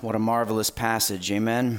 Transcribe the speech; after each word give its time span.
What 0.00 0.14
a 0.14 0.18
marvelous 0.18 0.70
passage, 0.70 1.30
amen. 1.30 1.78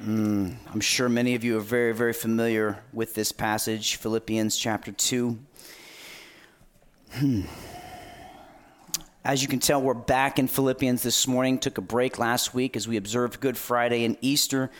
Mm, 0.00 0.54
I'm 0.72 0.80
sure 0.80 1.08
many 1.08 1.34
of 1.34 1.42
you 1.42 1.56
are 1.56 1.60
very, 1.60 1.92
very 1.92 2.12
familiar 2.12 2.80
with 2.92 3.16
this 3.16 3.32
passage, 3.32 3.96
Philippians 3.96 4.56
chapter 4.56 4.92
2. 4.92 5.36
Hmm. 7.10 7.40
As 9.24 9.42
you 9.42 9.48
can 9.48 9.58
tell, 9.58 9.82
we're 9.82 9.94
back 9.94 10.38
in 10.38 10.46
Philippians 10.46 11.02
this 11.02 11.26
morning. 11.26 11.58
Took 11.58 11.76
a 11.76 11.80
break 11.80 12.20
last 12.20 12.54
week 12.54 12.76
as 12.76 12.86
we 12.86 12.96
observed 12.96 13.40
Good 13.40 13.58
Friday 13.58 14.04
and 14.04 14.16
Easter. 14.20 14.70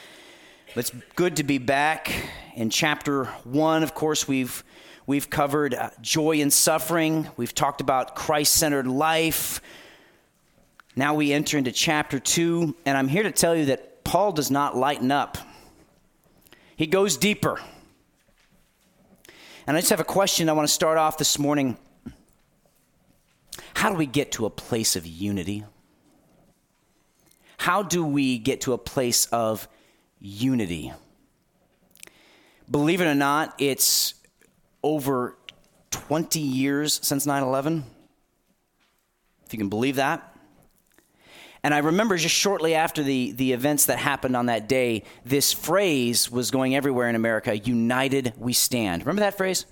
But 0.73 0.89
it's 0.89 0.93
good 1.17 1.39
to 1.39 1.43
be 1.43 1.59
back. 1.59 2.13
In 2.55 2.71
chapter 2.71 3.25
1, 3.25 3.83
of 3.83 3.95
course, 3.95 4.29
we've, 4.29 4.63
we've 5.09 5.29
covered 5.29 5.75
uh, 5.75 5.91
joy 6.01 6.41
and 6.41 6.53
suffering, 6.53 7.29
we've 7.37 7.53
talked 7.53 7.81
about 7.81 8.15
Christ 8.15 8.55
centered 8.55 8.87
life. 8.87 9.61
Now 10.97 11.15
we 11.15 11.33
enter 11.33 11.57
into 11.57 11.73
chapter 11.73 12.19
2, 12.19 12.75
and 12.85 12.99
I'm 12.99 13.09
here 13.09 13.23
to 13.23 13.31
tell 13.31 13.55
you 13.55 13.67
that 13.67 14.03
Paul 14.05 14.33
does 14.33 14.51
not 14.51 14.77
lighten 14.77 15.13
up, 15.13 15.39
he 16.77 16.87
goes 16.87 17.17
deeper. 17.17 17.61
And 19.67 19.77
I 19.77 19.81
just 19.81 19.91
have 19.91 20.01
a 20.01 20.05
question 20.05 20.49
I 20.49 20.53
want 20.53 20.67
to 20.67 20.73
start 20.73 20.99
off 20.99 21.19
this 21.19 21.39
morning. 21.39 21.77
How 23.75 23.91
do 23.91 23.97
we 23.97 24.07
get 24.07 24.33
to 24.33 24.47
a 24.47 24.51
place 24.51 24.97
of 24.97 25.07
unity? 25.07 25.65
How 27.59 27.83
do 27.83 28.05
we 28.05 28.39
get 28.39 28.63
to 28.63 28.73
a 28.73 28.79
place 28.79 29.27
of 29.27 29.69
unity? 30.19 30.93
Believe 32.71 33.01
it 33.01 33.07
or 33.07 33.15
not, 33.15 33.55
it's 33.59 34.15
over 34.83 35.37
20 35.91 36.41
years 36.41 36.99
since 37.03 37.27
9 37.27 37.43
11. 37.43 37.85
If 39.47 39.53
you 39.53 39.59
can 39.59 39.69
believe 39.69 39.97
that. 39.97 40.30
And 41.63 41.75
I 41.75 41.79
remember 41.79 42.17
just 42.17 42.35
shortly 42.35 42.75
after 42.75 43.03
the, 43.03 43.33
the 43.33 43.53
events 43.53 43.87
that 43.87 43.99
happened 43.99 44.35
on 44.35 44.47
that 44.47 44.69
day, 44.69 45.03
this 45.25 45.53
phrase 45.53 46.31
was 46.31 46.51
going 46.51 46.75
everywhere 46.75 47.09
in 47.09 47.15
America 47.15 47.57
United 47.57 48.33
we 48.39 48.53
stand. 48.53 49.03
Remember 49.03 49.21
that 49.21 49.37
phrase? 49.37 49.67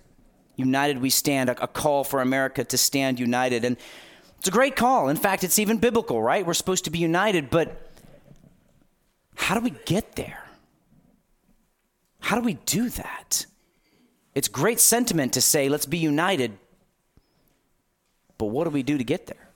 United 0.56 1.00
we 1.00 1.09
stand, 1.09 1.48
a, 1.48 1.62
a 1.62 1.69
call 1.69 2.05
for 2.05 2.20
America 2.20 2.62
to 2.64 2.77
stand 2.77 3.19
united. 3.19 3.64
And 3.64 3.78
it's 4.39 4.48
a 4.48 4.50
great 4.53 4.77
call. 4.77 5.09
In 5.09 5.16
fact, 5.16 5.44
it's 5.44 5.59
even 5.59 5.78
biblical, 5.78 6.20
right? 6.20 6.44
We're 6.44 6.55
supposed 6.55 6.84
to 6.84 6.91
be 6.91 6.98
united, 6.98 7.48
but 7.48 7.91
how 9.34 9.55
do 9.55 9.61
we 9.62 9.72
get 9.86 10.16
there? 10.16 10.44
How 12.20 12.36
do 12.36 12.42
we 12.42 12.55
do 12.66 12.91
that? 12.91 13.47
It's 14.34 14.48
great 14.48 14.78
sentiment 14.78 15.33
to 15.33 15.41
say, 15.41 15.69
let's 15.69 15.86
be 15.86 15.98
united, 15.98 16.59
but 18.36 18.47
what 18.47 18.64
do 18.64 18.70
we 18.70 18.83
do 18.83 18.98
to 18.98 19.05
get 19.05 19.27
there? 19.27 19.47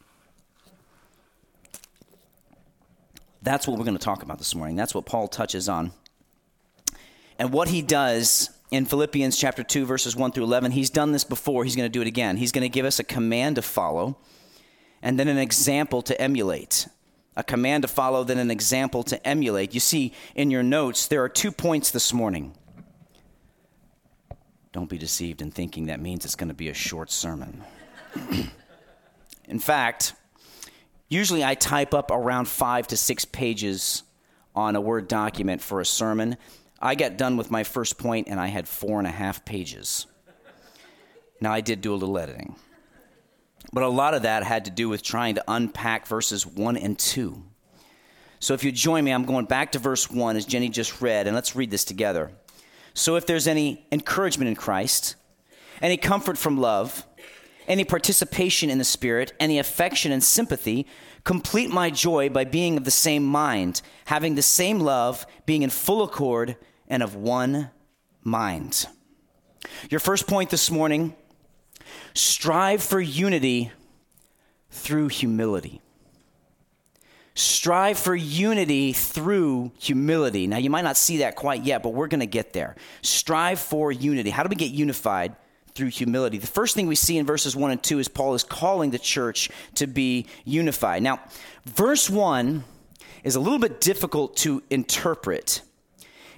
That's 3.42 3.66
what 3.66 3.76
we're 3.76 3.84
going 3.84 3.98
to 3.98 4.04
talk 4.04 4.22
about 4.22 4.38
this 4.38 4.54
morning. 4.54 4.76
That's 4.76 4.94
what 4.94 5.04
Paul 5.04 5.26
touches 5.26 5.68
on. 5.68 5.92
And 7.38 7.52
what 7.52 7.68
he 7.68 7.82
does 7.82 8.50
in 8.70 8.86
Philippians 8.86 9.36
chapter 9.36 9.64
2 9.64 9.84
verses 9.84 10.14
1 10.14 10.32
through 10.32 10.44
11, 10.44 10.70
he's 10.70 10.90
done 10.90 11.12
this 11.12 11.24
before, 11.24 11.64
he's 11.64 11.74
going 11.74 11.86
to 11.86 11.92
do 11.92 12.00
it 12.00 12.06
again. 12.06 12.36
He's 12.36 12.52
going 12.52 12.62
to 12.62 12.68
give 12.68 12.86
us 12.86 13.00
a 13.00 13.04
command 13.04 13.56
to 13.56 13.62
follow 13.62 14.16
and 15.02 15.18
then 15.18 15.26
an 15.26 15.38
example 15.38 16.02
to 16.02 16.20
emulate. 16.20 16.86
A 17.34 17.42
command 17.42 17.82
to 17.82 17.88
follow, 17.88 18.24
then 18.24 18.38
an 18.38 18.50
example 18.50 19.02
to 19.04 19.26
emulate. 19.26 19.74
You 19.74 19.80
see 19.80 20.12
in 20.34 20.50
your 20.50 20.62
notes, 20.62 21.08
there 21.08 21.24
are 21.24 21.28
two 21.28 21.50
points 21.50 21.90
this 21.90 22.12
morning. 22.12 22.54
Don't 24.70 24.88
be 24.88 24.98
deceived 24.98 25.42
in 25.42 25.50
thinking 25.50 25.86
that 25.86 25.98
means 25.98 26.24
it's 26.24 26.36
going 26.36 26.48
to 26.48 26.54
be 26.54 26.68
a 26.68 26.74
short 26.74 27.10
sermon. 27.10 27.64
in 29.48 29.58
fact, 29.58 30.14
Usually 31.12 31.44
I 31.44 31.54
type 31.54 31.92
up 31.92 32.10
around 32.10 32.48
five 32.48 32.86
to 32.86 32.96
six 32.96 33.26
pages 33.26 34.02
on 34.54 34.76
a 34.76 34.80
Word 34.80 35.08
document 35.08 35.60
for 35.60 35.82
a 35.82 35.84
sermon. 35.84 36.38
I 36.80 36.94
got 36.94 37.18
done 37.18 37.36
with 37.36 37.50
my 37.50 37.64
first 37.64 37.98
point 37.98 38.28
and 38.28 38.40
I 38.40 38.46
had 38.46 38.66
four 38.66 38.98
and 38.98 39.06
a 39.06 39.10
half 39.10 39.44
pages. 39.44 40.06
Now, 41.38 41.52
I 41.52 41.60
did 41.60 41.82
do 41.82 41.92
a 41.92 41.96
little 41.96 42.16
editing. 42.16 42.56
But 43.74 43.82
a 43.82 43.88
lot 43.88 44.14
of 44.14 44.22
that 44.22 44.42
had 44.42 44.64
to 44.64 44.70
do 44.70 44.88
with 44.88 45.02
trying 45.02 45.34
to 45.34 45.44
unpack 45.46 46.06
verses 46.06 46.46
1 46.46 46.78
and 46.78 46.98
2. 46.98 47.42
So 48.40 48.54
if 48.54 48.64
you 48.64 48.72
join 48.72 49.04
me, 49.04 49.10
I'm 49.10 49.26
going 49.26 49.44
back 49.44 49.72
to 49.72 49.78
verse 49.78 50.10
1 50.10 50.36
as 50.36 50.46
Jenny 50.46 50.70
just 50.70 51.02
read, 51.02 51.26
and 51.26 51.34
let's 51.34 51.54
read 51.54 51.70
this 51.70 51.84
together. 51.84 52.32
So 52.94 53.16
if 53.16 53.26
there's 53.26 53.46
any 53.46 53.86
encouragement 53.92 54.48
in 54.48 54.56
Christ, 54.56 55.16
any 55.82 55.98
comfort 55.98 56.38
from 56.38 56.56
love, 56.56 57.04
any 57.66 57.84
participation 57.84 58.70
in 58.70 58.78
the 58.78 58.84
Spirit, 58.84 59.32
any 59.38 59.58
affection 59.58 60.12
and 60.12 60.22
sympathy, 60.22 60.86
complete 61.24 61.70
my 61.70 61.90
joy 61.90 62.28
by 62.28 62.44
being 62.44 62.76
of 62.76 62.84
the 62.84 62.90
same 62.90 63.24
mind, 63.24 63.82
having 64.06 64.34
the 64.34 64.42
same 64.42 64.80
love, 64.80 65.26
being 65.46 65.62
in 65.62 65.70
full 65.70 66.02
accord, 66.02 66.56
and 66.88 67.02
of 67.02 67.14
one 67.14 67.70
mind. 68.22 68.86
Your 69.90 70.00
first 70.00 70.26
point 70.26 70.50
this 70.50 70.70
morning 70.70 71.14
strive 72.14 72.82
for 72.82 73.00
unity 73.00 73.72
through 74.70 75.08
humility. 75.08 75.80
Strive 77.34 77.98
for 77.98 78.14
unity 78.14 78.92
through 78.92 79.72
humility. 79.78 80.46
Now, 80.46 80.58
you 80.58 80.68
might 80.68 80.84
not 80.84 80.98
see 80.98 81.18
that 81.18 81.34
quite 81.34 81.62
yet, 81.64 81.82
but 81.82 81.90
we're 81.90 82.08
going 82.08 82.20
to 82.20 82.26
get 82.26 82.52
there. 82.52 82.76
Strive 83.00 83.58
for 83.58 83.90
unity. 83.90 84.28
How 84.28 84.42
do 84.42 84.50
we 84.50 84.56
get 84.56 84.70
unified? 84.70 85.34
Through 85.74 85.88
humility. 85.88 86.38
The 86.38 86.46
first 86.46 86.74
thing 86.74 86.86
we 86.86 86.94
see 86.94 87.18
in 87.18 87.26
verses 87.26 87.56
1 87.56 87.70
and 87.70 87.82
2 87.82 87.98
is 87.98 88.08
Paul 88.08 88.34
is 88.34 88.44
calling 88.44 88.90
the 88.90 88.98
church 88.98 89.50
to 89.76 89.86
be 89.86 90.26
unified. 90.44 91.02
Now, 91.02 91.20
verse 91.64 92.10
1 92.10 92.64
is 93.24 93.36
a 93.36 93.40
little 93.40 93.58
bit 93.58 93.80
difficult 93.80 94.36
to 94.38 94.62
interpret. 94.70 95.62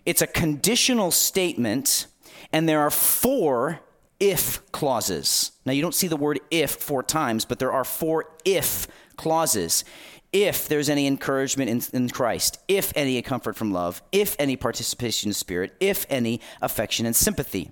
It's 0.07 0.23
a 0.23 0.27
conditional 0.27 1.11
statement, 1.11 2.07
and 2.53 2.69
there 2.69 2.81
are 2.81 2.91
four 2.91 3.81
if 4.21 4.61
clauses. 4.73 5.53
Now, 5.65 5.73
you 5.73 5.83
don't 5.83 5.95
see 5.95 6.09
the 6.09 6.17
word 6.17 6.41
if 6.51 6.73
four 6.73 7.03
times, 7.03 7.45
but 7.45 7.59
there 7.59 7.73
are 7.73 7.85
four 7.85 8.27
if 8.45 8.87
clauses. 9.17 9.85
If 10.33 10.69
there's 10.69 10.89
any 10.89 11.07
encouragement 11.07 11.71
in, 11.71 12.03
in 12.03 12.09
Christ, 12.09 12.59
if 12.67 12.93
any 12.97 13.21
comfort 13.23 13.57
from 13.57 13.73
love, 13.73 14.03
if 14.13 14.35
any 14.39 14.57
participation 14.57 15.31
in 15.31 15.35
Spirit, 15.35 15.75
if 15.81 16.07
any 16.11 16.41
affection 16.61 17.07
and 17.07 17.15
sympathy. 17.15 17.71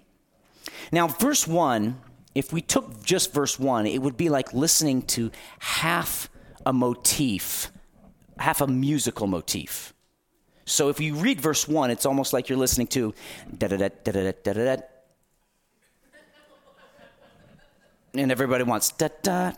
Now, 0.91 1.06
verse 1.09 1.47
1, 1.47 2.00
if 2.34 2.53
we 2.53 2.60
took 2.60 3.04
just 3.04 3.32
verse 3.32 3.59
1, 3.59 3.87
it 3.87 4.00
would 4.00 4.16
be 4.16 4.28
like 4.28 4.53
listening 4.54 5.03
to 5.03 5.31
half 5.59 6.31
a 6.65 6.72
motif, 6.72 7.70
half 8.38 8.60
a 8.60 8.66
musical 8.66 9.26
motif. 9.26 9.92
So 10.65 10.88
if 10.88 11.00
you 11.00 11.15
read 11.15 11.41
verse 11.41 11.69
1, 11.69 11.91
it's 11.91 12.06
almost 12.06 12.32
like 12.32 12.48
you're 12.48 12.59
listening 12.59 12.87
to 12.88 13.15
da 13.59 13.69
da 13.69 13.76
da 13.76 13.88
da 14.04 14.12
da 14.12 14.32
da 14.32 14.53
da 14.53 14.76
da. 14.76 14.82
And 18.15 18.31
everybody 18.31 18.65
wants 18.65 18.91
da 18.91 19.09
da. 19.22 19.53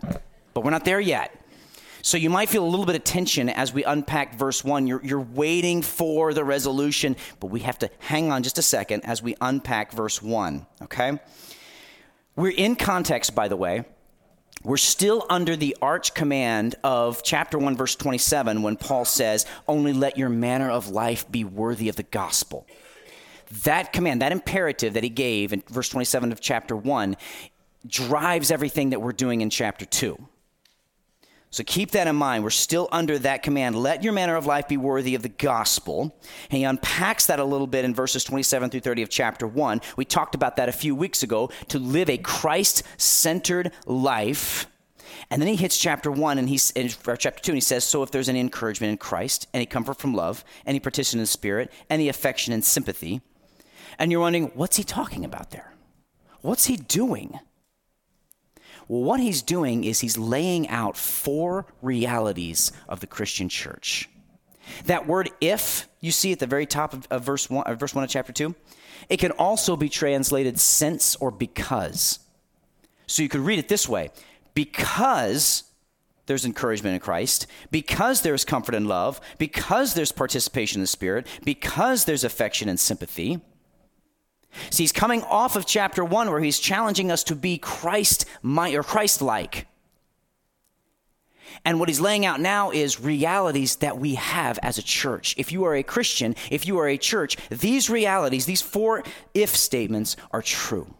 But 0.53 0.63
we're 0.63 0.71
not 0.71 0.85
there 0.85 0.99
yet. 0.99 1.44
So 2.05 2.17
you 2.17 2.29
might 2.29 2.49
feel 2.49 2.63
a 2.63 2.69
little 2.69 2.85
bit 2.85 2.95
of 2.95 3.03
tension 3.03 3.49
as 3.49 3.73
we 3.73 3.83
unpack 3.83 4.35
verse 4.35 4.63
1. 4.63 4.85
You're, 4.85 5.03
you're 5.03 5.19
waiting 5.19 5.81
for 5.81 6.35
the 6.35 6.43
resolution, 6.43 7.15
but 7.39 7.47
we 7.47 7.61
have 7.61 7.79
to 7.79 7.89
hang 7.97 8.31
on 8.31 8.43
just 8.43 8.59
a 8.59 8.61
second 8.61 9.03
as 9.05 9.23
we 9.23 9.35
unpack 9.41 9.91
verse 9.91 10.21
1, 10.21 10.67
okay? 10.83 11.19
We're 12.35 12.51
in 12.51 12.75
context, 12.75 13.33
by 13.33 13.47
the 13.47 13.55
way. 13.57 13.85
We're 14.63 14.77
still 14.77 15.25
under 15.31 15.55
the 15.55 15.75
arch 15.81 16.13
command 16.13 16.75
of 16.83 17.23
chapter 17.23 17.57
1, 17.57 17.75
verse 17.75 17.95
27, 17.95 18.61
when 18.61 18.75
Paul 18.75 19.05
says, 19.05 19.47
Only 19.67 19.91
let 19.91 20.15
your 20.15 20.29
manner 20.29 20.69
of 20.69 20.89
life 20.89 21.31
be 21.31 21.43
worthy 21.43 21.89
of 21.89 21.95
the 21.95 22.03
gospel. 22.03 22.67
That 23.63 23.93
command, 23.93 24.21
that 24.21 24.31
imperative 24.31 24.93
that 24.93 25.01
he 25.01 25.09
gave 25.09 25.53
in 25.53 25.63
verse 25.71 25.89
27 25.89 26.31
of 26.31 26.39
chapter 26.39 26.75
1, 26.75 27.17
drives 27.87 28.51
everything 28.51 28.91
that 28.91 29.01
we're 29.01 29.11
doing 29.11 29.41
in 29.41 29.49
chapter 29.49 29.85
2. 29.85 30.27
So 31.55 31.63
keep 31.63 31.91
that 31.91 32.05
in 32.05 32.17
mind. 32.17 32.43
We're 32.43 32.49
still 32.49 32.89
under 32.91 33.17
that 33.19 33.41
command. 33.41 33.77
Let 33.77 34.03
your 34.03 34.11
manner 34.11 34.35
of 34.35 34.45
life 34.45 34.67
be 34.67 34.75
worthy 34.75 35.15
of 35.15 35.21
the 35.21 35.29
gospel. 35.29 36.13
And 36.51 36.57
he 36.57 36.65
unpacks 36.65 37.27
that 37.27 37.39
a 37.39 37.45
little 37.45 37.65
bit 37.65 37.85
in 37.85 37.95
verses 37.95 38.25
27 38.25 38.71
through 38.71 38.81
30 38.81 39.03
of 39.03 39.09
chapter 39.09 39.47
1. 39.47 39.79
We 39.95 40.03
talked 40.03 40.35
about 40.35 40.57
that 40.57 40.67
a 40.67 40.73
few 40.73 40.93
weeks 40.93 41.23
ago 41.23 41.49
to 41.69 41.79
live 41.79 42.09
a 42.09 42.17
Christ 42.17 42.83
centered 42.97 43.71
life. 43.85 44.67
And 45.29 45.41
then 45.41 45.47
he 45.47 45.55
hits 45.55 45.77
chapter 45.77 46.11
1 46.11 46.39
and 46.39 46.49
he's 46.49 46.71
in 46.71 46.89
chapter 46.89 47.41
2 47.41 47.53
and 47.53 47.57
he 47.57 47.61
says, 47.61 47.85
So 47.85 48.03
if 48.03 48.11
there's 48.11 48.27
any 48.27 48.41
encouragement 48.41 48.91
in 48.91 48.97
Christ, 48.97 49.47
any 49.53 49.65
comfort 49.65 49.97
from 49.97 50.13
love, 50.13 50.43
any 50.65 50.81
partition 50.81 51.19
in 51.19 51.23
the 51.23 51.27
Spirit, 51.27 51.71
any 51.89 52.09
affection 52.09 52.51
and 52.51 52.65
sympathy. 52.65 53.21
And 53.97 54.11
you're 54.11 54.19
wondering, 54.19 54.51
what's 54.55 54.75
he 54.75 54.83
talking 54.83 55.23
about 55.23 55.51
there? 55.51 55.73
What's 56.41 56.65
he 56.65 56.75
doing? 56.75 57.39
Well, 58.87 59.01
what 59.01 59.19
he's 59.19 59.41
doing 59.41 59.83
is 59.83 59.99
he's 59.99 60.17
laying 60.17 60.67
out 60.69 60.97
four 60.97 61.65
realities 61.81 62.71
of 62.87 62.99
the 62.99 63.07
Christian 63.07 63.49
church. 63.49 64.09
That 64.85 65.07
word 65.07 65.29
if, 65.41 65.87
you 66.01 66.11
see 66.11 66.31
at 66.31 66.39
the 66.39 66.47
very 66.47 66.65
top 66.65 66.93
of, 66.93 67.07
of 67.09 67.23
verse, 67.23 67.49
one, 67.49 67.65
of 67.65 67.79
verse 67.79 67.93
1 67.93 68.03
of 68.03 68.09
chapter 68.09 68.33
2, 68.33 68.55
it 69.09 69.17
can 69.17 69.31
also 69.31 69.75
be 69.75 69.89
translated 69.89 70.59
since 70.59 71.15
or 71.17 71.31
because. 71.31 72.19
So 73.07 73.23
you 73.23 73.29
could 73.29 73.41
read 73.41 73.59
it 73.59 73.67
this 73.67 73.87
way 73.87 74.11
because 74.53 75.63
there's 76.25 76.45
encouragement 76.45 76.95
in 76.95 76.99
Christ, 76.99 77.45
because 77.69 78.21
there's 78.21 78.45
comfort 78.45 78.73
and 78.73 78.87
love, 78.87 79.21
because 79.37 79.93
there's 79.93 80.11
participation 80.11 80.79
in 80.79 80.83
the 80.83 80.87
Spirit, 80.87 81.27
because 81.43 82.05
there's 82.05 82.23
affection 82.23 82.67
and 82.67 82.79
sympathy. 82.79 83.41
See, 84.69 84.83
he's 84.83 84.91
coming 84.91 85.23
off 85.23 85.55
of 85.55 85.65
chapter 85.65 86.03
one 86.03 86.29
where 86.29 86.39
he's 86.41 86.59
challenging 86.59 87.11
us 87.11 87.23
to 87.25 87.35
be 87.35 87.57
Christ 87.57 88.25
or 88.43 88.83
Christ 88.83 89.21
like. 89.21 89.67
And 91.63 91.79
what 91.79 91.89
he's 91.89 92.01
laying 92.01 92.25
out 92.25 92.39
now 92.39 92.71
is 92.71 92.99
realities 92.99 93.77
that 93.77 93.97
we 93.97 94.15
have 94.15 94.59
as 94.61 94.77
a 94.77 94.83
church. 94.83 95.35
If 95.37 95.51
you 95.51 95.63
are 95.65 95.75
a 95.75 95.83
Christian, 95.83 96.35
if 96.51 96.67
you 96.67 96.77
are 96.79 96.87
a 96.87 96.97
church, 96.97 97.37
these 97.49 97.89
realities, 97.89 98.45
these 98.45 98.61
four 98.61 99.03
if 99.33 99.55
statements 99.55 100.15
are 100.31 100.41
true. 100.41 100.93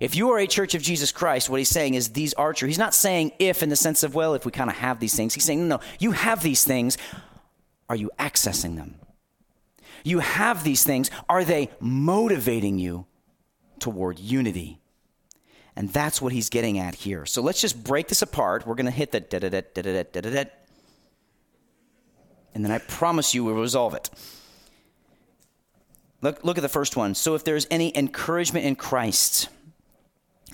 If 0.00 0.14
you 0.14 0.30
are 0.30 0.38
a 0.38 0.46
church 0.46 0.74
of 0.74 0.82
Jesus 0.82 1.10
Christ, 1.10 1.50
what 1.50 1.58
he's 1.58 1.68
saying 1.68 1.94
is 1.94 2.10
these 2.10 2.32
are 2.34 2.52
true. 2.52 2.68
He's 2.68 2.78
not 2.78 2.94
saying 2.94 3.32
if 3.38 3.62
in 3.62 3.68
the 3.68 3.76
sense 3.76 4.02
of, 4.02 4.14
well, 4.14 4.34
if 4.34 4.46
we 4.46 4.52
kind 4.52 4.70
of 4.70 4.76
have 4.76 5.00
these 5.00 5.16
things. 5.16 5.34
He's 5.34 5.44
saying, 5.44 5.66
no, 5.66 5.76
no, 5.76 5.82
you 5.98 6.12
have 6.12 6.42
these 6.42 6.64
things. 6.64 6.96
Are 7.88 7.96
you 7.96 8.10
accessing 8.18 8.76
them? 8.76 8.94
You 10.04 10.20
have 10.20 10.64
these 10.64 10.84
things. 10.84 11.10
Are 11.28 11.44
they 11.44 11.70
motivating 11.80 12.78
you 12.78 13.06
toward 13.78 14.18
unity? 14.18 14.80
And 15.76 15.90
that's 15.90 16.20
what 16.20 16.32
he's 16.32 16.48
getting 16.48 16.78
at 16.78 16.96
here. 16.96 17.24
So 17.24 17.40
let's 17.40 17.60
just 17.60 17.84
break 17.84 18.08
this 18.08 18.22
apart. 18.22 18.66
We're 18.66 18.74
going 18.74 18.86
to 18.86 18.92
hit 18.92 19.12
the 19.12 19.20
da 19.20 19.38
da 19.38 19.48
da 19.48 19.62
da 19.74 19.82
da 19.82 20.02
da 20.02 20.20
da 20.20 20.30
da. 20.30 20.44
And 22.54 22.64
then 22.64 22.72
I 22.72 22.78
promise 22.78 23.34
you 23.34 23.44
we'll 23.44 23.54
resolve 23.54 23.94
it. 23.94 24.10
Look, 26.20 26.42
look 26.42 26.58
at 26.58 26.62
the 26.62 26.68
first 26.68 26.96
one. 26.96 27.14
So 27.14 27.36
if 27.36 27.44
there's 27.44 27.66
any 27.70 27.96
encouragement 27.96 28.66
in 28.66 28.74
Christ, 28.74 29.48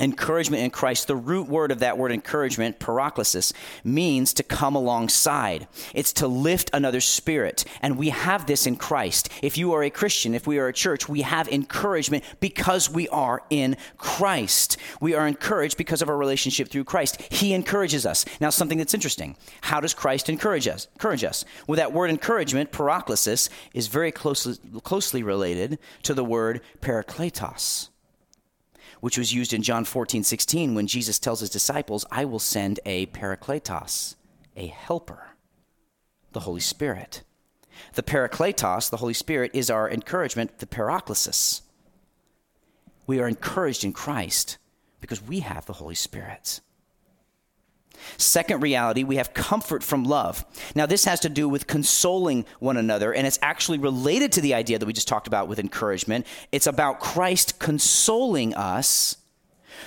encouragement 0.00 0.62
in 0.62 0.70
Christ. 0.70 1.06
The 1.06 1.16
root 1.16 1.48
word 1.48 1.70
of 1.70 1.80
that 1.80 1.98
word 1.98 2.12
encouragement, 2.12 2.78
paraklesis, 2.78 3.52
means 3.84 4.32
to 4.34 4.42
come 4.42 4.74
alongside. 4.74 5.68
It's 5.94 6.12
to 6.14 6.26
lift 6.26 6.70
another 6.72 7.00
spirit. 7.00 7.64
And 7.80 7.96
we 7.96 8.08
have 8.10 8.46
this 8.46 8.66
in 8.66 8.76
Christ. 8.76 9.28
If 9.42 9.56
you 9.56 9.72
are 9.72 9.82
a 9.82 9.90
Christian, 9.90 10.34
if 10.34 10.46
we 10.46 10.58
are 10.58 10.68
a 10.68 10.72
church, 10.72 11.08
we 11.08 11.22
have 11.22 11.48
encouragement 11.48 12.24
because 12.40 12.90
we 12.90 13.08
are 13.08 13.42
in 13.50 13.76
Christ. 13.96 14.76
We 15.00 15.14
are 15.14 15.26
encouraged 15.26 15.76
because 15.76 16.02
of 16.02 16.08
our 16.08 16.16
relationship 16.16 16.68
through 16.68 16.84
Christ. 16.84 17.20
He 17.30 17.52
encourages 17.54 18.04
us. 18.04 18.24
Now, 18.40 18.50
something 18.50 18.78
that's 18.78 18.94
interesting. 18.94 19.36
How 19.60 19.80
does 19.80 19.94
Christ 19.94 20.28
encourage 20.28 20.66
us? 20.66 20.88
Encourage 20.94 21.24
us. 21.24 21.44
Well, 21.66 21.76
that 21.76 21.92
word 21.92 22.10
encouragement, 22.10 22.72
paraklesis, 22.72 23.48
is 23.72 23.86
very 23.86 24.12
closely, 24.12 24.56
closely 24.82 25.22
related 25.22 25.78
to 26.02 26.14
the 26.14 26.24
word 26.24 26.60
parakletos 26.80 27.88
which 29.04 29.18
was 29.18 29.34
used 29.34 29.52
in 29.52 29.60
John 29.60 29.84
14, 29.84 30.24
16, 30.24 30.74
when 30.74 30.86
Jesus 30.86 31.18
tells 31.18 31.40
his 31.40 31.50
disciples, 31.50 32.06
I 32.10 32.24
will 32.24 32.38
send 32.38 32.80
a 32.86 33.04
parakletos, 33.04 34.14
a 34.56 34.68
helper, 34.68 35.36
the 36.32 36.40
Holy 36.40 36.62
Spirit. 36.62 37.22
The 37.92 38.02
parakletos, 38.02 38.88
the 38.88 38.96
Holy 38.96 39.12
Spirit, 39.12 39.50
is 39.52 39.68
our 39.68 39.90
encouragement, 39.90 40.56
the 40.56 40.64
paraklesis. 40.64 41.60
We 43.06 43.20
are 43.20 43.28
encouraged 43.28 43.84
in 43.84 43.92
Christ 43.92 44.56
because 45.02 45.20
we 45.20 45.40
have 45.40 45.66
the 45.66 45.74
Holy 45.74 45.94
Spirit. 45.94 46.62
Second 48.16 48.62
reality, 48.62 49.04
we 49.04 49.16
have 49.16 49.34
comfort 49.34 49.82
from 49.82 50.04
love. 50.04 50.44
Now, 50.74 50.86
this 50.86 51.04
has 51.04 51.20
to 51.20 51.28
do 51.28 51.48
with 51.48 51.66
consoling 51.66 52.44
one 52.58 52.76
another, 52.76 53.12
and 53.12 53.26
it's 53.26 53.38
actually 53.42 53.78
related 53.78 54.32
to 54.32 54.40
the 54.40 54.54
idea 54.54 54.78
that 54.78 54.86
we 54.86 54.92
just 54.92 55.08
talked 55.08 55.26
about 55.26 55.48
with 55.48 55.58
encouragement. 55.58 56.26
It's 56.52 56.66
about 56.66 57.00
Christ 57.00 57.58
consoling 57.58 58.54
us 58.54 59.16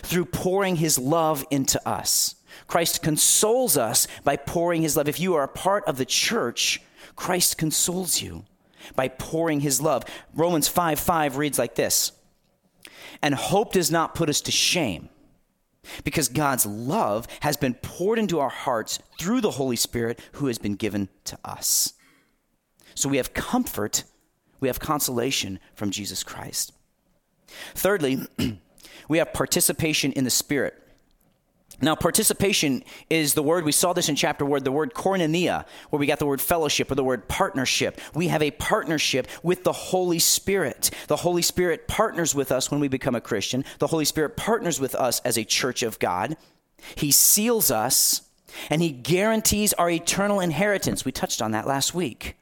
through 0.01 0.25
pouring 0.25 0.77
his 0.77 0.99
love 0.99 1.45
into 1.49 1.85
us. 1.87 2.35
Christ 2.67 3.01
consoles 3.01 3.77
us 3.77 4.07
by 4.23 4.35
pouring 4.35 4.81
his 4.81 4.97
love. 4.97 5.07
If 5.07 5.19
you 5.19 5.35
are 5.35 5.43
a 5.43 5.47
part 5.47 5.85
of 5.85 5.97
the 5.97 6.05
church, 6.05 6.81
Christ 7.15 7.57
consoles 7.57 8.21
you 8.21 8.45
by 8.95 9.07
pouring 9.07 9.61
his 9.61 9.81
love. 9.81 10.03
Romans 10.33 10.67
5 10.67 10.99
5 10.99 11.37
reads 11.37 11.59
like 11.59 11.75
this 11.75 12.11
And 13.21 13.35
hope 13.35 13.73
does 13.73 13.91
not 13.91 14.15
put 14.15 14.29
us 14.29 14.41
to 14.41 14.51
shame 14.51 15.09
because 16.03 16.27
God's 16.27 16.65
love 16.65 17.27
has 17.41 17.57
been 17.57 17.73
poured 17.75 18.19
into 18.19 18.39
our 18.39 18.49
hearts 18.49 18.99
through 19.19 19.41
the 19.41 19.51
Holy 19.51 19.75
Spirit 19.75 20.19
who 20.33 20.47
has 20.47 20.57
been 20.57 20.75
given 20.75 21.09
to 21.25 21.37
us. 21.43 21.93
So 22.95 23.09
we 23.09 23.17
have 23.17 23.33
comfort, 23.33 24.03
we 24.59 24.67
have 24.67 24.79
consolation 24.79 25.59
from 25.75 25.91
Jesus 25.91 26.23
Christ. 26.23 26.73
Thirdly, 27.75 28.19
we 29.09 29.17
have 29.19 29.33
participation 29.33 30.11
in 30.11 30.23
the 30.23 30.29
Spirit. 30.29 30.86
Now, 31.79 31.95
participation 31.95 32.83
is 33.09 33.35
the 33.35 33.43
word, 33.43 33.63
we 33.63 33.71
saw 33.71 33.93
this 33.93 34.09
in 34.09 34.15
chapter 34.15 34.43
word, 34.43 34.63
the 34.63 34.71
word 34.71 34.95
koinonia, 34.95 35.65
where 35.89 35.99
we 35.99 36.07
got 36.07 36.17
the 36.17 36.25
word 36.25 36.41
fellowship 36.41 36.89
or 36.89 36.95
the 36.95 37.03
word 37.03 37.27
partnership. 37.27 38.01
We 38.15 38.29
have 38.29 38.41
a 38.41 38.51
partnership 38.51 39.27
with 39.43 39.63
the 39.63 39.73
Holy 39.73 40.17
Spirit. 40.17 40.89
The 41.07 41.17
Holy 41.17 41.43
Spirit 41.43 41.87
partners 41.87 42.33
with 42.33 42.51
us 42.51 42.71
when 42.71 42.79
we 42.79 42.87
become 42.87 43.13
a 43.13 43.21
Christian. 43.21 43.63
The 43.77 43.87
Holy 43.87 44.05
Spirit 44.05 44.35
partners 44.35 44.79
with 44.79 44.95
us 44.95 45.19
as 45.19 45.37
a 45.37 45.43
church 45.43 45.83
of 45.83 45.99
God. 45.99 46.35
He 46.95 47.11
seals 47.11 47.69
us 47.69 48.21
and 48.71 48.81
He 48.81 48.89
guarantees 48.89 49.73
our 49.73 49.89
eternal 49.89 50.39
inheritance. 50.39 51.05
We 51.05 51.11
touched 51.11 51.43
on 51.43 51.51
that 51.51 51.67
last 51.67 51.93
week. 51.93 52.37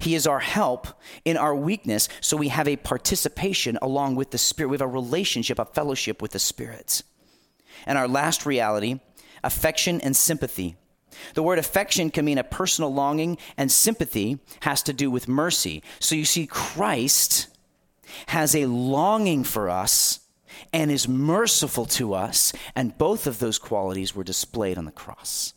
He 0.00 0.14
is 0.14 0.26
our 0.26 0.40
help 0.40 0.88
in 1.24 1.38
our 1.38 1.56
weakness, 1.56 2.10
so 2.20 2.36
we 2.36 2.48
have 2.48 2.68
a 2.68 2.76
participation 2.76 3.78
along 3.80 4.16
with 4.16 4.30
the 4.30 4.36
Spirit. 4.36 4.68
We 4.68 4.74
have 4.74 4.82
a 4.82 4.86
relationship, 4.86 5.58
a 5.58 5.64
fellowship 5.64 6.20
with 6.20 6.32
the 6.32 6.38
Spirit. 6.38 7.02
And 7.88 7.98
our 7.98 8.06
last 8.06 8.46
reality 8.46 9.00
affection 9.42 10.00
and 10.00 10.16
sympathy. 10.16 10.76
The 11.34 11.42
word 11.42 11.58
affection 11.58 12.10
can 12.10 12.24
mean 12.24 12.38
a 12.38 12.44
personal 12.44 12.92
longing, 12.92 13.38
and 13.56 13.72
sympathy 13.72 14.38
has 14.60 14.82
to 14.84 14.92
do 14.92 15.10
with 15.10 15.26
mercy. 15.26 15.82
So 15.98 16.14
you 16.14 16.24
see, 16.24 16.46
Christ 16.46 17.48
has 18.26 18.54
a 18.54 18.66
longing 18.66 19.44
for 19.44 19.68
us 19.68 20.20
and 20.72 20.90
is 20.90 21.08
merciful 21.08 21.86
to 21.86 22.14
us, 22.14 22.52
and 22.74 22.96
both 22.98 23.26
of 23.26 23.38
those 23.38 23.58
qualities 23.58 24.14
were 24.14 24.24
displayed 24.24 24.78
on 24.78 24.84
the 24.84 24.92
cross. 24.92 25.54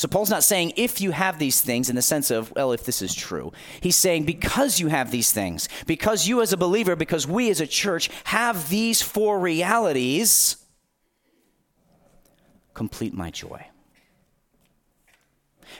So 0.00 0.08
Paul's 0.08 0.30
not 0.30 0.42
saying 0.42 0.72
if 0.76 1.02
you 1.02 1.10
have 1.10 1.38
these 1.38 1.60
things 1.60 1.90
in 1.90 1.94
the 1.94 2.00
sense 2.00 2.30
of, 2.30 2.50
well, 2.56 2.72
if 2.72 2.84
this 2.84 3.02
is 3.02 3.14
true. 3.14 3.52
He's 3.82 3.96
saying 3.96 4.24
because 4.24 4.80
you 4.80 4.88
have 4.88 5.10
these 5.10 5.30
things, 5.30 5.68
because 5.86 6.26
you 6.26 6.40
as 6.40 6.54
a 6.54 6.56
believer, 6.56 6.96
because 6.96 7.26
we 7.26 7.50
as 7.50 7.60
a 7.60 7.66
church 7.66 8.08
have 8.24 8.70
these 8.70 9.02
four 9.02 9.38
realities, 9.38 10.56
complete 12.72 13.12
my 13.12 13.30
joy. 13.30 13.66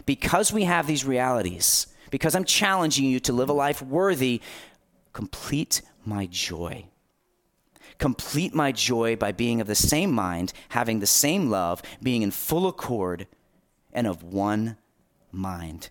Because 0.05 0.53
we 0.53 0.65
have 0.65 0.87
these 0.87 1.07
realities, 1.07 1.87
because 2.11 2.35
I'm 2.35 2.45
challenging 2.45 3.07
you 3.07 3.21
to 3.21 3.33
live 3.33 3.49
a 3.49 3.55
life 3.55 3.81
worthy, 3.81 4.43
complete 5.15 5.81
my 6.05 6.27
joy. 6.27 6.85
Complete 7.97 8.55
my 8.55 8.71
joy 8.71 9.17
by 9.17 9.33
being 9.33 9.63
of 9.63 9.67
the 9.67 9.75
same 9.75 10.13
mind, 10.13 10.53
having 10.69 11.01
the 11.01 11.07
same 11.07 11.49
love, 11.49 11.81
being 12.03 12.21
in 12.21 12.31
full 12.31 12.69
accord 12.69 13.27
and 13.93 14.07
of 14.07 14.23
one 14.23 14.77
mind. 15.33 15.91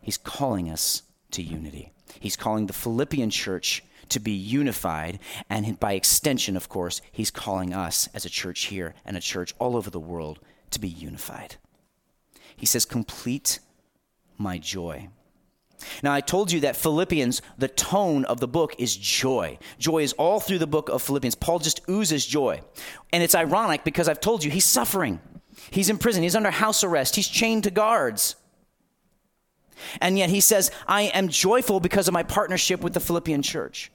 He's 0.00 0.18
calling 0.18 0.70
us 0.70 1.02
to 1.32 1.42
unity. 1.42 1.92
He's 2.20 2.36
calling 2.36 2.66
the 2.66 2.72
Philippian 2.72 3.30
church 3.30 3.82
to 4.10 4.20
be 4.20 4.32
unified. 4.32 5.18
And 5.48 5.78
by 5.78 5.94
extension, 5.94 6.56
of 6.56 6.68
course, 6.68 7.00
he's 7.10 7.30
calling 7.30 7.72
us 7.72 8.08
as 8.14 8.24
a 8.24 8.30
church 8.30 8.64
here 8.64 8.94
and 9.04 9.16
a 9.16 9.20
church 9.20 9.54
all 9.58 9.76
over 9.76 9.90
the 9.90 10.00
world 10.00 10.38
to 10.70 10.80
be 10.80 10.88
unified. 10.88 11.56
He 12.56 12.66
says, 12.66 12.84
Complete 12.84 13.60
my 14.38 14.58
joy. 14.58 15.08
Now, 16.02 16.12
I 16.12 16.20
told 16.20 16.52
you 16.52 16.60
that 16.60 16.76
Philippians, 16.76 17.42
the 17.58 17.68
tone 17.68 18.24
of 18.26 18.38
the 18.38 18.46
book 18.46 18.74
is 18.78 18.96
joy. 18.96 19.58
Joy 19.78 20.02
is 20.02 20.12
all 20.12 20.38
through 20.38 20.58
the 20.58 20.66
book 20.66 20.88
of 20.88 21.02
Philippians. 21.02 21.34
Paul 21.34 21.58
just 21.58 21.80
oozes 21.88 22.24
joy. 22.24 22.60
And 23.12 23.22
it's 23.22 23.34
ironic 23.34 23.82
because 23.82 24.08
I've 24.08 24.20
told 24.20 24.44
you 24.44 24.50
he's 24.50 24.64
suffering. 24.64 25.20
He's 25.70 25.90
in 25.90 25.98
prison. 25.98 26.22
He's 26.22 26.36
under 26.36 26.50
house 26.50 26.84
arrest. 26.84 27.16
He's 27.16 27.28
chained 27.28 27.64
to 27.64 27.70
guards. 27.70 28.36
And 30.00 30.18
yet 30.18 30.30
he 30.30 30.40
says, 30.40 30.70
I 30.86 31.02
am 31.02 31.28
joyful 31.28 31.80
because 31.80 32.08
of 32.08 32.14
my 32.14 32.22
partnership 32.22 32.82
with 32.82 32.94
the 32.94 33.00
Philippian 33.00 33.42
church. 33.42 33.90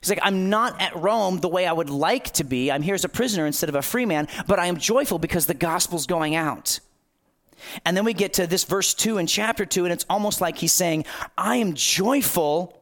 He's 0.00 0.10
like, 0.10 0.20
I'm 0.22 0.48
not 0.48 0.80
at 0.80 0.96
Rome 0.96 1.40
the 1.40 1.48
way 1.48 1.66
I 1.66 1.72
would 1.72 1.90
like 1.90 2.30
to 2.32 2.44
be. 2.44 2.70
I'm 2.70 2.82
here 2.82 2.94
as 2.94 3.04
a 3.04 3.08
prisoner 3.08 3.46
instead 3.46 3.68
of 3.68 3.74
a 3.74 3.82
free 3.82 4.06
man, 4.06 4.28
but 4.46 4.58
I 4.58 4.66
am 4.66 4.78
joyful 4.78 5.18
because 5.18 5.46
the 5.46 5.54
gospel's 5.54 6.06
going 6.06 6.34
out. 6.34 6.80
And 7.84 7.94
then 7.94 8.04
we 8.06 8.14
get 8.14 8.32
to 8.34 8.46
this 8.46 8.64
verse 8.64 8.94
2 8.94 9.18
in 9.18 9.26
chapter 9.26 9.66
2, 9.66 9.84
and 9.84 9.92
it's 9.92 10.06
almost 10.08 10.40
like 10.40 10.56
he's 10.56 10.72
saying, 10.72 11.04
I 11.36 11.56
am 11.56 11.74
joyful, 11.74 12.80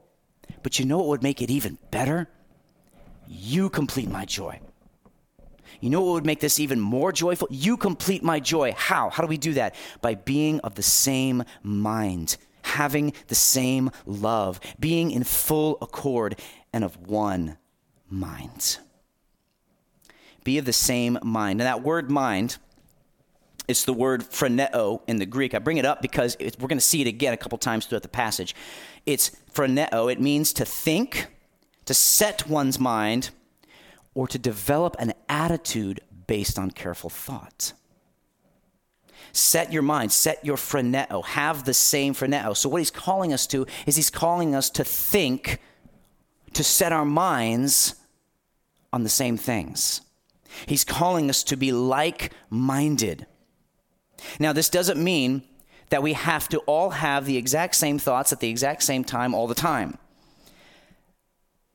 but 0.63 0.79
you 0.79 0.85
know 0.85 0.99
what 0.99 1.09
would 1.09 1.23
make 1.25 1.43
it 1.43 1.51
even 1.51 1.79
better? 1.91 2.29
You 3.27 3.69
complete 3.69 4.09
my 4.09 4.25
joy. 4.25 4.61
You 5.81 5.91
know 5.91 6.01
what 6.03 6.13
would 6.13 6.27
make 6.27 6.41
this 6.41 6.59
even 6.61 6.81
more 6.81 7.13
joyful? 7.13 7.49
You 7.51 7.77
complete 7.77 8.23
my 8.23 8.41
joy. 8.41 8.73
How? 8.77 9.11
How 9.11 9.23
do 9.23 9.29
we 9.29 9.39
do 9.39 9.55
that? 9.55 9.75
By 10.01 10.15
being 10.15 10.61
of 10.61 10.75
the 10.75 10.83
same 10.83 11.45
mind, 11.63 12.37
having 12.63 13.13
the 13.29 13.35
same 13.35 13.91
love, 14.07 14.61
being 14.79 15.11
in 15.11 15.25
full 15.25 15.79
accord 15.81 16.39
and 16.73 16.85
of 16.85 16.97
one 17.09 17.57
mind. 18.11 18.79
be 20.49 20.57
of 20.57 20.65
the 20.65 20.73
same 20.73 21.19
mind. 21.23 21.61
And 21.61 21.67
that 21.67 21.83
word 21.83 22.11
mind, 22.11 22.57
it's 23.69 23.85
the 23.85 23.93
word 23.93 24.23
phroneo 24.23 25.03
in 25.07 25.19
the 25.19 25.27
Greek. 25.27 25.53
I 25.53 25.59
bring 25.59 25.77
it 25.77 25.85
up 25.85 26.01
because 26.01 26.39
we're 26.41 26.69
going 26.69 26.79
to 26.79 26.85
see 26.85 27.03
it 27.03 27.07
again 27.07 27.35
a 27.35 27.37
couple 27.37 27.59
times 27.59 27.85
throughout 27.85 28.03
the 28.03 28.09
passage. 28.09 28.55
It's 29.05 29.31
phroneo. 29.53 30.11
It 30.11 30.23
means 30.23 30.55
to 30.55 30.65
think, 30.65 31.27
to 31.85 31.93
set 31.93 32.49
one's 32.49 32.79
mind, 32.79 33.29
or 34.19 34.27
to 34.27 34.37
develop 34.37 34.97
an 34.99 35.13
attitude 35.29 36.01
based 36.27 36.59
on 36.59 36.73
careful 36.73 37.09
thought. 37.09 37.73
Set 39.31 39.73
your 39.73 39.83
mind, 39.83 40.11
set 40.11 40.45
your 40.45 40.57
phroneo, 40.57 41.25
have 41.25 41.63
the 41.63 41.73
same 41.73 42.15
phroneo. 42.15 42.57
So, 42.57 42.69
what 42.69 42.79
he's 42.79 42.91
calling 42.91 43.33
us 43.33 43.47
to 43.47 43.65
is 43.87 43.95
he's 43.95 44.11
calling 44.11 44.57
us 44.57 44.71
to 44.71 44.83
think, 44.83 45.61
to 46.55 46.65
set 46.65 46.91
our 46.91 47.05
minds 47.05 47.95
on 48.93 49.05
the 49.05 49.09
same 49.09 49.37
things. 49.37 50.01
He's 50.67 50.83
calling 50.83 51.31
us 51.31 51.45
to 51.45 51.57
be 51.57 51.71
like 51.71 52.33
minded. 52.51 53.25
Now, 54.41 54.53
this 54.53 54.69
doesn't 54.69 55.01
mean 55.01 55.45
that 55.91 56.03
we 56.03 56.15
have 56.15 56.49
to 56.49 56.59
all 56.67 56.91
have 56.91 57.25
the 57.25 57.37
exact 57.37 57.77
same 57.77 58.01
thoughts 58.01 58.33
at 58.33 58.41
the 58.41 58.49
exact 58.49 58.83
same 58.83 59.05
time 59.05 59.33
all 59.33 59.47
the 59.47 59.55
time. 59.55 59.97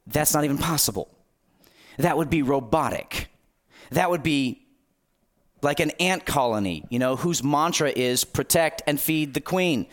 That's 0.05 0.33
not 0.33 0.43
even 0.43 0.57
possible. 0.57 1.07
That 1.97 2.17
would 2.17 2.29
be 2.29 2.41
robotic. 2.41 3.29
That 3.91 4.09
would 4.09 4.23
be 4.23 4.65
like 5.61 5.79
an 5.79 5.91
ant 5.91 6.25
colony, 6.25 6.85
you 6.89 6.99
know, 6.99 7.15
whose 7.15 7.43
mantra 7.43 7.89
is 7.89 8.23
protect 8.23 8.81
and 8.85 8.99
feed 8.99 9.33
the 9.33 9.41
queen. 9.41 9.87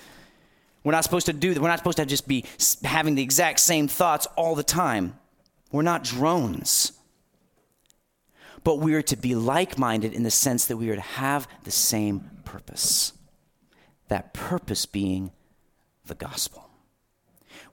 We're 0.83 0.93
not 0.93 1.05
supposed 1.05 1.27
to 1.27 1.33
do 1.33 1.55
that. 1.55 1.61
We're 1.61 1.69
not 1.69 1.79
supposed 1.79 1.99
to 1.99 2.07
just 2.07 2.27
be 2.27 2.45
having 2.83 3.15
the 3.15 3.23
exact 3.23 3.61
same 3.61 3.87
thoughts 3.87 4.27
all 4.37 4.55
the 4.55 4.63
time. 4.63 5.19
We're 5.71 5.83
not 5.83 6.05
drones. 6.05 6.93
But 8.65 8.77
we 8.77 8.95
are 8.95 9.03
to 9.03 9.17
be 9.17 9.35
like 9.35 9.79
minded 9.79 10.13
in 10.13 10.23
the 10.23 10.31
sense 10.31 10.67
that 10.67 10.77
we 10.77 10.91
are 10.91 10.97
to 10.97 11.01
have 11.01 11.49
the 11.65 11.71
same 11.71 12.31
purpose. 12.45 13.13
That 14.09 14.35
purpose 14.35 14.87
being 14.87 15.33
the 16.07 16.15
gospel. 16.15 16.69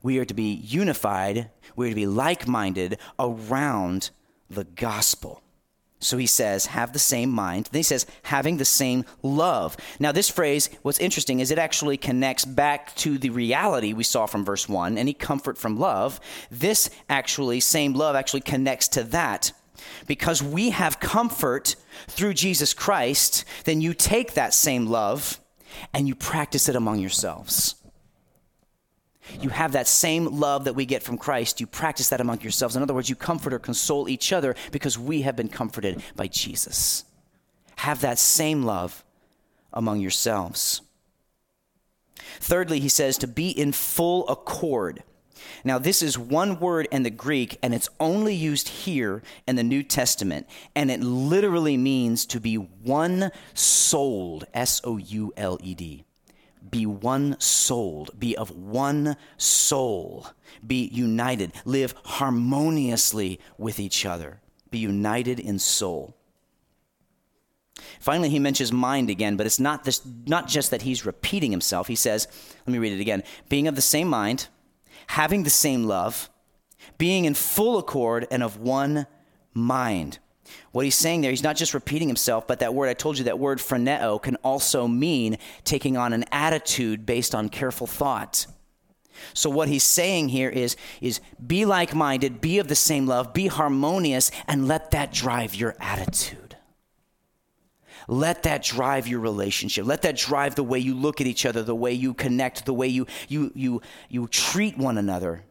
We 0.04 0.20
are 0.20 0.26
to 0.26 0.34
be 0.34 0.54
unified, 0.54 1.50
we 1.76 1.88
are 1.88 1.90
to 1.90 1.96
be 1.96 2.06
like 2.06 2.48
minded 2.48 3.00
around 3.20 4.12
the 4.50 4.64
gospel. 4.64 5.42
So 6.00 6.18
he 6.18 6.28
says, 6.28 6.68
have 6.68 6.94
the 6.94 7.00
same 7.00 7.32
mind. 7.32 7.70
Then 7.72 7.80
he 7.80 7.84
says, 7.84 8.06
having 8.24 8.58
the 8.58 8.66
same 8.66 9.04
love. 9.24 9.76
Now, 10.00 10.12
this 10.12 10.30
phrase, 10.30 10.70
what's 10.84 11.00
interesting 11.00 11.40
is 11.40 11.50
it 11.50 11.58
actually 11.58 11.98
connects 11.98 12.46
back 12.46 12.96
to 12.98 13.18
the 13.18 13.32
reality 13.32 13.94
we 13.94 14.04
saw 14.04 14.28
from 14.28 14.46
verse 14.46 14.70
1 14.70 14.98
any 14.98 15.14
comfort 15.14 15.58
from 15.58 15.80
love. 15.80 16.20
This 16.52 16.92
actually, 17.10 17.60
same 17.60 17.94
love, 17.94 18.16
actually 18.16 18.42
connects 18.42 18.88
to 18.90 19.04
that. 19.06 19.52
Because 20.06 20.44
we 20.44 20.70
have 20.70 21.00
comfort 21.00 21.76
through 22.08 22.36
Jesus 22.36 22.74
Christ, 22.76 23.44
then 23.66 23.82
you 23.82 23.94
take 23.96 24.34
that 24.34 24.54
same 24.54 24.86
love 24.86 25.40
and 25.94 26.08
you 26.08 26.14
practice 26.14 26.70
it 26.70 26.76
among 26.76 27.00
yourselves. 27.00 27.76
You 29.42 29.50
have 29.50 29.74
that 29.74 29.88
same 29.88 30.40
love 30.40 30.66
that 30.66 30.74
we 30.74 30.86
get 30.86 31.04
from 31.04 31.18
Christ. 31.18 31.60
You 31.60 31.68
practice 31.68 32.10
that 32.10 32.22
among 32.22 32.42
yourselves. 32.42 32.76
In 32.76 32.84
other 32.84 32.94
words, 32.94 33.10
you 33.10 33.16
comfort 33.16 33.54
or 33.54 33.60
console 33.60 34.10
each 34.10 34.34
other 34.34 34.56
because 34.72 34.98
we 34.98 35.22
have 35.22 35.36
been 35.36 35.50
comforted 35.50 36.02
by 36.16 36.28
Jesus. 36.28 37.04
Have 37.78 38.02
that 38.02 38.20
same 38.20 38.64
love 38.64 39.04
among 39.74 40.00
yourselves. 40.00 40.82
Thirdly, 42.40 42.80
he 42.80 42.90
says 42.90 43.18
to 43.20 43.28
be 43.28 43.50
in 43.50 43.72
full 43.72 44.28
accord. 44.28 45.04
Now, 45.64 45.78
this 45.78 46.02
is 46.02 46.18
one 46.18 46.60
word 46.60 46.88
in 46.92 47.04
the 47.04 47.10
Greek, 47.10 47.58
and 47.62 47.74
it's 47.74 47.90
only 48.00 48.34
used 48.34 48.68
here 48.70 49.22
in 49.48 49.56
the 49.56 49.64
New 49.64 49.84
Testament, 49.84 50.48
and 50.76 50.92
it 50.92 51.02
literally 51.02 51.78
means 51.78 52.26
to 52.28 52.40
be 52.40 52.56
one 52.56 53.32
souled, 53.54 54.46
S 54.54 54.82
O 54.84 54.98
U 54.98 55.34
L 55.38 55.60
E 55.62 55.74
D 55.76 56.07
be 56.78 56.86
one 56.86 57.36
souled, 57.40 58.12
be 58.20 58.38
of 58.38 58.52
one 58.52 59.18
soul, 59.38 60.28
be 60.66 60.88
united, 60.94 61.52
live 61.66 61.96
harmoniously 62.04 63.40
with 63.58 63.80
each 63.80 64.06
other, 64.06 64.40
be 64.70 64.78
united 64.78 65.40
in 65.40 65.58
soul. 65.58 66.16
Finally, 68.00 68.30
he 68.30 68.38
mentions 68.38 68.72
mind 68.72 69.10
again, 69.10 69.38
but 69.38 69.48
it's 69.48 69.60
not, 69.60 69.86
this, 69.86 70.04
not 70.28 70.48
just 70.48 70.70
that 70.70 70.84
he's 70.84 71.04
repeating 71.04 71.50
himself. 71.50 71.88
He 71.88 71.96
says, 71.96 72.28
let 72.68 72.72
me 72.72 72.78
read 72.78 72.94
it 72.94 73.02
again 73.02 73.24
being 73.50 73.68
of 73.68 73.76
the 73.76 73.82
same 73.82 74.08
mind, 74.08 74.48
having 75.08 75.42
the 75.42 75.50
same 75.50 75.86
love, 75.86 76.30
being 77.00 77.26
in 77.26 77.34
full 77.34 77.80
accord 77.80 78.28
and 78.30 78.44
of 78.44 78.58
one 78.58 79.08
mind. 79.52 80.20
What 80.72 80.86
he's 80.86 80.96
saying 80.96 81.22
there, 81.22 81.32
he's 81.32 81.44
not 81.44 81.56
just 81.56 81.74
repeating 81.74 82.08
himself, 82.08 82.48
but 82.48 82.60
that 82.60 82.74
word, 82.74 82.90
I 82.90 82.94
told 82.94 83.18
you, 83.18 83.26
that 83.26 83.40
word 83.40 83.60
phroneo 83.60 84.22
can 84.22 84.36
also 84.38 84.88
mean 84.88 85.38
taking 85.64 85.98
on 85.98 86.14
an 86.14 86.26
attitude 86.32 87.06
based 87.06 87.34
on 87.34 87.50
careful 87.50 87.88
thought. 87.88 88.48
So 89.34 89.50
what 89.50 89.68
he's 89.68 89.84
saying 89.84 90.30
here 90.30 90.50
is, 90.50 90.76
is 91.02 91.20
be 91.46 91.66
like-minded, 91.66 92.40
be 92.42 92.60
of 92.60 92.68
the 92.68 92.76
same 92.76 93.08
love, 93.08 93.34
be 93.34 93.48
harmonious, 93.48 94.32
and 94.48 94.68
let 94.68 94.92
that 94.92 95.12
drive 95.12 95.56
your 95.56 95.76
attitude. 95.80 96.56
Let 98.08 98.44
that 98.44 98.64
drive 98.64 99.08
your 99.08 99.20
relationship. 99.20 99.86
Let 99.86 100.04
that 100.04 100.16
drive 100.16 100.56
the 100.56 100.64
way 100.64 100.80
you 100.80 100.96
look 100.96 101.20
at 101.20 101.28
each 101.28 101.46
other, 101.46 101.62
the 101.62 101.76
way 101.76 101.92
you 101.92 102.14
connect, 102.14 102.66
the 102.66 102.74
way 102.74 102.88
you, 102.88 103.06
you, 103.28 103.52
you, 103.54 103.82
you 104.08 104.28
treat 104.28 104.78
one 104.78 104.98
another. 104.98 105.44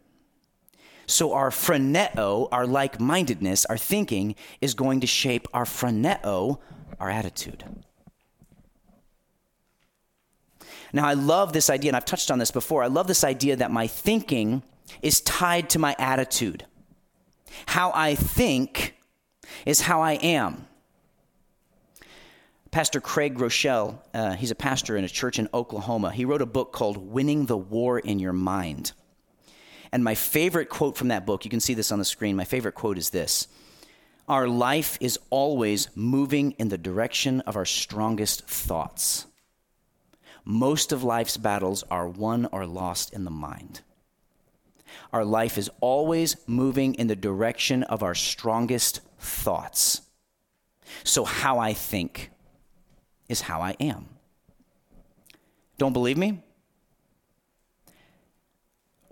So 1.06 1.32
our 1.32 1.50
phroneo, 1.50 2.48
our 2.50 2.66
like 2.66 3.00
mindedness, 3.00 3.64
our 3.66 3.78
thinking, 3.78 4.34
is 4.60 4.74
going 4.74 5.00
to 5.00 5.06
shape 5.06 5.46
our 5.54 5.64
phroneo, 5.64 6.58
our 6.98 7.08
attitude. 7.10 7.64
Now, 10.92 11.06
I 11.06 11.14
love 11.14 11.52
this 11.52 11.70
idea, 11.70 11.90
and 11.90 11.96
I've 11.96 12.04
touched 12.04 12.30
on 12.30 12.38
this 12.38 12.50
before. 12.50 12.82
I 12.82 12.86
love 12.86 13.06
this 13.06 13.24
idea 13.24 13.56
that 13.56 13.70
my 13.70 13.86
thinking 13.86 14.62
is 15.02 15.20
tied 15.20 15.70
to 15.70 15.78
my 15.78 15.94
attitude. 15.98 16.64
How 17.66 17.92
I 17.94 18.14
think 18.14 18.96
is 19.64 19.82
how 19.82 20.00
I 20.00 20.12
am. 20.14 20.66
Pastor 22.70 23.00
Craig 23.00 23.36
Groeschel, 23.36 23.98
uh, 24.12 24.34
he's 24.34 24.50
a 24.50 24.54
pastor 24.54 24.96
in 24.96 25.04
a 25.04 25.08
church 25.08 25.38
in 25.38 25.48
Oklahoma. 25.54 26.12
He 26.12 26.24
wrote 26.24 26.42
a 26.42 26.46
book 26.46 26.72
called 26.72 26.96
Winning 26.96 27.46
the 27.46 27.56
War 27.56 27.98
in 27.98 28.18
Your 28.18 28.32
Mind. 28.32 28.92
And 29.92 30.04
my 30.04 30.14
favorite 30.14 30.68
quote 30.68 30.96
from 30.96 31.08
that 31.08 31.26
book, 31.26 31.44
you 31.44 31.50
can 31.50 31.60
see 31.60 31.74
this 31.74 31.92
on 31.92 31.98
the 31.98 32.04
screen, 32.04 32.36
my 32.36 32.44
favorite 32.44 32.74
quote 32.74 32.98
is 32.98 33.10
this 33.10 33.48
Our 34.28 34.48
life 34.48 34.98
is 35.00 35.18
always 35.30 35.88
moving 35.94 36.52
in 36.52 36.68
the 36.68 36.78
direction 36.78 37.40
of 37.42 37.56
our 37.56 37.64
strongest 37.64 38.46
thoughts. 38.46 39.26
Most 40.44 40.92
of 40.92 41.02
life's 41.02 41.36
battles 41.36 41.82
are 41.90 42.08
won 42.08 42.46
or 42.52 42.66
lost 42.66 43.12
in 43.12 43.24
the 43.24 43.30
mind. 43.30 43.80
Our 45.12 45.24
life 45.24 45.58
is 45.58 45.70
always 45.80 46.36
moving 46.46 46.94
in 46.94 47.08
the 47.08 47.16
direction 47.16 47.82
of 47.84 48.02
our 48.02 48.14
strongest 48.14 49.00
thoughts. 49.18 50.02
So, 51.04 51.24
how 51.24 51.58
I 51.58 51.72
think 51.72 52.30
is 53.28 53.42
how 53.42 53.60
I 53.60 53.76
am. 53.80 54.08
Don't 55.78 55.92
believe 55.92 56.16
me? 56.16 56.42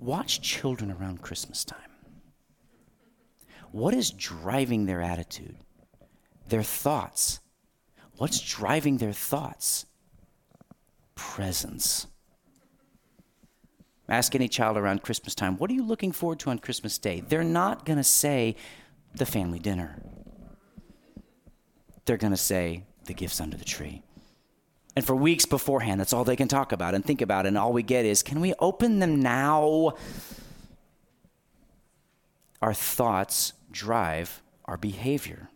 Watch 0.05 0.43
children 0.43 0.93
around 0.93 1.23
Christmas 1.23 1.65
time. 1.65 1.79
What 3.73 3.95
is 3.95 4.11
driving 4.11 4.85
their 4.85 5.01
attitude? 5.01 5.57
Their 6.47 6.63
thoughts. 6.63 7.41
What's 8.19 8.39
driving 8.39 8.99
their 8.99 9.15
thoughts? 9.15 9.87
Presents. 11.15 12.07
Ask 14.07 14.35
any 14.35 14.47
child 14.47 14.77
around 14.77 15.03
Christmas 15.03 15.35
time, 15.35 15.57
what 15.57 15.71
are 15.71 15.75
you 15.75 15.83
looking 15.83 16.13
forward 16.13 16.39
to 16.41 16.51
on 16.51 16.59
Christmas 16.59 16.99
Day? 16.99 17.23
They're 17.27 17.43
not 17.43 17.87
going 17.87 17.97
to 17.97 18.05
say 18.05 18.57
the 19.15 19.25
family 19.25 19.59
dinner. 19.59 20.03
They're 22.05 22.19
going 22.19 22.35
to 22.35 22.37
say 22.37 22.85
the 23.07 23.15
gifts 23.15 23.41
under 23.41 23.57
the 23.57 23.65
tree. 23.65 24.03
And 24.97 25.05
for 25.05 25.17
weeks 25.17 25.45
beforehand, 25.45 26.01
that's 26.01 26.13
all 26.13 26.25
they 26.25 26.37
can 26.37 26.49
talk 26.49 26.73
about 26.73 26.95
and 26.95 27.05
think 27.05 27.21
about. 27.21 27.47
And 27.47 27.59
all 27.59 27.73
we 27.73 27.83
get 27.83 28.05
is, 28.05 28.23
can 28.23 28.41
we 28.41 28.55
open 28.59 29.01
them 29.01 29.21
now? 29.21 29.95
Our 32.63 32.75
thoughts 32.75 33.53
drive 33.71 34.43
our 34.65 34.77
behavior. 34.77 35.49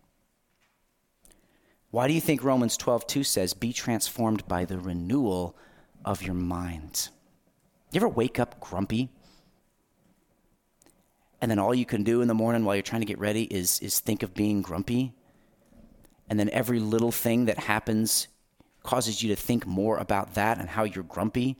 Why 1.90 2.08
do 2.08 2.12
you 2.12 2.20
think 2.20 2.42
Romans 2.42 2.76
12, 2.76 3.06
2 3.06 3.24
says, 3.24 3.54
be 3.54 3.72
transformed 3.72 4.46
by 4.46 4.64
the 4.64 4.78
renewal 4.78 5.56
of 6.04 6.22
your 6.22 6.34
mind? 6.34 7.08
You 7.92 7.98
ever 7.98 8.08
wake 8.08 8.38
up 8.38 8.60
grumpy? 8.60 9.08
And 11.40 11.50
then 11.50 11.58
all 11.58 11.74
you 11.74 11.86
can 11.86 12.02
do 12.02 12.20
in 12.20 12.28
the 12.28 12.34
morning 12.34 12.64
while 12.64 12.74
you're 12.74 12.82
trying 12.82 13.00
to 13.00 13.06
get 13.06 13.18
ready 13.18 13.44
is, 13.44 13.78
is 13.80 14.00
think 14.00 14.22
of 14.22 14.34
being 14.34 14.60
grumpy? 14.60 15.14
And 16.28 16.38
then 16.38 16.50
every 16.50 16.80
little 16.80 17.12
thing 17.12 17.46
that 17.46 17.58
happens 17.58 18.28
causes 18.88 19.22
you 19.22 19.28
to 19.28 19.36
think 19.36 19.66
more 19.66 19.98
about 19.98 20.32
that 20.32 20.56
and 20.58 20.66
how 20.66 20.82
you're 20.82 21.04
grumpy. 21.04 21.58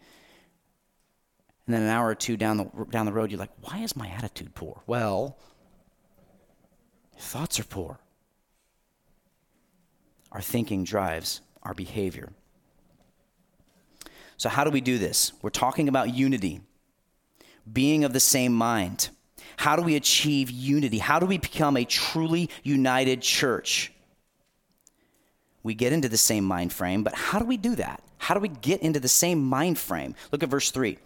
And 1.67 1.75
then 1.75 1.83
an 1.83 1.91
hour 1.91 2.09
or 2.09 2.15
two 2.15 2.39
down 2.39 2.57
the, 2.57 2.65
down 2.89 3.05
the 3.05 3.13
road, 3.13 3.31
you're 3.31 3.39
like, 3.39 3.53
why 3.61 3.81
is 3.81 3.95
my 3.95 4.09
attitude 4.09 4.55
poor? 4.55 4.81
Well, 4.87 5.37
thoughts 7.19 7.61
are 7.61 7.65
poor. 7.65 7.99
Our 10.33 10.41
thinking 10.41 10.85
drives 10.85 11.43
our 11.63 11.75
behavior. 11.75 12.33
So, 14.39 14.49
how 14.49 14.65
do 14.65 14.71
we 14.71 14.81
do 14.81 14.97
this? 14.97 15.35
We're 15.43 15.51
talking 15.51 15.87
about 15.87 16.15
unity, 16.15 16.63
being 17.71 18.05
of 18.05 18.15
the 18.15 18.21
same 18.21 18.55
mind. 18.55 19.11
How 19.59 19.77
do 19.77 19.83
we 19.83 19.97
achieve 19.97 20.51
unity? 20.51 20.97
How 20.97 21.19
do 21.19 21.27
we 21.27 21.37
become 21.37 21.77
a 21.77 21.85
truly 21.85 22.49
united 22.63 23.21
church? 23.21 23.93
We 25.63 25.75
get 25.75 25.93
into 25.93 26.09
the 26.09 26.17
same 26.17 26.45
mind 26.45 26.73
frame, 26.73 27.03
but 27.03 27.15
how 27.15 27.39
do 27.39 27.45
we 27.45 27.57
do 27.57 27.75
that? 27.77 28.03
How 28.19 28.35
do 28.35 28.41
we 28.41 28.49
get 28.49 28.81
into 28.83 29.01
the 29.01 29.09
same 29.09 29.43
mind 29.43 29.79
frame? 29.79 30.15
Look 30.33 30.43
at 30.43 30.49
verse 30.49 30.71
3. 30.71 30.99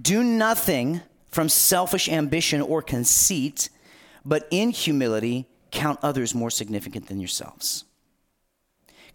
Do 0.00 0.22
nothing 0.22 1.00
from 1.30 1.48
selfish 1.48 2.08
ambition 2.08 2.60
or 2.60 2.82
conceit, 2.82 3.68
but 4.24 4.48
in 4.50 4.70
humility 4.70 5.46
count 5.70 6.00
others 6.02 6.34
more 6.34 6.50
significant 6.50 7.06
than 7.06 7.20
yourselves 7.20 7.84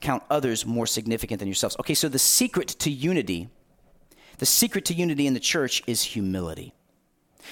count 0.02 0.24
others 0.30 0.66
more 0.66 0.88
significant 0.88 1.40
than 1.40 1.48
yourselves. 1.48 1.76
Okay, 1.80 1.94
so 1.94 2.08
the 2.08 2.20
secret 2.20 2.68
to 2.68 2.92
unity, 2.92 3.50
the 4.38 4.46
secret 4.46 4.86
to 4.86 4.94
unity 4.94 5.28
in 5.28 5.34
the 5.34 5.40
church 5.40 5.84
is 5.88 6.02
humility. 6.04 6.74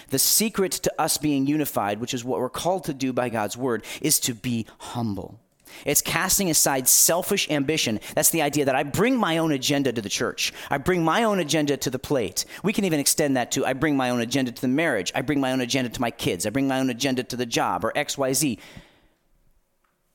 The 0.09 0.19
secret 0.19 0.71
to 0.71 1.01
us 1.01 1.17
being 1.17 1.45
unified, 1.45 1.99
which 1.99 2.13
is 2.13 2.23
what 2.23 2.39
we're 2.39 2.49
called 2.49 2.85
to 2.85 2.93
do 2.93 3.13
by 3.13 3.29
God's 3.29 3.57
word, 3.57 3.83
is 4.01 4.19
to 4.21 4.33
be 4.33 4.65
humble. 4.79 5.39
It's 5.85 6.01
casting 6.01 6.49
aside 6.49 6.87
selfish 6.87 7.49
ambition. 7.49 7.99
That's 8.15 8.29
the 8.29 8.41
idea 8.41 8.65
that 8.65 8.75
I 8.75 8.83
bring 8.83 9.17
my 9.17 9.37
own 9.37 9.51
agenda 9.51 9.91
to 9.91 10.01
the 10.01 10.09
church. 10.09 10.53
I 10.69 10.77
bring 10.77 11.03
my 11.03 11.23
own 11.23 11.39
agenda 11.39 11.77
to 11.77 11.89
the 11.89 11.99
plate. 11.99 12.45
We 12.63 12.73
can 12.73 12.85
even 12.85 12.99
extend 12.99 13.37
that 13.37 13.51
to 13.51 13.65
I 13.65 13.73
bring 13.73 13.97
my 13.97 14.09
own 14.09 14.21
agenda 14.21 14.51
to 14.51 14.61
the 14.61 14.67
marriage. 14.67 15.11
I 15.15 15.21
bring 15.21 15.39
my 15.39 15.51
own 15.51 15.61
agenda 15.61 15.89
to 15.89 16.01
my 16.01 16.11
kids. 16.11 16.45
I 16.45 16.49
bring 16.49 16.67
my 16.67 16.79
own 16.79 16.89
agenda 16.89 17.23
to 17.23 17.35
the 17.35 17.45
job 17.45 17.83
or 17.83 17.91
XYZ. 17.93 18.59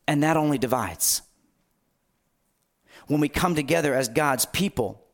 And 0.06 0.22
that 0.22 0.36
only 0.36 0.58
divides 0.58 1.22
when 3.08 3.20
we 3.20 3.28
come 3.28 3.54
together 3.54 3.94
as 3.94 4.08
God's 4.08 4.46
people. 4.46 5.04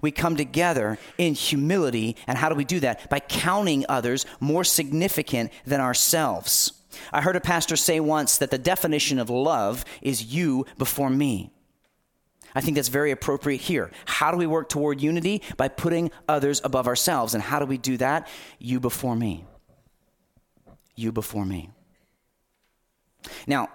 We 0.00 0.10
come 0.10 0.36
together 0.36 0.98
in 1.18 1.34
humility. 1.34 2.16
And 2.26 2.38
how 2.38 2.48
do 2.48 2.54
we 2.54 2.64
do 2.64 2.80
that? 2.80 3.10
By 3.10 3.20
counting 3.20 3.84
others 3.88 4.24
more 4.40 4.64
significant 4.64 5.52
than 5.66 5.80
ourselves. 5.80 6.72
I 7.12 7.20
heard 7.20 7.36
a 7.36 7.40
pastor 7.40 7.76
say 7.76 8.00
once 8.00 8.38
that 8.38 8.50
the 8.50 8.58
definition 8.58 9.18
of 9.18 9.30
love 9.30 9.84
is 10.02 10.34
you 10.34 10.66
before 10.78 11.10
me. 11.10 11.50
I 12.54 12.60
think 12.60 12.76
that's 12.76 12.88
very 12.88 13.10
appropriate 13.10 13.60
here. 13.60 13.90
How 14.06 14.30
do 14.30 14.36
we 14.36 14.46
work 14.46 14.68
toward 14.68 15.00
unity? 15.00 15.42
By 15.56 15.68
putting 15.68 16.10
others 16.28 16.60
above 16.62 16.86
ourselves. 16.86 17.34
And 17.34 17.42
how 17.42 17.58
do 17.58 17.66
we 17.66 17.78
do 17.78 17.96
that? 17.96 18.28
You 18.58 18.78
before 18.78 19.16
me. 19.16 19.44
You 20.94 21.10
before 21.10 21.44
me. 21.44 21.70
Now, 23.46 23.70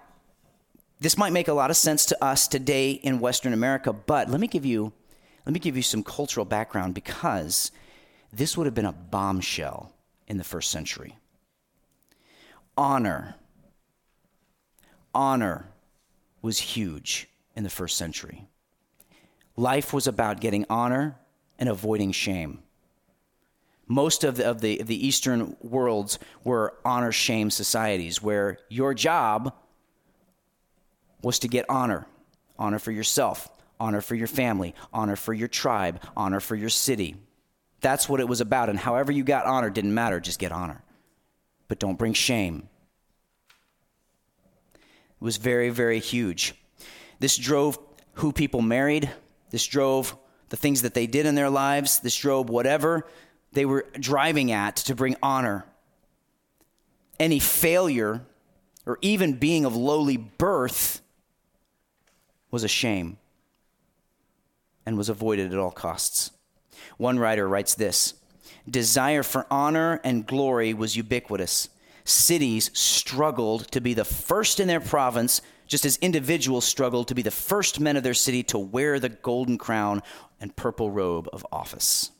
this 1.01 1.17
might 1.17 1.33
make 1.33 1.47
a 1.47 1.53
lot 1.53 1.69
of 1.69 1.77
sense 1.77 2.05
to 2.07 2.23
us 2.23 2.47
today 2.47 2.91
in 2.91 3.19
Western 3.19 3.53
America, 3.53 3.91
but 3.91 4.29
let 4.29 4.39
me 4.39 4.47
give 4.47 4.65
you 4.65 4.93
let 5.45 5.53
me 5.53 5.59
give 5.59 5.75
you 5.75 5.81
some 5.81 6.03
cultural 6.03 6.45
background 6.45 6.93
because 6.93 7.71
this 8.31 8.55
would 8.55 8.67
have 8.67 8.75
been 8.75 8.85
a 8.85 8.91
bombshell 8.91 9.91
in 10.27 10.37
the 10.37 10.43
first 10.43 10.69
century. 10.69 11.17
Honor. 12.77 13.35
Honor 15.13 15.69
was 16.41 16.59
huge 16.59 17.27
in 17.55 17.63
the 17.63 17.69
first 17.69 17.97
century. 17.97 18.47
Life 19.55 19.93
was 19.93 20.07
about 20.07 20.39
getting 20.39 20.65
honor 20.69 21.17
and 21.57 21.67
avoiding 21.67 22.11
shame. 22.11 22.59
Most 23.87 24.23
of 24.23 24.37
the, 24.37 24.49
of 24.49 24.61
the, 24.61 24.81
the 24.83 25.05
Eastern 25.07 25.57
worlds 25.61 26.19
were 26.43 26.75
honor 26.85 27.11
shame 27.11 27.49
societies 27.49 28.21
where 28.21 28.59
your 28.69 28.93
job 28.93 29.53
was 31.21 31.39
to 31.39 31.47
get 31.47 31.65
honor 31.69 32.05
honor 32.59 32.77
for 32.77 32.91
yourself, 32.91 33.49
honor 33.79 34.01
for 34.01 34.15
your 34.15 34.27
family, 34.27 34.75
honor 34.91 35.15
for 35.15 35.33
your 35.33 35.47
tribe, 35.47 36.01
honor 36.15 36.41
for 36.41 36.55
your 36.55 36.69
city. 36.69 37.15
That's 37.79 38.09
what 38.09 38.19
it 38.19 38.27
was 38.27 38.41
about. 38.41 38.69
And 38.69 38.77
however 38.77 39.11
you 39.13 39.23
got 39.23 39.45
honor 39.45 39.69
didn't 39.69 39.93
matter, 39.93 40.19
just 40.19 40.37
get 40.37 40.51
honor. 40.51 40.83
But 41.69 41.79
don't 41.79 41.97
bring 41.97 42.11
shame. 42.11 42.67
It 44.73 45.23
was 45.23 45.37
very, 45.37 45.69
very 45.69 45.99
huge. 45.99 46.53
This 47.19 47.37
drove 47.37 47.79
who 48.15 48.33
people 48.33 48.61
married, 48.61 49.09
this 49.51 49.65
drove 49.65 50.17
the 50.49 50.57
things 50.57 50.81
that 50.81 50.93
they 50.93 51.07
did 51.07 51.25
in 51.25 51.35
their 51.35 51.49
lives, 51.49 51.99
this 51.99 52.17
drove 52.17 52.49
whatever 52.49 53.07
they 53.53 53.65
were 53.65 53.85
driving 53.93 54.51
at 54.51 54.75
to 54.75 54.95
bring 54.95 55.15
honor. 55.23 55.65
Any 57.19 57.39
failure 57.39 58.25
or 58.85 58.97
even 59.01 59.33
being 59.33 59.65
of 59.65 59.75
lowly 59.75 60.17
birth 60.17 61.01
was 62.51 62.63
a 62.63 62.67
shame 62.67 63.17
and 64.85 64.97
was 64.97 65.09
avoided 65.09 65.53
at 65.53 65.59
all 65.59 65.71
costs. 65.71 66.31
One 66.97 67.19
writer 67.19 67.47
writes 67.47 67.75
this 67.75 68.15
Desire 68.69 69.23
for 69.23 69.47
honor 69.49 69.99
and 70.03 70.25
glory 70.25 70.73
was 70.73 70.95
ubiquitous. 70.95 71.69
Cities 72.03 72.69
struggled 72.73 73.71
to 73.71 73.81
be 73.81 73.93
the 73.93 74.05
first 74.05 74.59
in 74.59 74.67
their 74.67 74.79
province, 74.79 75.41
just 75.67 75.85
as 75.85 75.97
individuals 75.97 76.65
struggled 76.65 77.07
to 77.07 77.15
be 77.15 77.21
the 77.21 77.31
first 77.31 77.79
men 77.79 77.97
of 77.97 78.03
their 78.03 78.13
city 78.13 78.43
to 78.43 78.57
wear 78.57 78.99
the 78.99 79.09
golden 79.09 79.57
crown 79.57 80.01
and 80.39 80.55
purple 80.55 80.91
robe 80.91 81.27
of 81.31 81.45
office. 81.51 82.11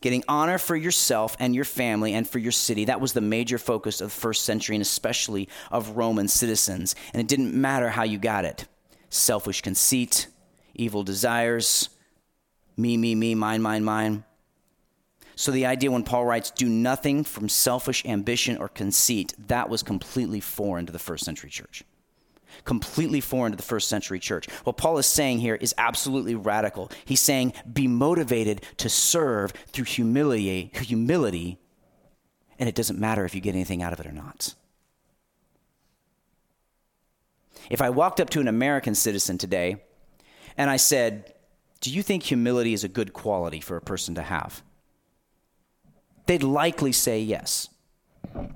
Getting 0.00 0.24
honor 0.28 0.58
for 0.58 0.76
yourself 0.76 1.36
and 1.40 1.54
your 1.54 1.64
family 1.64 2.12
and 2.12 2.28
for 2.28 2.38
your 2.38 2.52
city, 2.52 2.84
that 2.84 3.00
was 3.00 3.12
the 3.12 3.20
major 3.20 3.58
focus 3.58 4.00
of 4.00 4.08
the 4.08 4.20
first 4.20 4.44
century 4.44 4.76
and 4.76 4.82
especially 4.82 5.48
of 5.70 5.96
Roman 5.96 6.28
citizens. 6.28 6.94
And 7.12 7.20
it 7.20 7.28
didn't 7.28 7.54
matter 7.54 7.90
how 7.90 8.04
you 8.04 8.18
got 8.18 8.44
it 8.44 8.66
selfish 9.08 9.62
conceit, 9.62 10.26
evil 10.74 11.02
desires, 11.02 11.88
me, 12.76 12.96
me, 12.96 13.14
me, 13.14 13.34
mine, 13.34 13.62
mine, 13.62 13.82
mine. 13.82 14.24
So 15.38 15.52
the 15.52 15.66
idea 15.66 15.90
when 15.90 16.02
Paul 16.02 16.24
writes, 16.24 16.50
do 16.50 16.66
nothing 16.66 17.22
from 17.22 17.50
selfish 17.50 18.04
ambition 18.06 18.56
or 18.56 18.68
conceit, 18.68 19.34
that 19.48 19.68
was 19.68 19.82
completely 19.82 20.40
foreign 20.40 20.86
to 20.86 20.92
the 20.92 20.98
first 20.98 21.26
century 21.26 21.50
church. 21.50 21.84
Completely 22.64 23.20
foreign 23.20 23.52
to 23.52 23.56
the 23.56 23.62
first 23.62 23.88
century 23.88 24.18
church. 24.18 24.48
What 24.64 24.78
Paul 24.78 24.96
is 24.96 25.06
saying 25.06 25.40
here 25.40 25.56
is 25.56 25.74
absolutely 25.76 26.34
radical. 26.34 26.90
He's 27.04 27.20
saying, 27.20 27.52
be 27.70 27.86
motivated 27.86 28.62
to 28.78 28.88
serve 28.88 29.52
through 29.68 29.84
humility, 29.84 30.70
humility, 30.74 31.58
and 32.58 32.66
it 32.66 32.74
doesn't 32.74 32.98
matter 32.98 33.26
if 33.26 33.34
you 33.34 33.42
get 33.42 33.54
anything 33.54 33.82
out 33.82 33.92
of 33.92 34.00
it 34.00 34.06
or 34.06 34.12
not. 34.12 34.54
If 37.68 37.82
I 37.82 37.90
walked 37.90 38.20
up 38.20 38.30
to 38.30 38.40
an 38.40 38.48
American 38.48 38.94
citizen 38.94 39.36
today 39.36 39.82
and 40.56 40.70
I 40.70 40.78
said, 40.78 41.34
Do 41.82 41.92
you 41.92 42.02
think 42.02 42.22
humility 42.22 42.72
is 42.72 42.84
a 42.84 42.88
good 42.88 43.12
quality 43.12 43.60
for 43.60 43.76
a 43.76 43.82
person 43.82 44.14
to 44.14 44.22
have? 44.22 44.62
They'd 46.26 46.42
likely 46.42 46.92
say 46.92 47.20
yes. 47.20 47.68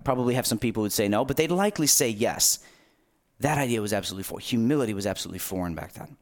Probably 0.04 0.34
have 0.34 0.46
some 0.46 0.58
people 0.58 0.82
who'd 0.82 0.92
say 0.92 1.08
no, 1.08 1.24
but 1.24 1.36
they'd 1.36 1.50
likely 1.50 1.86
say 1.86 2.08
yes. 2.08 2.58
That 3.40 3.58
idea 3.58 3.80
was 3.80 3.92
absolutely 3.92 4.24
foreign. 4.24 4.42
Humility 4.42 4.92
was 4.92 5.06
absolutely 5.06 5.38
foreign 5.38 5.74
back 5.74 5.94
then. 5.94 6.16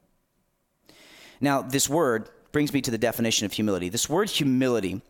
Now, 1.40 1.62
this 1.62 1.88
word 1.88 2.28
brings 2.52 2.72
me 2.72 2.80
to 2.82 2.90
the 2.90 2.98
definition 2.98 3.46
of 3.46 3.52
humility. 3.52 3.88
This 3.88 4.08
word 4.08 4.30
humility 4.30 5.00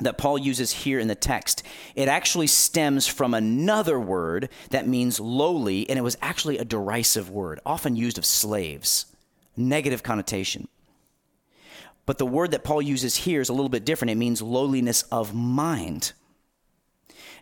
that 0.00 0.18
Paul 0.18 0.38
uses 0.38 0.72
here 0.72 0.98
in 0.98 1.08
the 1.08 1.14
text, 1.14 1.62
it 1.94 2.08
actually 2.08 2.46
stems 2.46 3.06
from 3.06 3.34
another 3.34 4.00
word 4.00 4.48
that 4.70 4.88
means 4.88 5.20
lowly, 5.20 5.88
and 5.88 5.98
it 5.98 6.02
was 6.02 6.16
actually 6.22 6.58
a 6.58 6.64
derisive 6.64 7.30
word, 7.30 7.60
often 7.64 7.94
used 7.94 8.18
of 8.18 8.24
slaves, 8.24 9.06
negative 9.56 10.02
connotation. 10.02 10.66
But 12.04 12.18
the 12.18 12.26
word 12.26 12.50
that 12.50 12.64
Paul 12.64 12.82
uses 12.82 13.16
here 13.16 13.40
is 13.40 13.48
a 13.48 13.52
little 13.52 13.68
bit 13.68 13.84
different. 13.84 14.10
It 14.10 14.16
means 14.16 14.42
lowliness 14.42 15.02
of 15.04 15.34
mind. 15.34 16.12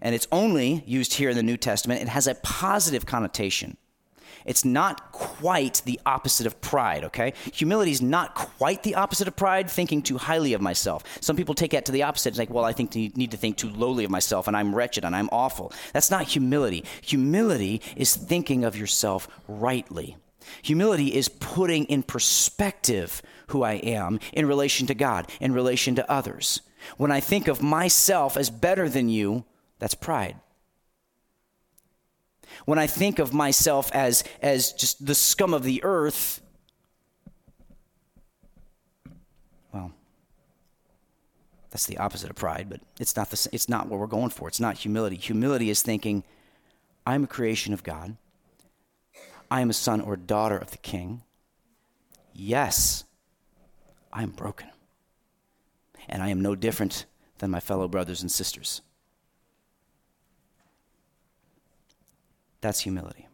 And 0.01 0.15
it's 0.15 0.29
only 0.31 0.83
used 0.87 1.15
here 1.15 1.31
in 1.31 1.37
the 1.37 1.43
New 1.43 1.57
Testament. 1.57 2.03
It 2.03 2.09
has 2.09 2.27
a 2.27 2.35
positive 2.37 3.07
connotation. 3.07 3.77
It's 4.45 4.65
not 4.65 5.13
quite 5.13 5.83
the 5.85 6.01
opposite 6.07 6.47
of 6.47 6.61
pride, 6.61 7.05
okay? 7.05 7.35
Humility 7.53 7.91
is 7.91 8.01
not 8.01 8.35
quite 8.35 8.83
the 8.83 8.95
opposite 8.95 9.29
of 9.29 9.37
pride, 9.37 9.71
thinking 9.71 10.03
too 10.03 10.17
highly 10.17 10.55
of 10.55 10.61
myself. 10.61 11.05
Some 11.21 11.37
people 11.37 11.55
take 11.55 11.73
that 11.73 11.85
to 11.87 11.93
the 11.93 12.05
opposite. 12.05 12.31
It's 12.31 12.39
like, 12.39 12.51
well, 12.51 12.65
I 12.65 12.73
think 12.73 12.95
need 12.95 13.31
to 13.31 13.37
think 13.37 13.57
too 13.57 13.71
lowly 13.71 14.05
of 14.05 14.11
myself 14.11 14.49
and 14.49 14.57
I'm 14.57 14.75
wretched 14.75 15.05
and 15.05 15.15
I'm 15.15 15.29
awful. 15.31 15.73
That's 15.93 16.11
not 16.11 16.25
humility. 16.25 16.85
Humility 17.03 17.83
is 17.97 18.17
thinking 18.17 18.65
of 18.65 18.77
yourself 18.77 19.29
rightly. 19.47 20.17
Humility 20.63 21.15
is 21.15 21.29
putting 21.29 21.85
in 21.85 22.03
perspective 22.03 23.23
who 23.51 23.63
I 23.63 23.75
am 23.75 24.19
in 24.33 24.47
relation 24.47 24.87
to 24.89 24.95
God, 24.95 25.31
in 25.41 25.53
relation 25.53 25.95
to 25.95 26.11
others. 26.11 26.63
When 26.97 27.13
I 27.13 27.21
think 27.21 27.47
of 27.47 27.63
myself 27.63 28.37
as 28.37 28.51
better 28.51 28.89
than 28.89 29.09
you, 29.09 29.45
that's 29.79 29.95
pride 29.95 30.37
when 32.65 32.79
I 32.79 32.87
think 32.87 33.19
of 33.19 33.33
myself 33.33 33.91
as, 33.93 34.25
as 34.43 34.73
just 34.73 35.05
the 35.05 35.15
scum 35.15 35.55
of 35.55 35.63
the 35.63 35.83
earth, 35.83 36.41
well, 39.73 39.93
that's 41.71 41.87
the 41.87 41.99
opposite 41.99 42.31
of 42.31 42.37
pride, 42.37 42.69
but 42.69 42.81
it's 42.99 43.17
not, 43.17 43.31
the, 43.31 43.49
it's 43.53 43.69
not 43.69 43.89
what 43.89 43.99
we're 43.99 44.07
going 44.07 44.31
for. 44.31 44.49
It's 44.49 44.61
not 44.61 44.79
humility. 44.79 45.17
Humility 45.17 45.71
is 45.71 45.83
thinking, 45.83 46.25
I'm 47.07 47.25
a 47.25 47.29
creation 47.29 47.73
of 47.73 47.83
God. 47.83 48.17
I 49.51 49.61
am 49.63 49.71
a 49.71 49.75
son 49.75 50.01
or 50.01 50.17
daughter 50.17 50.57
of 50.57 50.71
the 50.71 50.79
king. 50.79 51.23
Yes, 52.33 53.05
I 54.13 54.23
am 54.23 54.31
broken. 54.31 54.69
And 56.09 56.23
I 56.23 56.29
am 56.29 56.41
no 56.41 56.55
different 56.55 57.07
than 57.39 57.51
my 57.51 57.61
fellow 57.61 57.89
brothers 57.89 58.23
and 58.23 58.31
sisters. 58.31 58.83
That's 62.61 62.81
humility. 62.81 63.27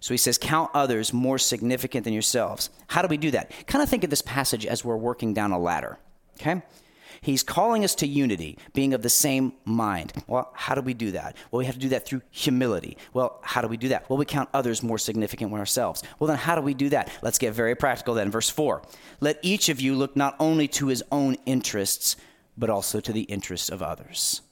So 0.00 0.14
he 0.14 0.18
says, 0.18 0.38
Count 0.38 0.70
others 0.72 1.12
more 1.12 1.38
significant 1.38 2.04
than 2.04 2.12
yourselves. 2.12 2.70
How 2.88 3.02
do 3.02 3.08
we 3.08 3.16
do 3.16 3.30
that? 3.32 3.52
Kind 3.66 3.82
of 3.82 3.88
think 3.88 4.02
of 4.04 4.10
this 4.10 4.22
passage 4.22 4.64
as 4.66 4.84
we're 4.84 4.96
working 4.96 5.34
down 5.34 5.52
a 5.52 5.58
ladder. 5.58 5.98
Okay? 6.40 6.62
He's 7.20 7.42
calling 7.42 7.84
us 7.84 7.94
to 7.96 8.06
unity, 8.06 8.58
being 8.72 8.94
of 8.94 9.02
the 9.02 9.10
same 9.10 9.52
mind. 9.64 10.12
Well, 10.26 10.50
how 10.54 10.74
do 10.74 10.80
we 10.80 10.94
do 10.94 11.12
that? 11.12 11.36
Well, 11.50 11.58
we 11.58 11.66
have 11.66 11.74
to 11.74 11.80
do 11.80 11.90
that 11.90 12.06
through 12.06 12.22
humility. 12.30 12.96
Well, 13.12 13.40
how 13.42 13.60
do 13.62 13.68
we 13.68 13.76
do 13.76 13.88
that? 13.88 14.08
Well, 14.08 14.18
we 14.18 14.24
count 14.24 14.48
others 14.54 14.82
more 14.82 14.98
significant 14.98 15.50
than 15.50 15.60
ourselves. 15.60 16.02
Well, 16.18 16.28
then 16.28 16.36
how 16.36 16.54
do 16.54 16.60
we 16.60 16.74
do 16.74 16.88
that? 16.90 17.10
Let's 17.22 17.38
get 17.38 17.54
very 17.54 17.74
practical 17.74 18.14
then. 18.14 18.30
Verse 18.30 18.48
4 18.48 18.82
Let 19.20 19.38
each 19.42 19.68
of 19.68 19.80
you 19.80 19.94
look 19.94 20.16
not 20.16 20.36
only 20.38 20.68
to 20.68 20.86
his 20.86 21.02
own 21.10 21.36
interests, 21.46 22.16
but 22.56 22.70
also 22.70 23.00
to 23.00 23.12
the 23.12 23.22
interests 23.22 23.68
of 23.68 23.82
others. 23.82 24.42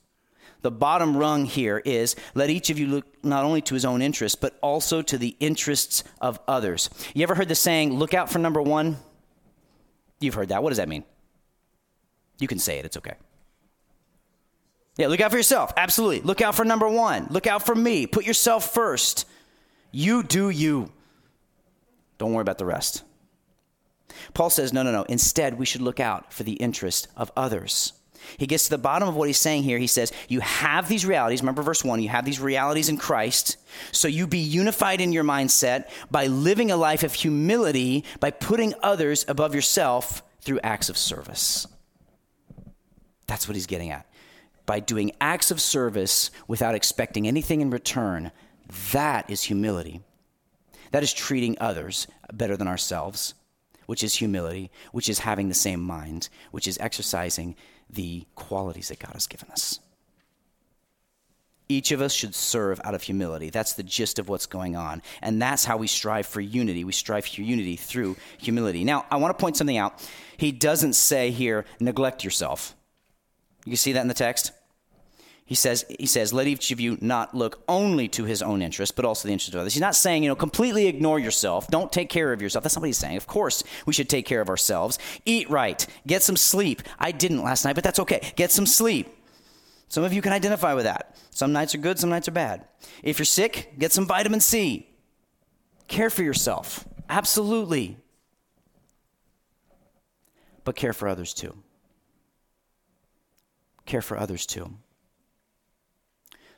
The 0.62 0.70
bottom 0.70 1.16
rung 1.16 1.44
here 1.44 1.80
is 1.84 2.16
let 2.34 2.50
each 2.50 2.68
of 2.70 2.78
you 2.78 2.88
look 2.88 3.06
not 3.24 3.44
only 3.44 3.60
to 3.62 3.74
his 3.74 3.84
own 3.84 4.02
interests, 4.02 4.34
but 4.34 4.58
also 4.60 5.02
to 5.02 5.16
the 5.16 5.36
interests 5.38 6.02
of 6.20 6.40
others. 6.48 6.90
You 7.14 7.22
ever 7.22 7.36
heard 7.36 7.48
the 7.48 7.54
saying, 7.54 7.94
look 7.94 8.12
out 8.12 8.30
for 8.30 8.38
number 8.38 8.60
one? 8.60 8.96
You've 10.20 10.34
heard 10.34 10.48
that. 10.48 10.62
What 10.62 10.70
does 10.70 10.78
that 10.78 10.88
mean? 10.88 11.04
You 12.38 12.48
can 12.48 12.58
say 12.58 12.78
it, 12.78 12.84
it's 12.84 12.96
okay. 12.96 13.14
Yeah, 14.96 15.06
look 15.06 15.20
out 15.20 15.30
for 15.30 15.36
yourself. 15.36 15.72
Absolutely. 15.76 16.20
Look 16.22 16.40
out 16.40 16.56
for 16.56 16.64
number 16.64 16.88
one. 16.88 17.28
Look 17.30 17.46
out 17.46 17.64
for 17.64 17.74
me. 17.74 18.06
Put 18.06 18.24
yourself 18.24 18.74
first. 18.74 19.26
You 19.92 20.24
do 20.24 20.50
you. 20.50 20.92
Don't 22.18 22.32
worry 22.32 22.42
about 22.42 22.58
the 22.58 22.64
rest. 22.64 23.04
Paul 24.34 24.50
says, 24.50 24.72
no, 24.72 24.82
no, 24.82 24.90
no. 24.90 25.04
Instead, 25.04 25.56
we 25.56 25.66
should 25.66 25.82
look 25.82 26.00
out 26.00 26.32
for 26.32 26.42
the 26.42 26.54
interest 26.54 27.06
of 27.16 27.30
others. 27.36 27.92
He 28.36 28.46
gets 28.46 28.64
to 28.64 28.70
the 28.70 28.78
bottom 28.78 29.08
of 29.08 29.14
what 29.14 29.28
he's 29.28 29.38
saying 29.38 29.62
here. 29.62 29.78
He 29.78 29.86
says, 29.86 30.12
You 30.28 30.40
have 30.40 30.88
these 30.88 31.06
realities. 31.06 31.40
Remember 31.40 31.62
verse 31.62 31.84
1 31.84 32.02
you 32.02 32.08
have 32.08 32.24
these 32.24 32.40
realities 32.40 32.88
in 32.88 32.96
Christ. 32.96 33.56
So 33.92 34.08
you 34.08 34.26
be 34.26 34.38
unified 34.38 35.00
in 35.00 35.12
your 35.12 35.24
mindset 35.24 35.88
by 36.10 36.26
living 36.26 36.70
a 36.70 36.76
life 36.76 37.04
of 37.04 37.14
humility, 37.14 38.04
by 38.20 38.32
putting 38.32 38.74
others 38.82 39.24
above 39.28 39.54
yourself 39.54 40.22
through 40.40 40.60
acts 40.60 40.88
of 40.88 40.98
service. 40.98 41.66
That's 43.28 43.46
what 43.46 43.54
he's 43.54 43.66
getting 43.66 43.90
at. 43.90 44.06
By 44.66 44.80
doing 44.80 45.12
acts 45.20 45.52
of 45.52 45.60
service 45.60 46.32
without 46.48 46.74
expecting 46.74 47.28
anything 47.28 47.60
in 47.60 47.70
return, 47.70 48.32
that 48.92 49.30
is 49.30 49.44
humility. 49.44 50.00
That 50.90 51.02
is 51.04 51.12
treating 51.12 51.56
others 51.60 52.08
better 52.32 52.56
than 52.56 52.66
ourselves, 52.66 53.34
which 53.86 54.02
is 54.02 54.14
humility, 54.14 54.70
which 54.92 55.08
is 55.08 55.20
having 55.20 55.48
the 55.48 55.54
same 55.54 55.80
mind, 55.80 56.28
which 56.50 56.66
is 56.66 56.78
exercising 56.78 57.54
the 57.88 58.26
qualities 58.34 58.88
that 58.88 58.98
God 58.98 59.12
has 59.12 59.26
given 59.26 59.50
us. 59.50 59.80
Each 61.70 61.92
of 61.92 62.00
us 62.00 62.14
should 62.14 62.34
serve 62.34 62.80
out 62.82 62.94
of 62.94 63.02
humility. 63.02 63.50
That's 63.50 63.74
the 63.74 63.82
gist 63.82 64.18
of 64.18 64.30
what's 64.30 64.46
going 64.46 64.74
on. 64.74 65.02
And 65.20 65.40
that's 65.40 65.66
how 65.66 65.76
we 65.76 65.86
strive 65.86 66.26
for 66.26 66.40
unity. 66.40 66.82
We 66.82 66.92
strive 66.92 67.26
for 67.26 67.42
unity 67.42 67.76
through 67.76 68.16
humility. 68.38 68.84
Now, 68.84 69.04
I 69.10 69.16
want 69.16 69.36
to 69.36 69.40
point 69.40 69.58
something 69.58 69.76
out. 69.76 70.06
He 70.38 70.50
doesn't 70.50 70.94
say 70.94 71.30
here, 71.30 71.66
neglect 71.78 72.24
yourself. 72.24 72.74
You 73.68 73.76
see 73.76 73.92
that 73.92 74.00
in 74.00 74.08
the 74.08 74.14
text? 74.14 74.52
He 75.44 75.54
says, 75.54 75.86
he 75.98 76.04
says, 76.04 76.32
let 76.34 76.46
each 76.46 76.70
of 76.72 76.78
you 76.78 76.98
not 77.00 77.34
look 77.34 77.62
only 77.68 78.06
to 78.08 78.24
his 78.24 78.42
own 78.42 78.60
interest, 78.60 78.94
but 78.96 79.06
also 79.06 79.26
the 79.26 79.32
interest 79.32 79.54
of 79.54 79.60
others. 79.60 79.72
He's 79.72 79.80
not 79.80 79.94
saying, 79.94 80.22
you 80.22 80.28
know, 80.28 80.36
completely 80.36 80.88
ignore 80.88 81.18
yourself. 81.18 81.68
Don't 81.68 81.90
take 81.90 82.10
care 82.10 82.34
of 82.34 82.42
yourself. 82.42 82.62
That's 82.62 82.76
not 82.76 82.82
what 82.82 82.88
he's 82.88 82.98
saying. 82.98 83.16
Of 83.16 83.26
course, 83.26 83.64
we 83.86 83.94
should 83.94 84.10
take 84.10 84.26
care 84.26 84.42
of 84.42 84.50
ourselves. 84.50 84.98
Eat 85.24 85.48
right. 85.48 85.86
Get 86.06 86.22
some 86.22 86.36
sleep. 86.36 86.82
I 86.98 87.12
didn't 87.12 87.42
last 87.42 87.64
night, 87.64 87.76
but 87.76 87.82
that's 87.82 87.98
okay. 88.00 88.30
Get 88.36 88.50
some 88.50 88.66
sleep. 88.66 89.08
Some 89.88 90.04
of 90.04 90.12
you 90.12 90.20
can 90.20 90.34
identify 90.34 90.74
with 90.74 90.84
that. 90.84 91.16
Some 91.30 91.52
nights 91.52 91.74
are 91.74 91.78
good, 91.78 91.98
some 91.98 92.10
nights 92.10 92.28
are 92.28 92.32
bad. 92.32 92.66
If 93.02 93.18
you're 93.18 93.24
sick, 93.24 93.72
get 93.78 93.90
some 93.90 94.06
vitamin 94.06 94.40
C. 94.40 94.86
Care 95.86 96.10
for 96.10 96.22
yourself. 96.22 96.86
Absolutely. 97.08 97.96
But 100.64 100.76
care 100.76 100.92
for 100.92 101.08
others 101.08 101.32
too. 101.32 101.56
Care 103.88 104.02
for 104.02 104.18
others 104.18 104.44
too. 104.44 104.74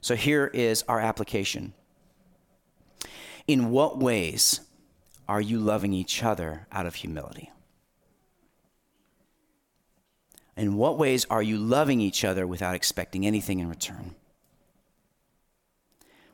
So 0.00 0.16
here 0.16 0.50
is 0.52 0.82
our 0.88 0.98
application. 0.98 1.74
In 3.46 3.70
what 3.70 3.98
ways 4.00 4.62
are 5.28 5.40
you 5.40 5.60
loving 5.60 5.92
each 5.92 6.24
other 6.24 6.66
out 6.72 6.86
of 6.86 6.96
humility? 6.96 7.52
In 10.56 10.74
what 10.74 10.98
ways 10.98 11.24
are 11.30 11.40
you 11.40 11.56
loving 11.56 12.00
each 12.00 12.24
other 12.24 12.48
without 12.48 12.74
expecting 12.74 13.24
anything 13.24 13.60
in 13.60 13.68
return? 13.68 14.16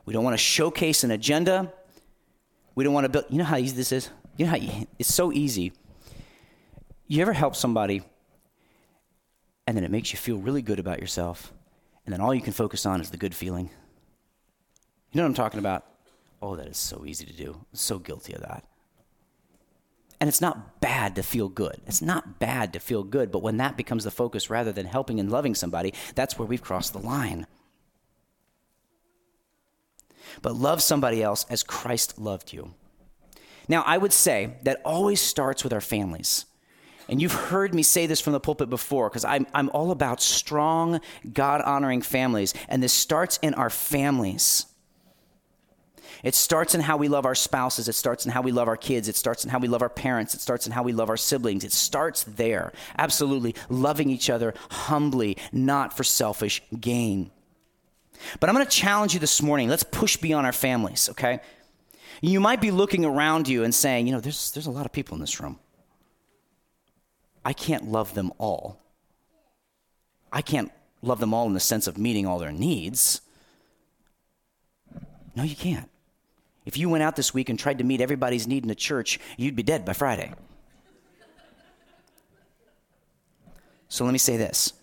We 0.03 0.13
don't 0.13 0.23
want 0.23 0.33
to 0.33 0.43
showcase 0.43 1.03
an 1.03 1.11
agenda. 1.11 1.71
We 2.73 2.83
don't 2.83 2.93
want 2.93 3.05
to 3.05 3.09
build. 3.09 3.25
You 3.29 3.37
know 3.37 3.43
how 3.43 3.57
easy 3.57 3.75
this 3.75 3.91
is? 3.91 4.09
You 4.35 4.45
know 4.45 4.51
how 4.51 4.57
you, 4.57 4.87
it's 4.97 5.13
so 5.13 5.31
easy. 5.31 5.73
You 7.07 7.21
ever 7.21 7.33
help 7.33 7.55
somebody 7.55 8.01
and 9.67 9.77
then 9.77 9.83
it 9.83 9.91
makes 9.91 10.11
you 10.11 10.17
feel 10.17 10.37
really 10.37 10.61
good 10.63 10.79
about 10.79 10.99
yourself 10.99 11.53
and 12.07 12.13
then 12.13 12.21
all 12.21 12.33
you 12.33 12.41
can 12.41 12.53
focus 12.53 12.85
on 12.85 13.01
is 13.01 13.09
the 13.09 13.17
good 13.17 13.35
feeling. 13.35 13.69
You 15.11 15.17
know 15.17 15.23
what 15.23 15.27
I'm 15.27 15.33
talking 15.33 15.59
about? 15.59 15.83
Oh, 16.41 16.55
that 16.55 16.67
is 16.67 16.77
so 16.77 17.03
easy 17.05 17.25
to 17.25 17.33
do. 17.33 17.51
I'm 17.53 17.65
so 17.73 17.99
guilty 17.99 18.33
of 18.33 18.41
that. 18.41 18.63
And 20.21 20.29
it's 20.29 20.39
not 20.39 20.79
bad 20.79 21.17
to 21.17 21.21
feel 21.21 21.49
good. 21.49 21.81
It's 21.85 22.01
not 22.01 22.39
bad 22.39 22.71
to 22.73 22.79
feel 22.79 23.03
good, 23.03 23.29
but 23.29 23.43
when 23.43 23.57
that 23.57 23.75
becomes 23.75 24.05
the 24.05 24.11
focus 24.11 24.49
rather 24.49 24.71
than 24.71 24.85
helping 24.85 25.19
and 25.19 25.29
loving 25.29 25.53
somebody, 25.53 25.93
that's 26.15 26.39
where 26.39 26.47
we've 26.47 26.61
crossed 26.61 26.93
the 26.93 26.99
line. 26.99 27.45
But 30.41 30.55
love 30.55 30.81
somebody 30.81 31.21
else 31.21 31.45
as 31.49 31.61
Christ 31.61 32.17
loved 32.17 32.53
you. 32.53 32.73
Now, 33.67 33.83
I 33.85 33.97
would 33.97 34.13
say 34.13 34.55
that 34.63 34.81
always 34.85 35.19
starts 35.19 35.61
with 35.63 35.73
our 35.73 35.81
families. 35.81 36.45
And 37.09 37.21
you've 37.21 37.33
heard 37.33 37.73
me 37.73 37.83
say 37.83 38.05
this 38.05 38.19
from 38.19 38.33
the 38.33 38.39
pulpit 38.39 38.69
before 38.69 39.09
because 39.09 39.25
I'm, 39.25 39.47
I'm 39.53 39.69
all 39.69 39.91
about 39.91 40.21
strong, 40.21 40.99
God 41.31 41.61
honoring 41.61 42.01
families. 42.01 42.53
And 42.67 42.83
this 42.83 42.93
starts 42.93 43.37
in 43.41 43.53
our 43.53 43.69
families. 43.69 44.65
It 46.23 46.35
starts 46.35 46.73
in 46.75 46.81
how 46.81 46.97
we 46.97 47.07
love 47.07 47.25
our 47.25 47.35
spouses. 47.35 47.87
It 47.87 47.93
starts 47.93 48.25
in 48.25 48.31
how 48.31 48.41
we 48.41 48.51
love 48.51 48.67
our 48.67 48.77
kids. 48.77 49.07
It 49.07 49.15
starts 49.15 49.43
in 49.43 49.49
how 49.49 49.59
we 49.59 49.67
love 49.67 49.81
our 49.81 49.89
parents. 49.89 50.33
It 50.33 50.41
starts 50.41 50.65
in 50.65 50.73
how 50.73 50.83
we 50.83 50.91
love 50.91 51.09
our 51.09 51.17
siblings. 51.17 51.63
It 51.63 51.71
starts 51.71 52.23
there. 52.23 52.73
Absolutely. 52.97 53.55
Loving 53.69 54.09
each 54.09 54.29
other 54.29 54.53
humbly, 54.69 55.37
not 55.51 55.95
for 55.95 56.03
selfish 56.03 56.61
gain. 56.79 57.31
But 58.39 58.49
I'm 58.49 58.55
going 58.55 58.65
to 58.65 58.71
challenge 58.71 59.13
you 59.13 59.19
this 59.19 59.41
morning. 59.41 59.69
Let's 59.69 59.83
push 59.83 60.17
beyond 60.17 60.47
our 60.47 60.53
families, 60.53 61.07
okay? 61.09 61.39
You 62.21 62.39
might 62.39 62.61
be 62.61 62.71
looking 62.71 63.05
around 63.05 63.47
you 63.47 63.63
and 63.63 63.73
saying, 63.73 64.07
you 64.07 64.13
know, 64.13 64.19
there's, 64.19 64.51
there's 64.51 64.65
a 64.65 64.71
lot 64.71 64.87
of 64.87 64.91
people 64.91 65.15
in 65.15 65.21
this 65.21 65.39
room. 65.39 65.59
I 67.47 67.53
can't 67.53 67.89
love 67.89 68.13
them 68.13 68.33
all. 68.39 68.77
I 70.33 70.41
can't 70.41 70.69
love 71.01 71.21
them 71.21 71.33
all 71.33 71.47
in 71.47 71.53
the 71.53 71.61
sense 71.61 71.87
of 71.87 71.97
meeting 71.97 72.27
all 72.27 72.39
their 72.39 72.51
needs. 72.51 73.21
No, 75.33 75.43
you 75.43 75.55
can't. 75.55 75.89
If 76.65 76.75
you 76.75 76.89
went 76.89 77.03
out 77.03 77.15
this 77.15 77.33
week 77.33 77.47
and 77.47 77.57
tried 77.57 77.77
to 77.77 77.85
meet 77.85 78.01
everybody's 78.01 78.47
need 78.47 78.63
in 78.63 78.67
the 78.67 78.75
church, 78.75 79.17
you'd 79.37 79.55
be 79.55 79.63
dead 79.63 79.85
by 79.85 79.93
Friday. 79.93 80.33
So 83.87 84.03
let 84.03 84.11
me 84.11 84.19
say 84.19 84.35
this. 84.35 84.73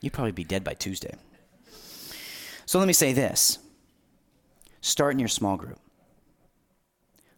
You'd 0.00 0.12
probably 0.12 0.32
be 0.32 0.42
dead 0.42 0.64
by 0.64 0.74
Tuesday. 0.74 1.14
So 2.64 2.80
let 2.80 2.88
me 2.88 2.94
say 2.94 3.12
this 3.12 3.60
start 4.80 5.12
in 5.12 5.20
your 5.20 5.28
small 5.28 5.56
group. 5.56 5.78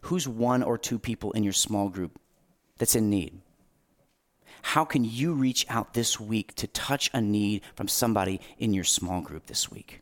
Who's 0.01 0.27
one 0.27 0.63
or 0.63 0.79
two 0.79 0.97
people 0.97 1.33
in 1.33 1.43
your 1.43 1.53
small 1.53 1.89
group 1.89 2.19
that's 2.79 2.95
in 2.95 3.11
need? 3.11 3.41
How 4.61 4.85
can 4.85 5.03
you 5.03 5.33
reach 5.33 5.65
out 5.69 5.93
this 5.93 6.19
week 6.19 6.55
to 6.55 6.67
touch 6.67 7.09
a 7.13 7.21
need 7.21 7.61
from 7.75 7.87
somebody 7.87 8.41
in 8.57 8.73
your 8.73 8.83
small 8.83 9.21
group 9.21 9.47
this 9.47 9.71
week? 9.71 9.99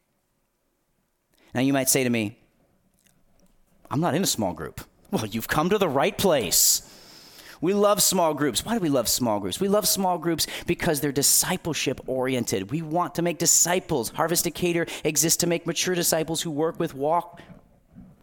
Now, 1.53 1.61
you 1.61 1.73
might 1.73 1.89
say 1.89 2.03
to 2.03 2.09
me, 2.09 2.37
I'm 3.89 4.01
not 4.01 4.15
in 4.15 4.23
a 4.23 4.27
small 4.27 4.53
group. 4.53 4.81
Well, 5.11 5.25
you've 5.25 5.47
come 5.47 5.69
to 5.69 5.77
the 5.77 5.87
right 5.87 6.17
place. 6.17 6.83
We 7.61 7.73
love 7.73 8.01
small 8.01 8.33
groups. 8.33 8.63
Why 8.63 8.73
do 8.73 8.79
we 8.79 8.89
love 8.89 9.07
small 9.07 9.39
groups? 9.39 9.59
We 9.59 9.67
love 9.67 9.87
small 9.87 10.17
groups 10.17 10.45
because 10.67 10.99
they're 10.99 11.11
discipleship 11.11 12.01
oriented. 12.05 12.69
We 12.69 12.81
want 12.81 13.15
to 13.15 13.21
make 13.21 13.37
disciples. 13.37 14.09
Harvest 14.09 14.43
Decatur 14.43 14.85
exists 15.03 15.37
to 15.37 15.47
make 15.47 15.65
mature 15.65 15.95
disciples 15.95 16.41
who 16.41 16.51
work 16.51 16.79
with, 16.79 16.93
walk, 16.93 17.41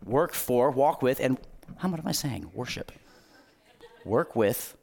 work 0.05 0.35
for, 0.35 0.70
walk 0.70 1.03
with, 1.03 1.18
and 1.20 1.38
how 1.79 1.88
much 1.88 2.01
am 2.01 2.07
I 2.07 2.12
saying? 2.12 2.51
Worship. 2.55 2.92
Work 4.05 4.37
with 4.37 4.77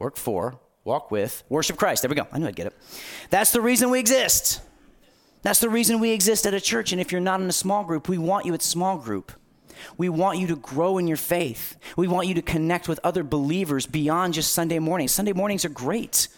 work 0.00 0.16
for, 0.16 0.58
walk 0.82 1.12
with, 1.12 1.44
worship 1.48 1.76
Christ. 1.76 2.02
There 2.02 2.08
we 2.08 2.16
go. 2.16 2.26
I 2.32 2.38
knew 2.38 2.48
I'd 2.48 2.56
get 2.56 2.66
it. 2.66 2.76
That's 3.28 3.52
the 3.52 3.60
reason 3.60 3.90
we 3.90 4.00
exist. 4.00 4.60
That's 5.42 5.60
the 5.60 5.68
reason 5.68 6.00
we 6.00 6.10
exist 6.10 6.46
at 6.46 6.54
a 6.54 6.60
church. 6.60 6.90
And 6.90 7.00
if 7.00 7.12
you're 7.12 7.20
not 7.20 7.40
in 7.40 7.48
a 7.48 7.52
small 7.52 7.84
group, 7.84 8.08
we 8.08 8.18
want 8.18 8.46
you 8.46 8.54
at 8.54 8.62
small 8.62 8.98
group. 8.98 9.30
We 9.96 10.08
want 10.08 10.38
you 10.38 10.46
to 10.48 10.56
grow 10.56 10.98
in 10.98 11.06
your 11.06 11.16
faith. 11.16 11.76
We 11.96 12.08
want 12.08 12.26
you 12.26 12.34
to 12.34 12.42
connect 12.42 12.88
with 12.88 13.00
other 13.04 13.22
believers 13.22 13.86
beyond 13.86 14.34
just 14.34 14.52
Sunday 14.52 14.78
mornings. 14.78 15.12
Sunday 15.12 15.32
mornings 15.32 15.64
are 15.64 15.70
great. 15.70 16.28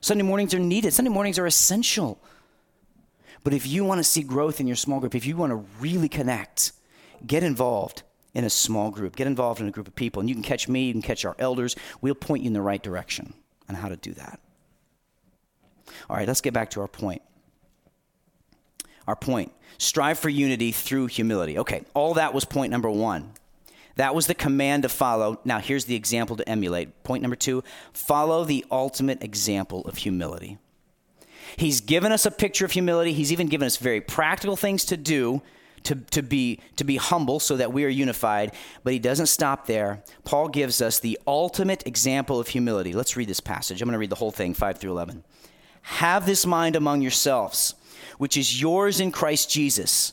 Sunday 0.00 0.22
mornings 0.22 0.54
are 0.54 0.60
needed. 0.60 0.92
Sunday 0.92 1.10
mornings 1.10 1.38
are 1.38 1.46
essential. 1.46 2.20
But 3.42 3.54
if 3.54 3.66
you 3.66 3.84
want 3.84 3.98
to 3.98 4.04
see 4.04 4.22
growth 4.22 4.60
in 4.60 4.66
your 4.66 4.76
small 4.76 5.00
group, 5.00 5.14
if 5.14 5.26
you 5.26 5.36
want 5.36 5.50
to 5.50 5.64
really 5.80 6.08
connect, 6.08 6.72
get 7.26 7.42
involved 7.42 8.02
in 8.36 8.44
a 8.44 8.50
small 8.50 8.90
group. 8.90 9.16
Get 9.16 9.26
involved 9.26 9.62
in 9.62 9.66
a 9.66 9.70
group 9.70 9.88
of 9.88 9.96
people. 9.96 10.20
And 10.20 10.28
you 10.28 10.34
can 10.34 10.44
catch 10.44 10.68
me, 10.68 10.84
you 10.84 10.92
can 10.92 11.00
catch 11.00 11.24
our 11.24 11.34
elders. 11.38 11.74
We'll 12.02 12.14
point 12.14 12.42
you 12.42 12.48
in 12.48 12.52
the 12.52 12.60
right 12.60 12.82
direction 12.82 13.32
on 13.66 13.74
how 13.74 13.88
to 13.88 13.96
do 13.96 14.12
that. 14.12 14.38
All 16.10 16.16
right, 16.16 16.28
let's 16.28 16.42
get 16.42 16.52
back 16.52 16.68
to 16.72 16.82
our 16.82 16.86
point. 16.86 17.22
Our 19.08 19.16
point 19.16 19.52
strive 19.78 20.18
for 20.18 20.28
unity 20.28 20.70
through 20.70 21.06
humility. 21.06 21.58
Okay, 21.58 21.84
all 21.94 22.12
that 22.14 22.34
was 22.34 22.44
point 22.44 22.70
number 22.70 22.90
one. 22.90 23.32
That 23.94 24.14
was 24.14 24.26
the 24.26 24.34
command 24.34 24.82
to 24.82 24.90
follow. 24.90 25.40
Now, 25.46 25.58
here's 25.58 25.86
the 25.86 25.94
example 25.94 26.36
to 26.36 26.46
emulate. 26.46 27.04
Point 27.04 27.22
number 27.22 27.36
two 27.36 27.64
follow 27.94 28.44
the 28.44 28.66
ultimate 28.70 29.22
example 29.22 29.80
of 29.86 29.96
humility. 29.96 30.58
He's 31.56 31.80
given 31.80 32.12
us 32.12 32.26
a 32.26 32.30
picture 32.30 32.66
of 32.66 32.72
humility. 32.72 33.14
He's 33.14 33.32
even 33.32 33.46
given 33.46 33.64
us 33.64 33.78
very 33.78 34.02
practical 34.02 34.56
things 34.56 34.84
to 34.86 34.98
do 34.98 35.40
to, 35.86 35.94
to, 35.94 36.22
be, 36.22 36.60
to 36.76 36.84
be 36.84 36.96
humble 36.96 37.40
so 37.40 37.56
that 37.56 37.72
we 37.72 37.84
are 37.84 37.88
unified. 37.88 38.52
But 38.82 38.92
he 38.92 38.98
doesn't 38.98 39.26
stop 39.26 39.66
there. 39.66 40.02
Paul 40.24 40.48
gives 40.48 40.82
us 40.82 40.98
the 40.98 41.18
ultimate 41.26 41.86
example 41.86 42.40
of 42.40 42.48
humility. 42.48 42.92
Let's 42.92 43.16
read 43.16 43.28
this 43.28 43.40
passage. 43.40 43.80
I'm 43.80 43.86
going 43.86 43.92
to 43.92 43.98
read 43.98 44.10
the 44.10 44.16
whole 44.16 44.32
thing, 44.32 44.52
5 44.52 44.78
through 44.78 44.90
11. 44.90 45.22
Have 45.82 46.26
this 46.26 46.44
mind 46.44 46.74
among 46.74 47.02
yourselves, 47.02 47.74
which 48.18 48.36
is 48.36 48.60
yours 48.60 48.98
in 48.98 49.12
Christ 49.12 49.48
Jesus 49.48 50.12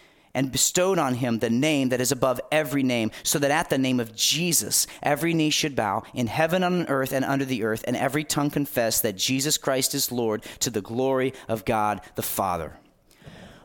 and 0.33 0.51
bestowed 0.51 0.99
on 0.99 1.15
him 1.15 1.39
the 1.39 1.49
name 1.49 1.89
that 1.89 2.01
is 2.01 2.11
above 2.11 2.39
every 2.51 2.83
name, 2.83 3.11
so 3.23 3.39
that 3.39 3.51
at 3.51 3.69
the 3.69 3.77
name 3.77 3.99
of 3.99 4.15
Jesus 4.15 4.87
every 5.01 5.33
knee 5.33 5.49
should 5.49 5.75
bow 5.75 6.03
in 6.13 6.27
heaven, 6.27 6.63
on 6.63 6.87
earth, 6.87 7.11
and 7.11 7.25
under 7.25 7.45
the 7.45 7.63
earth, 7.63 7.83
and 7.87 7.95
every 7.95 8.23
tongue 8.23 8.49
confess 8.49 9.01
that 9.01 9.17
Jesus 9.17 9.57
Christ 9.57 9.93
is 9.93 10.11
Lord 10.11 10.43
to 10.59 10.69
the 10.69 10.81
glory 10.81 11.33
of 11.47 11.65
God 11.65 12.01
the 12.15 12.21
Father. 12.21 12.77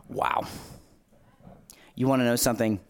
Wow. 0.08 0.46
You 1.94 2.06
want 2.06 2.20
to 2.20 2.26
know 2.26 2.36
something? 2.36 2.80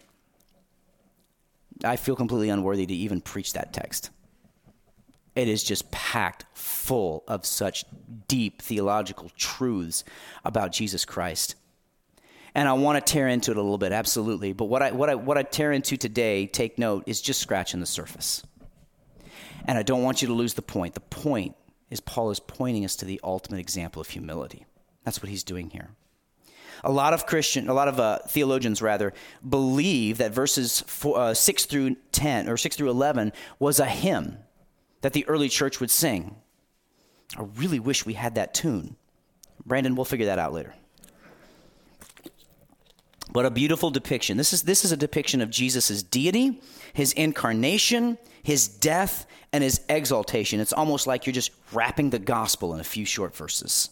I 1.84 1.96
feel 1.96 2.16
completely 2.16 2.48
unworthy 2.48 2.86
to 2.86 2.94
even 2.94 3.20
preach 3.20 3.52
that 3.52 3.72
text. 3.72 4.10
It 5.34 5.48
is 5.48 5.62
just 5.62 5.90
packed 5.90 6.46
full 6.54 7.22
of 7.28 7.44
such 7.44 7.84
deep 8.26 8.62
theological 8.62 9.30
truths 9.36 10.02
about 10.44 10.72
Jesus 10.72 11.04
Christ 11.04 11.56
and 12.56 12.66
I 12.66 12.72
want 12.72 12.96
to 12.96 13.12
tear 13.12 13.28
into 13.28 13.50
it 13.50 13.58
a 13.58 13.60
little 13.60 13.76
bit, 13.76 13.92
absolutely. 13.92 14.54
But 14.54 14.64
what 14.64 14.82
I, 14.82 14.90
what 14.90 15.10
I, 15.10 15.14
what 15.14 15.36
I 15.36 15.42
tear 15.42 15.72
into 15.72 15.98
today, 15.98 16.46
take 16.46 16.78
note, 16.78 17.04
is 17.06 17.20
just 17.20 17.38
scratching 17.38 17.80
the 17.80 17.86
surface. 17.86 18.42
And 19.66 19.76
I 19.76 19.82
don't 19.82 20.02
want 20.02 20.22
you 20.22 20.28
to 20.28 20.34
lose 20.34 20.54
the 20.54 20.62
point. 20.62 20.94
The 20.94 21.00
point 21.00 21.54
is 21.90 22.00
Paul 22.00 22.30
is 22.30 22.40
pointing 22.40 22.86
us 22.86 22.96
to 22.96 23.04
the 23.04 23.20
ultimate 23.22 23.60
example 23.60 24.00
of 24.00 24.08
humility. 24.08 24.64
That's 25.04 25.22
what 25.22 25.28
he's 25.28 25.44
doing 25.44 25.68
here. 25.68 25.90
A 26.82 26.90
lot 26.90 27.12
of 27.12 27.26
Christian, 27.26 27.68
a 27.68 27.74
lot 27.74 27.88
of 27.88 28.00
uh, 28.00 28.20
theologians 28.26 28.80
rather, 28.80 29.12
believe 29.46 30.16
that 30.16 30.32
verses 30.32 30.80
four, 30.86 31.18
uh, 31.18 31.34
six 31.34 31.66
through 31.66 31.96
ten 32.10 32.48
or 32.48 32.56
six 32.56 32.74
through 32.74 32.88
eleven 32.88 33.34
was 33.58 33.80
a 33.80 33.86
hymn 33.86 34.38
that 35.02 35.12
the 35.12 35.28
early 35.28 35.50
church 35.50 35.78
would 35.78 35.90
sing. 35.90 36.36
I 37.36 37.42
really 37.56 37.80
wish 37.80 38.06
we 38.06 38.14
had 38.14 38.36
that 38.36 38.54
tune. 38.54 38.96
Brandon, 39.66 39.94
we'll 39.94 40.06
figure 40.06 40.26
that 40.26 40.38
out 40.38 40.54
later 40.54 40.72
but 43.36 43.44
a 43.44 43.50
beautiful 43.50 43.90
depiction. 43.90 44.38
This 44.38 44.54
is, 44.54 44.62
this 44.62 44.82
is 44.82 44.92
a 44.92 44.96
depiction 44.96 45.42
of 45.42 45.50
Jesus' 45.50 46.02
deity, 46.02 46.58
his 46.94 47.12
incarnation, 47.12 48.16
his 48.42 48.66
death, 48.66 49.26
and 49.52 49.62
his 49.62 49.82
exaltation. 49.90 50.58
It's 50.58 50.72
almost 50.72 51.06
like 51.06 51.26
you're 51.26 51.34
just 51.34 51.50
wrapping 51.70 52.08
the 52.08 52.18
gospel 52.18 52.72
in 52.72 52.80
a 52.80 52.84
few 52.84 53.04
short 53.04 53.36
verses. 53.36 53.90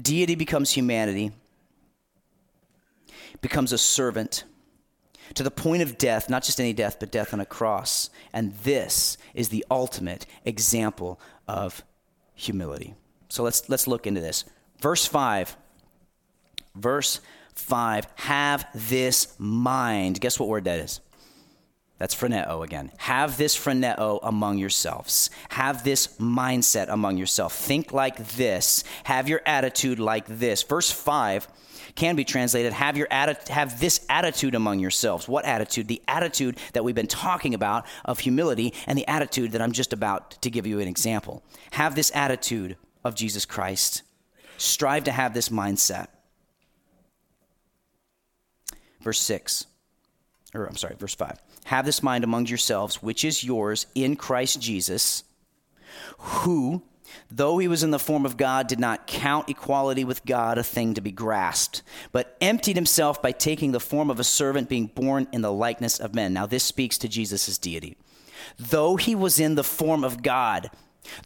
Deity 0.00 0.36
becomes 0.36 0.70
humanity, 0.70 1.32
becomes 3.40 3.72
a 3.72 3.78
servant 3.78 4.44
to 5.34 5.42
the 5.42 5.50
point 5.50 5.82
of 5.82 5.98
death, 5.98 6.30
not 6.30 6.44
just 6.44 6.60
any 6.60 6.72
death, 6.72 6.98
but 7.00 7.10
death 7.10 7.34
on 7.34 7.40
a 7.40 7.46
cross. 7.46 8.10
And 8.32 8.54
this 8.62 9.18
is 9.34 9.48
the 9.48 9.66
ultimate 9.72 10.24
example 10.44 11.18
of 11.48 11.82
humility. 12.36 12.94
So 13.28 13.42
let's, 13.42 13.68
let's 13.68 13.88
look 13.88 14.06
into 14.06 14.20
this. 14.20 14.44
Verse 14.80 15.04
5. 15.04 15.56
Verse 16.76 17.20
5 17.58 18.06
have 18.16 18.66
this 18.74 19.34
mind. 19.38 20.20
Guess 20.20 20.38
what 20.38 20.48
word 20.48 20.64
that 20.64 20.78
is? 20.78 21.00
That's 21.98 22.14
phroneo 22.14 22.64
again. 22.64 22.92
Have 22.98 23.36
this 23.36 23.58
phroneo 23.58 24.20
among 24.22 24.58
yourselves. 24.58 25.30
Have 25.50 25.82
this 25.82 26.06
mindset 26.18 26.88
among 26.88 27.16
yourself. 27.16 27.54
Think 27.54 27.92
like 27.92 28.16
this. 28.36 28.84
Have 29.04 29.28
your 29.28 29.42
attitude 29.44 29.98
like 29.98 30.26
this. 30.26 30.62
Verse 30.62 30.90
5 30.90 31.48
can 31.96 32.14
be 32.14 32.24
translated 32.24 32.72
have 32.72 32.96
your 32.96 33.08
atti- 33.08 33.48
have 33.48 33.80
this 33.80 34.06
attitude 34.08 34.54
among 34.54 34.78
yourselves. 34.78 35.26
What 35.26 35.44
attitude? 35.44 35.88
The 35.88 36.00
attitude 36.06 36.56
that 36.72 36.84
we've 36.84 36.94
been 36.94 37.08
talking 37.08 37.54
about 37.54 37.86
of 38.04 38.20
humility 38.20 38.72
and 38.86 38.96
the 38.96 39.08
attitude 39.08 39.50
that 39.52 39.60
I'm 39.60 39.72
just 39.72 39.92
about 39.92 40.40
to 40.42 40.50
give 40.50 40.64
you 40.64 40.78
an 40.78 40.86
example. 40.86 41.42
Have 41.72 41.96
this 41.96 42.12
attitude 42.14 42.76
of 43.04 43.16
Jesus 43.16 43.44
Christ. 43.44 44.02
Strive 44.58 45.04
to 45.04 45.12
have 45.12 45.34
this 45.34 45.48
mindset. 45.48 46.06
Verse 49.08 49.20
6, 49.20 49.64
or 50.54 50.66
I'm 50.66 50.76
sorry, 50.76 50.94
verse 50.98 51.14
5. 51.14 51.38
Have 51.64 51.86
this 51.86 52.02
mind 52.02 52.24
among 52.24 52.44
yourselves, 52.44 53.02
which 53.02 53.24
is 53.24 53.42
yours 53.42 53.86
in 53.94 54.16
Christ 54.16 54.60
Jesus, 54.60 55.24
who, 56.18 56.82
though 57.30 57.56
he 57.56 57.68
was 57.68 57.82
in 57.82 57.90
the 57.90 57.98
form 57.98 58.26
of 58.26 58.36
God, 58.36 58.66
did 58.66 58.78
not 58.78 59.06
count 59.06 59.48
equality 59.48 60.04
with 60.04 60.26
God 60.26 60.58
a 60.58 60.62
thing 60.62 60.92
to 60.92 61.00
be 61.00 61.10
grasped, 61.10 61.82
but 62.12 62.36
emptied 62.42 62.76
himself 62.76 63.22
by 63.22 63.32
taking 63.32 63.72
the 63.72 63.80
form 63.80 64.10
of 64.10 64.20
a 64.20 64.24
servant, 64.24 64.68
being 64.68 64.88
born 64.88 65.26
in 65.32 65.40
the 65.40 65.50
likeness 65.50 65.98
of 65.98 66.14
men. 66.14 66.34
Now, 66.34 66.44
this 66.44 66.64
speaks 66.64 66.98
to 66.98 67.08
Jesus' 67.08 67.56
deity. 67.56 67.96
Though 68.58 68.96
he 68.96 69.14
was 69.14 69.40
in 69.40 69.54
the 69.54 69.64
form 69.64 70.04
of 70.04 70.22
God, 70.22 70.68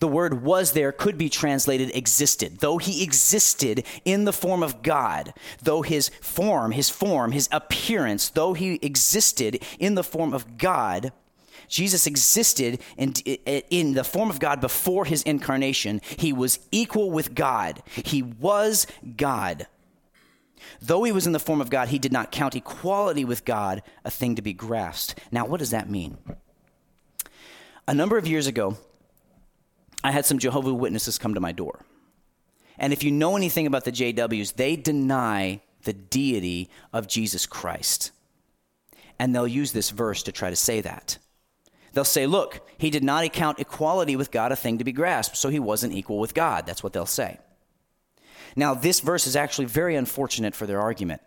the 0.00 0.08
word 0.08 0.42
was 0.42 0.72
there 0.72 0.92
could 0.92 1.18
be 1.18 1.28
translated 1.28 1.90
existed. 1.94 2.58
Though 2.58 2.78
he 2.78 3.02
existed 3.02 3.84
in 4.04 4.24
the 4.24 4.32
form 4.32 4.62
of 4.62 4.82
God, 4.82 5.34
though 5.62 5.82
his 5.82 6.08
form, 6.20 6.72
his 6.72 6.90
form, 6.90 7.32
his 7.32 7.48
appearance, 7.52 8.28
though 8.30 8.54
he 8.54 8.78
existed 8.82 9.62
in 9.78 9.94
the 9.94 10.04
form 10.04 10.32
of 10.32 10.58
God, 10.58 11.12
Jesus 11.68 12.06
existed 12.06 12.80
in, 12.98 13.12
in 13.70 13.94
the 13.94 14.04
form 14.04 14.28
of 14.28 14.38
God 14.38 14.60
before 14.60 15.06
his 15.06 15.22
incarnation. 15.22 16.00
He 16.18 16.32
was 16.32 16.58
equal 16.70 17.10
with 17.10 17.34
God. 17.34 17.82
He 18.04 18.22
was 18.22 18.86
God. 19.16 19.66
Though 20.80 21.02
he 21.04 21.12
was 21.12 21.26
in 21.26 21.32
the 21.32 21.40
form 21.40 21.60
of 21.60 21.70
God, 21.70 21.88
he 21.88 21.98
did 21.98 22.12
not 22.12 22.30
count 22.30 22.54
equality 22.54 23.24
with 23.24 23.44
God 23.44 23.82
a 24.04 24.10
thing 24.10 24.36
to 24.36 24.42
be 24.42 24.52
grasped. 24.52 25.18
Now, 25.30 25.46
what 25.46 25.60
does 25.60 25.70
that 25.70 25.88
mean? 25.88 26.18
A 27.88 27.94
number 27.94 28.18
of 28.18 28.26
years 28.26 28.46
ago, 28.46 28.76
I 30.04 30.10
had 30.10 30.26
some 30.26 30.38
Jehovah 30.38 30.74
Witnesses 30.74 31.18
come 31.18 31.34
to 31.34 31.40
my 31.40 31.52
door. 31.52 31.84
And 32.78 32.92
if 32.92 33.04
you 33.04 33.10
know 33.10 33.36
anything 33.36 33.66
about 33.66 33.84
the 33.84 33.92
JWs, 33.92 34.54
they 34.54 34.76
deny 34.76 35.60
the 35.84 35.92
deity 35.92 36.70
of 36.92 37.06
Jesus 37.06 37.46
Christ. 37.46 38.10
And 39.18 39.34
they'll 39.34 39.46
use 39.46 39.72
this 39.72 39.90
verse 39.90 40.22
to 40.24 40.32
try 40.32 40.50
to 40.50 40.56
say 40.56 40.80
that. 40.80 41.18
They'll 41.92 42.04
say, 42.04 42.26
look, 42.26 42.66
he 42.78 42.90
did 42.90 43.04
not 43.04 43.24
account 43.24 43.60
equality 43.60 44.16
with 44.16 44.30
God 44.30 44.50
a 44.50 44.56
thing 44.56 44.78
to 44.78 44.84
be 44.84 44.92
grasped, 44.92 45.36
so 45.36 45.48
he 45.48 45.58
wasn't 45.58 45.92
equal 45.92 46.18
with 46.18 46.34
God. 46.34 46.66
That's 46.66 46.82
what 46.82 46.92
they'll 46.92 47.06
say. 47.06 47.38
Now, 48.56 48.74
this 48.74 49.00
verse 49.00 49.26
is 49.26 49.36
actually 49.36 49.66
very 49.66 49.94
unfortunate 49.94 50.54
for 50.54 50.66
their 50.66 50.80
argument 50.80 51.20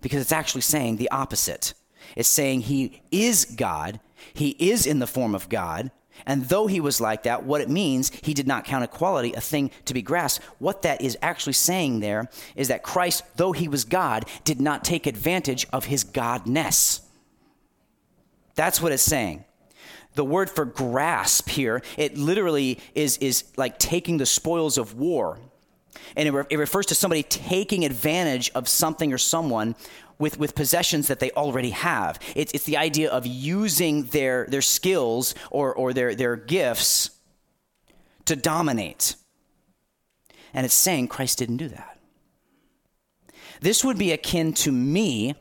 because 0.00 0.20
it's 0.20 0.32
actually 0.32 0.60
saying 0.60 0.96
the 0.96 1.10
opposite. 1.10 1.74
It's 2.16 2.28
saying 2.28 2.62
he 2.62 3.02
is 3.10 3.44
God, 3.44 4.00
he 4.34 4.50
is 4.58 4.86
in 4.86 4.98
the 4.98 5.06
form 5.06 5.34
of 5.34 5.48
God, 5.48 5.90
and 6.26 6.44
though 6.48 6.66
he 6.66 6.80
was 6.80 7.00
like 7.00 7.24
that, 7.24 7.44
what 7.44 7.60
it 7.60 7.68
means, 7.68 8.10
he 8.22 8.34
did 8.34 8.46
not 8.46 8.64
count 8.64 8.84
equality 8.84 9.32
a 9.34 9.40
thing 9.40 9.70
to 9.84 9.94
be 9.94 10.02
grasped. 10.02 10.44
What 10.58 10.82
that 10.82 11.00
is 11.00 11.18
actually 11.20 11.52
saying 11.54 12.00
there 12.00 12.28
is 12.56 12.68
that 12.68 12.82
Christ, 12.82 13.24
though 13.36 13.52
he 13.52 13.68
was 13.68 13.84
God, 13.84 14.24
did 14.44 14.60
not 14.60 14.84
take 14.84 15.06
advantage 15.06 15.66
of 15.72 15.86
his 15.86 16.04
godness. 16.04 17.00
That's 18.54 18.80
what 18.80 18.92
it's 18.92 19.02
saying. 19.02 19.44
the 20.14 20.24
word 20.24 20.48
for 20.48 20.64
grasp 20.64 21.48
here, 21.48 21.82
it 21.96 22.16
literally 22.16 22.78
is, 22.94 23.16
is 23.18 23.44
like 23.56 23.78
taking 23.78 24.16
the 24.18 24.26
spoils 24.26 24.78
of 24.78 24.94
war. 24.94 25.38
And 26.16 26.28
it, 26.28 26.32
re- 26.32 26.44
it 26.50 26.58
refers 26.58 26.86
to 26.86 26.94
somebody 26.94 27.24
taking 27.24 27.84
advantage 27.84 28.50
of 28.54 28.68
something 28.68 29.12
or 29.12 29.18
someone 29.18 29.74
with, 30.18 30.38
with 30.38 30.54
possessions 30.54 31.08
that 31.08 31.20
they 31.20 31.30
already 31.32 31.70
have. 31.70 32.18
It's, 32.34 32.52
it's 32.52 32.64
the 32.64 32.76
idea 32.76 33.10
of 33.10 33.26
using 33.26 34.04
their, 34.04 34.46
their 34.46 34.62
skills 34.62 35.34
or, 35.50 35.74
or 35.74 35.92
their, 35.92 36.14
their 36.14 36.36
gifts 36.36 37.10
to 38.26 38.36
dominate. 38.36 39.16
And 40.52 40.64
it's 40.64 40.74
saying 40.74 41.08
Christ 41.08 41.38
didn't 41.38 41.56
do 41.56 41.68
that. 41.68 41.98
This 43.60 43.84
would 43.84 43.98
be 43.98 44.12
akin 44.12 44.52
to 44.54 44.72
me 44.72 45.34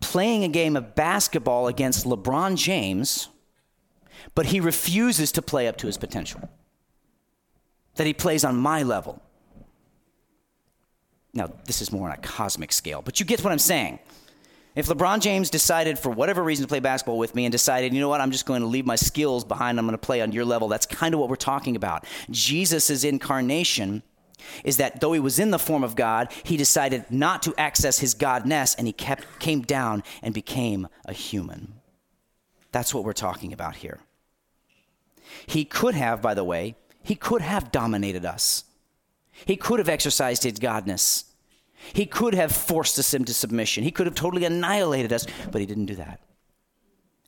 playing 0.00 0.44
a 0.44 0.48
game 0.48 0.76
of 0.76 0.94
basketball 0.94 1.68
against 1.68 2.04
LeBron 2.04 2.56
James, 2.56 3.28
but 4.34 4.46
he 4.46 4.60
refuses 4.60 5.32
to 5.32 5.42
play 5.42 5.68
up 5.68 5.76
to 5.78 5.86
his 5.86 5.96
potential. 5.96 6.48
That 7.94 8.06
he 8.06 8.12
plays 8.12 8.44
on 8.44 8.56
my 8.56 8.82
level. 8.82 9.22
Now, 11.36 11.52
this 11.66 11.82
is 11.82 11.92
more 11.92 12.08
on 12.08 12.14
a 12.14 12.20
cosmic 12.20 12.72
scale, 12.72 13.02
but 13.02 13.20
you 13.20 13.26
get 13.26 13.44
what 13.44 13.52
I'm 13.52 13.58
saying. 13.58 13.98
If 14.74 14.86
LeBron 14.88 15.20
James 15.20 15.48
decided, 15.48 15.98
for 15.98 16.10
whatever 16.10 16.42
reason, 16.42 16.64
to 16.64 16.68
play 16.68 16.80
basketball 16.80 17.18
with 17.18 17.34
me 17.34 17.46
and 17.46 17.52
decided, 17.52 17.94
you 17.94 18.00
know 18.00 18.08
what, 18.08 18.20
I'm 18.20 18.30
just 18.30 18.44
going 18.44 18.60
to 18.60 18.66
leave 18.66 18.84
my 18.84 18.96
skills 18.96 19.44
behind, 19.44 19.78
I'm 19.78 19.86
going 19.86 19.92
to 19.92 19.98
play 19.98 20.20
on 20.20 20.32
your 20.32 20.44
level, 20.44 20.68
that's 20.68 20.84
kind 20.84 21.14
of 21.14 21.20
what 21.20 21.30
we're 21.30 21.36
talking 21.36 21.76
about. 21.76 22.04
Jesus' 22.30 23.04
incarnation 23.04 24.02
is 24.64 24.76
that 24.76 25.00
though 25.00 25.12
he 25.12 25.20
was 25.20 25.38
in 25.38 25.50
the 25.50 25.58
form 25.58 25.82
of 25.82 25.96
God, 25.96 26.30
he 26.42 26.56
decided 26.56 27.04
not 27.10 27.42
to 27.42 27.54
access 27.56 27.98
his 27.98 28.14
godness 28.14 28.74
and 28.76 28.86
he 28.86 28.92
kept, 28.92 29.24
came 29.38 29.62
down 29.62 30.02
and 30.22 30.34
became 30.34 30.88
a 31.06 31.12
human. 31.12 31.74
That's 32.72 32.92
what 32.92 33.04
we're 33.04 33.14
talking 33.14 33.52
about 33.52 33.76
here. 33.76 34.00
He 35.46 35.64
could 35.64 35.94
have, 35.94 36.20
by 36.20 36.34
the 36.34 36.44
way, 36.44 36.76
he 37.02 37.14
could 37.14 37.40
have 37.40 37.72
dominated 37.72 38.24
us. 38.24 38.64
He 39.44 39.56
could 39.56 39.78
have 39.78 39.88
exercised 39.88 40.42
his 40.42 40.54
godness. 40.54 41.24
He 41.92 42.06
could 42.06 42.34
have 42.34 42.52
forced 42.52 42.98
us 42.98 43.14
into 43.14 43.32
submission. 43.32 43.84
He 43.84 43.90
could 43.90 44.06
have 44.06 44.14
totally 44.14 44.44
annihilated 44.44 45.12
us, 45.12 45.26
but 45.50 45.60
he 45.60 45.66
didn't 45.66 45.86
do 45.86 45.96
that. 45.96 46.20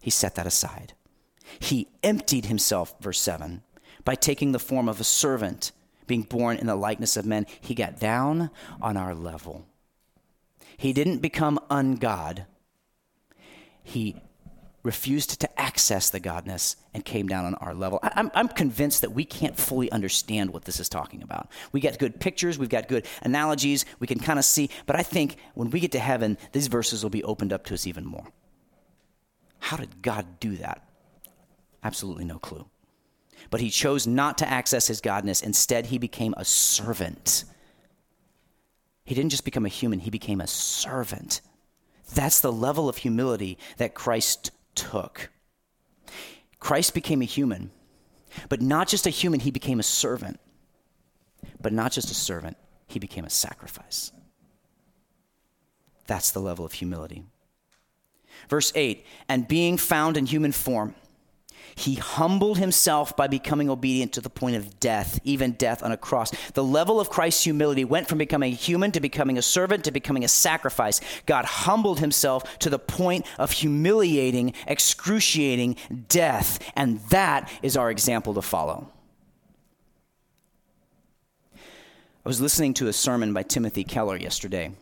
He 0.01 0.11
set 0.11 0.35
that 0.37 0.47
aside. 0.47 0.95
He 1.59 1.89
emptied 2.03 2.47
himself, 2.47 2.95
verse 3.01 3.21
7, 3.21 3.63
by 4.05 4.15
taking 4.15 4.53
the 4.53 4.59
form 4.59 4.89
of 4.89 5.01
a 5.01 5.05
servant, 5.05 5.73
being 6.07 6.23
born 6.23 6.57
in 6.57 6.67
the 6.67 6.77
likeness 6.77 7.17
of 7.17 7.27
men. 7.27 7.47
He 7.61 7.75
got 7.75 7.99
down 7.99 8.51
on 8.81 8.97
our 8.97 9.15
level. 9.15 9.67
He 10.77 10.93
didn't 10.93 11.19
become 11.19 11.59
ungod. 11.71 12.47
He 13.83 14.17
refused 14.83 15.41
to 15.41 15.61
access 15.61 16.11
the 16.11 16.21
godness 16.21 16.77
and 16.95 17.05
came 17.05 17.27
down 17.27 17.45
on 17.45 17.55
our 17.57 17.75
level. 17.75 17.99
I, 18.03 18.13
am 18.15 18.31
I'm 18.35 18.49
convinced 18.49 19.01
that 19.01 19.13
we 19.13 19.25
can't 19.25 19.57
fully 19.57 19.91
understand 19.91 20.53
what 20.53 20.65
this 20.65 20.81
is 20.81 20.89
talking 20.89 21.23
about. 21.23 21.49
We 21.73 21.81
got 21.81 21.99
good 21.99 22.21
pictures, 22.21 22.59
we've 22.59 22.69
got 22.69 22.89
good 22.89 23.07
analogies, 23.23 23.85
we 23.99 24.07
can 24.07 24.19
kind 24.21 24.39
of 24.39 24.45
see, 24.45 24.71
but 24.87 24.97
I 24.97 25.03
think 25.03 25.37
when 25.55 25.71
we 25.71 25.81
get 25.81 25.93
to 25.93 25.99
heaven, 25.99 26.39
these 26.53 26.69
verses 26.69 27.03
will 27.03 27.11
be 27.11 27.25
opened 27.25 27.53
up 27.53 27.65
to 27.67 27.75
us 27.75 27.87
even 27.87 28.05
more. 28.05 28.27
How 29.59 29.77
did 29.77 30.01
God 30.01 30.41
do 30.41 30.57
that? 30.57 30.89
Absolutely 31.83 32.25
no 32.25 32.39
clue. 32.39 32.67
But 33.51 33.61
he 33.61 33.71
chose 33.71 34.07
not 34.07 34.39
to 34.39 34.49
access 34.49 34.87
his 34.87 35.01
godness. 35.01 35.43
Instead, 35.43 35.87
he 35.87 35.99
became 35.99 36.35
a 36.37 36.45
servant. 36.45 37.45
He 39.05 39.15
didn't 39.15 39.31
just 39.31 39.45
become 39.45 39.65
a 39.65 39.71
human, 39.71 40.01
he 40.01 40.11
became 40.11 40.41
a 40.41 40.47
servant. 40.47 41.41
That's 42.15 42.41
the 42.41 42.53
level 42.53 42.89
of 42.89 42.99
humility 42.99 43.59
that 43.77 43.95
Christ 43.95 44.51
took. 44.81 45.31
Christ 46.61 46.95
became 46.95 47.23
a 47.23 47.27
human, 47.27 47.71
but 48.49 48.61
not 48.61 48.89
just 48.89 49.07
a 49.07 49.11
human, 49.11 49.41
he 49.41 49.51
became 49.51 49.81
a 49.81 49.85
servant. 49.85 50.41
But 51.61 51.73
not 51.73 51.93
just 51.93 52.11
a 52.11 52.15
servant, 52.15 52.57
he 52.87 52.99
became 52.99 53.25
a 53.25 53.31
sacrifice. 53.31 54.13
That's 56.07 56.31
the 56.31 56.41
level 56.41 56.65
of 56.65 56.73
humility. 56.73 57.25
Verse 58.49 58.73
8, 58.75 59.05
and 59.29 59.49
being 59.49 59.77
found 59.77 60.17
in 60.17 60.27
human 60.27 60.53
form, 60.53 60.95
he 61.79 61.95
humbled 61.95 62.59
himself 62.59 63.17
by 63.17 63.29
becoming 63.29 63.71
obedient 63.71 64.13
to 64.15 64.21
the 64.21 64.29
point 64.31 64.57
of 64.57 64.81
death, 64.81 65.21
even 65.23 65.53
death 65.53 65.83
on 65.83 65.93
a 65.93 65.97
cross. 65.97 66.33
The 66.53 66.65
level 66.65 66.99
of 66.99 67.09
Christ's 67.09 67.45
humility 67.45 67.85
went 67.85 68.09
from 68.09 68.19
becoming 68.19 68.53
a 68.53 68.57
human 68.57 68.91
to 68.93 69.01
becoming 69.01 69.39
a 69.39 69.43
servant 69.43 69.85
to 69.85 69.93
becoming 69.93 70.25
a 70.25 70.29
sacrifice. 70.29 71.01
God 71.27 71.45
humbled 71.45 72.01
himself 72.01 72.59
to 72.59 72.71
the 72.71 72.79
point 72.79 73.27
of 73.39 73.53
humiliating, 73.53 74.55
excruciating 74.67 75.77
death. 76.09 76.59
And 76.75 77.01
that 77.11 77.51
is 77.63 77.77
our 77.77 77.91
example 77.91 78.35
to 78.35 78.43
follow. 78.43 78.91
I 81.55 82.29
was 82.29 82.41
listening 82.41 82.75
to 82.75 82.89
a 82.89 82.93
sermon 82.93 83.33
by 83.33 83.45
Timothy 83.45 83.85
Keller 83.85 84.17
yesterday. 84.17 84.73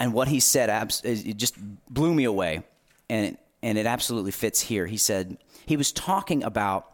And 0.00 0.12
what 0.12 0.26
he 0.26 0.40
said 0.40 0.68
it 1.04 1.36
just 1.36 1.54
blew 1.88 2.12
me 2.12 2.24
away. 2.24 2.64
And 3.08 3.38
and 3.64 3.78
it 3.78 3.86
absolutely 3.86 4.30
fits 4.30 4.60
here. 4.60 4.86
He 4.86 4.98
said 4.98 5.38
he 5.66 5.76
was 5.76 5.92
talking 5.92 6.42
about 6.42 6.90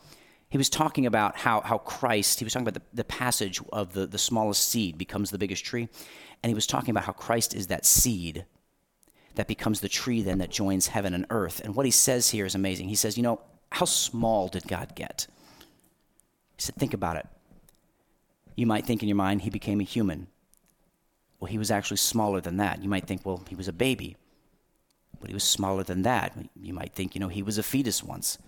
he 0.48 0.59
was 0.59 0.68
talking 0.68 1.06
about 1.06 1.37
how, 1.37 1.61
how 1.61 1.78
Christ, 1.78 2.40
he 2.40 2.44
was 2.44 2.52
talking 2.52 2.66
about 2.66 2.83
the, 2.83 2.96
the 2.96 3.04
passage 3.04 3.61
of 3.72 3.92
the, 3.92 4.04
the 4.04 4.18
smallest 4.18 4.68
seed 4.68 4.98
becomes 4.98 5.30
the 5.30 5.38
biggest 5.38 5.64
tree. 5.64 5.88
And 6.42 6.50
he 6.50 6.54
was 6.54 6.66
talking 6.66 6.90
about 6.90 7.04
how 7.04 7.12
Christ 7.12 7.54
is 7.54 7.68
that 7.68 7.87
seed 7.87 8.46
that 9.37 9.46
becomes 9.46 9.80
the 9.80 9.88
tree 9.88 10.22
then 10.22 10.38
that 10.38 10.50
joins 10.50 10.88
heaven 10.88 11.14
and 11.14 11.24
earth. 11.30 11.61
And 11.61 11.76
what 11.76 11.87
he 11.87 11.92
says 11.92 12.30
here 12.30 12.46
is 12.46 12.56
amazing. 12.56 12.88
He 12.88 12.96
says, 12.96 13.16
you 13.16 13.22
know, 13.22 13.40
how 13.70 13.85
small 13.85 14.48
did 14.48 14.66
God 14.66 14.96
get? 14.96 15.28
He 16.56 16.62
said, 16.62 16.74
think 16.74 16.94
about 16.94 17.16
it. 17.16 17.28
You 18.56 18.66
might 18.66 18.85
think 18.85 19.04
in 19.04 19.09
your 19.09 19.14
mind 19.14 19.42
he 19.42 19.50
became 19.50 19.78
a 19.78 19.85
human. 19.85 20.26
Well, 21.38 21.48
he 21.48 21.59
was 21.59 21.70
actually 21.70 21.98
smaller 21.98 22.40
than 22.40 22.56
that. 22.56 22.83
You 22.83 22.88
might 22.88 23.06
think, 23.06 23.24
well, 23.24 23.44
he 23.48 23.54
was 23.54 23.68
a 23.68 23.72
baby 23.72 24.16
but 25.20 25.28
he 25.28 25.35
was 25.35 25.44
smaller 25.44 25.85
than 25.85 26.02
that. 26.02 26.35
You 26.61 26.72
might 26.72 26.94
think, 26.94 27.14
you 27.14 27.20
know, 27.20 27.28
he 27.28 27.42
was 27.42 27.59
a 27.59 27.62
fetus 27.62 28.02
once. 28.02 28.38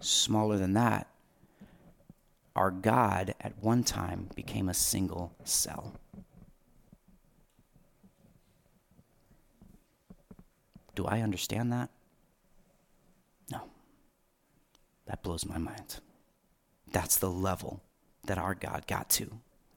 Smaller 0.00 0.56
than 0.56 0.74
that. 0.74 1.06
Our 2.56 2.70
God 2.70 3.34
at 3.40 3.62
one 3.62 3.84
time 3.84 4.28
became 4.34 4.68
a 4.68 4.74
single 4.74 5.32
cell. 5.44 5.94
Do 10.94 11.06
I 11.06 11.20
understand 11.20 11.72
that? 11.72 11.90
No. 13.50 13.62
That 15.06 15.22
blows 15.22 15.46
my 15.46 15.58
mind. 15.58 16.00
That's 16.92 17.16
the 17.16 17.30
level 17.30 17.80
that 18.24 18.38
our 18.38 18.54
God 18.54 18.86
got 18.86 19.08
to. 19.10 19.30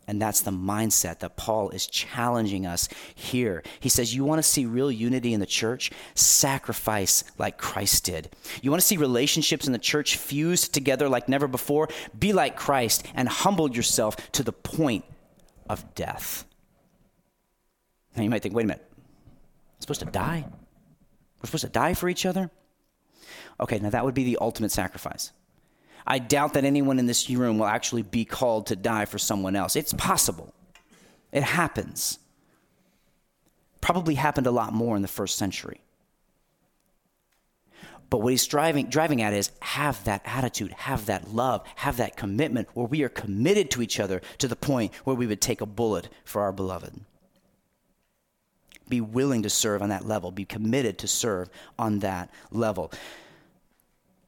And 0.08 0.22
that's 0.22 0.42
the 0.42 0.52
mindset 0.52 1.20
that 1.20 1.38
Paul 1.38 1.70
is 1.70 1.88
challenging 1.88 2.66
us 2.66 2.90
here. 3.16 3.64
He 3.80 3.90
says, 3.90 4.14
You 4.14 4.26
want 4.26 4.40
to 4.40 4.44
see 4.44 4.66
real 4.66 4.92
unity 4.92 5.34
in 5.34 5.40
the 5.40 5.46
church? 5.46 5.92
Sacrifice 6.14 7.24
like 7.38 7.58
Christ 7.58 8.06
did. 8.06 8.30
You 8.62 8.70
want 8.70 8.82
to 8.82 8.88
see 8.88 8.98
relationships 8.98 9.66
in 9.66 9.74
the 9.74 9.80
church 9.80 10.18
fused 10.18 10.74
together 10.74 11.08
like 11.08 11.30
never 11.30 11.48
before? 11.48 11.88
Be 12.18 12.34
like 12.34 12.58
Christ 12.58 13.06
and 13.16 13.30
humble 13.30 13.72
yourself 13.72 14.18
to 14.34 14.44
the 14.44 14.52
point 14.52 15.06
of 15.70 15.96
death. 15.96 16.46
Now 18.16 18.24
you 18.24 18.30
might 18.30 18.44
think, 18.44 18.56
wait 18.56 18.64
a 18.64 18.68
minute, 18.68 18.86
I'm 18.92 19.82
supposed 19.82 20.02
to 20.02 20.06
die? 20.06 20.46
We're 21.42 21.48
supposed 21.48 21.66
to 21.66 21.70
die 21.70 21.94
for 21.94 22.10
each 22.10 22.26
other? 22.26 22.52
Okay, 23.60 23.80
now 23.80 23.90
that 23.90 24.04
would 24.04 24.14
be 24.14 24.24
the 24.24 24.38
ultimate 24.42 24.72
sacrifice. 24.72 25.32
I 26.06 26.20
doubt 26.20 26.54
that 26.54 26.66
anyone 26.66 27.00
in 27.00 27.06
this 27.06 27.30
room 27.30 27.58
will 27.58 27.66
actually 27.66 28.02
be 28.02 28.26
called 28.26 28.68
to 28.68 28.76
die 28.76 29.06
for 29.06 29.18
someone 29.18 29.56
else. 29.56 29.76
It's 29.76 29.94
possible, 29.94 30.54
it 31.32 31.44
happens. 31.44 32.20
Probably 33.82 34.16
happened 34.16 34.48
a 34.48 34.52
lot 34.52 34.74
more 34.74 34.96
in 34.96 35.02
the 35.02 35.08
first 35.10 35.38
century. 35.38 35.82
But 38.14 38.20
what 38.20 38.30
he's 38.30 38.46
driving, 38.46 38.90
driving 38.90 39.24
at 39.24 39.34
is 39.34 39.52
have 39.60 40.04
that 40.04 40.22
attitude, 40.24 40.72
have 40.74 41.08
that 41.08 41.34
love, 41.34 41.66
have 41.78 41.98
that 41.98 42.16
commitment 42.16 42.70
where 42.76 42.86
we 42.86 43.02
are 43.02 43.10
committed 43.10 43.72
to 43.72 43.82
each 43.82 44.00
other 44.00 44.22
to 44.38 44.48
the 44.48 44.56
point 44.56 44.94
where 45.04 45.16
we 45.16 45.26
would 45.26 45.42
take 45.42 45.62
a 45.62 45.66
bullet 45.66 46.10
for 46.24 46.44
our 46.44 46.52
beloved. 46.52 46.94
Be 48.88 49.02
willing 49.02 49.42
to 49.42 49.50
serve 49.50 49.82
on 49.82 49.90
that 49.90 50.06
level, 50.06 50.30
be 50.30 50.46
committed 50.46 51.00
to 51.00 51.08
serve 51.08 51.50
on 51.80 52.00
that 52.00 52.30
level. 52.52 52.92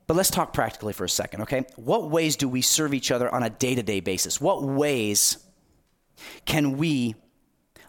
But 0.08 0.16
let's 0.16 0.30
talk 0.30 0.54
practically 0.54 0.94
for 0.94 1.04
a 1.04 1.10
second, 1.10 1.42
okay? 1.42 1.66
What 1.76 2.12
ways 2.12 2.36
do 2.36 2.48
we 2.48 2.62
serve 2.62 2.94
each 2.94 3.12
other 3.12 3.34
on 3.34 3.44
a 3.44 3.50
day 3.50 3.76
to 3.76 3.84
day 3.84 4.00
basis? 4.00 4.40
What 4.40 4.64
ways 4.64 5.38
can 6.46 6.78
we 6.78 7.16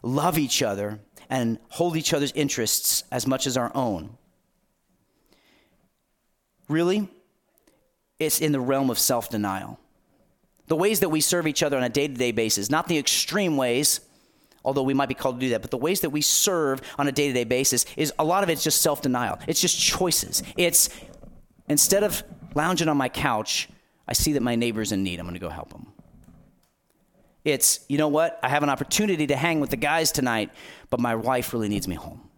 love 0.02 0.38
each 0.38 0.62
other 0.62 1.00
and 1.28 1.58
hold 1.68 1.96
each 1.96 2.14
other's 2.14 2.32
interests 2.32 3.04
as 3.12 3.26
much 3.26 3.46
as 3.46 3.56
our 3.56 3.70
own? 3.74 4.16
Really? 6.68 7.08
It's 8.18 8.40
in 8.40 8.52
the 8.52 8.60
realm 8.60 8.90
of 8.90 8.98
self 8.98 9.28
denial. 9.28 9.78
The 10.68 10.76
ways 10.76 11.00
that 11.00 11.10
we 11.10 11.20
serve 11.20 11.46
each 11.46 11.62
other 11.62 11.76
on 11.76 11.84
a 11.84 11.88
day 11.88 12.08
to 12.08 12.14
day 12.14 12.32
basis, 12.32 12.70
not 12.70 12.88
the 12.88 12.98
extreme 12.98 13.56
ways, 13.56 14.00
although 14.64 14.82
we 14.82 14.94
might 14.94 15.08
be 15.08 15.14
called 15.14 15.38
to 15.38 15.46
do 15.46 15.50
that, 15.50 15.62
but 15.62 15.70
the 15.70 15.76
ways 15.76 16.00
that 16.00 16.10
we 16.10 16.22
serve 16.22 16.80
on 16.98 17.06
a 17.06 17.12
day 17.12 17.28
to 17.28 17.34
day 17.34 17.44
basis 17.44 17.84
is 17.96 18.12
a 18.18 18.24
lot 18.24 18.42
of 18.42 18.48
it's 18.48 18.64
just 18.64 18.80
self 18.80 19.02
denial. 19.02 19.38
It's 19.46 19.60
just 19.60 19.78
choices. 19.78 20.42
It's 20.56 20.88
Instead 21.68 22.02
of 22.04 22.22
lounging 22.54 22.88
on 22.88 22.96
my 22.96 23.08
couch, 23.08 23.68
I 24.08 24.12
see 24.12 24.32
that 24.34 24.42
my 24.42 24.54
neighbor's 24.54 24.92
in 24.92 25.02
need. 25.02 25.18
I'm 25.18 25.26
going 25.26 25.34
to 25.34 25.40
go 25.40 25.48
help 25.48 25.72
him. 25.72 25.86
It's, 27.44 27.80
you 27.88 27.98
know 27.98 28.08
what? 28.08 28.38
I 28.42 28.48
have 28.48 28.62
an 28.62 28.70
opportunity 28.70 29.26
to 29.28 29.36
hang 29.36 29.60
with 29.60 29.70
the 29.70 29.76
guys 29.76 30.10
tonight, 30.10 30.50
but 30.90 31.00
my 31.00 31.14
wife 31.14 31.52
really 31.52 31.68
needs 31.68 31.86
me 31.86 31.94
home. 31.94 32.28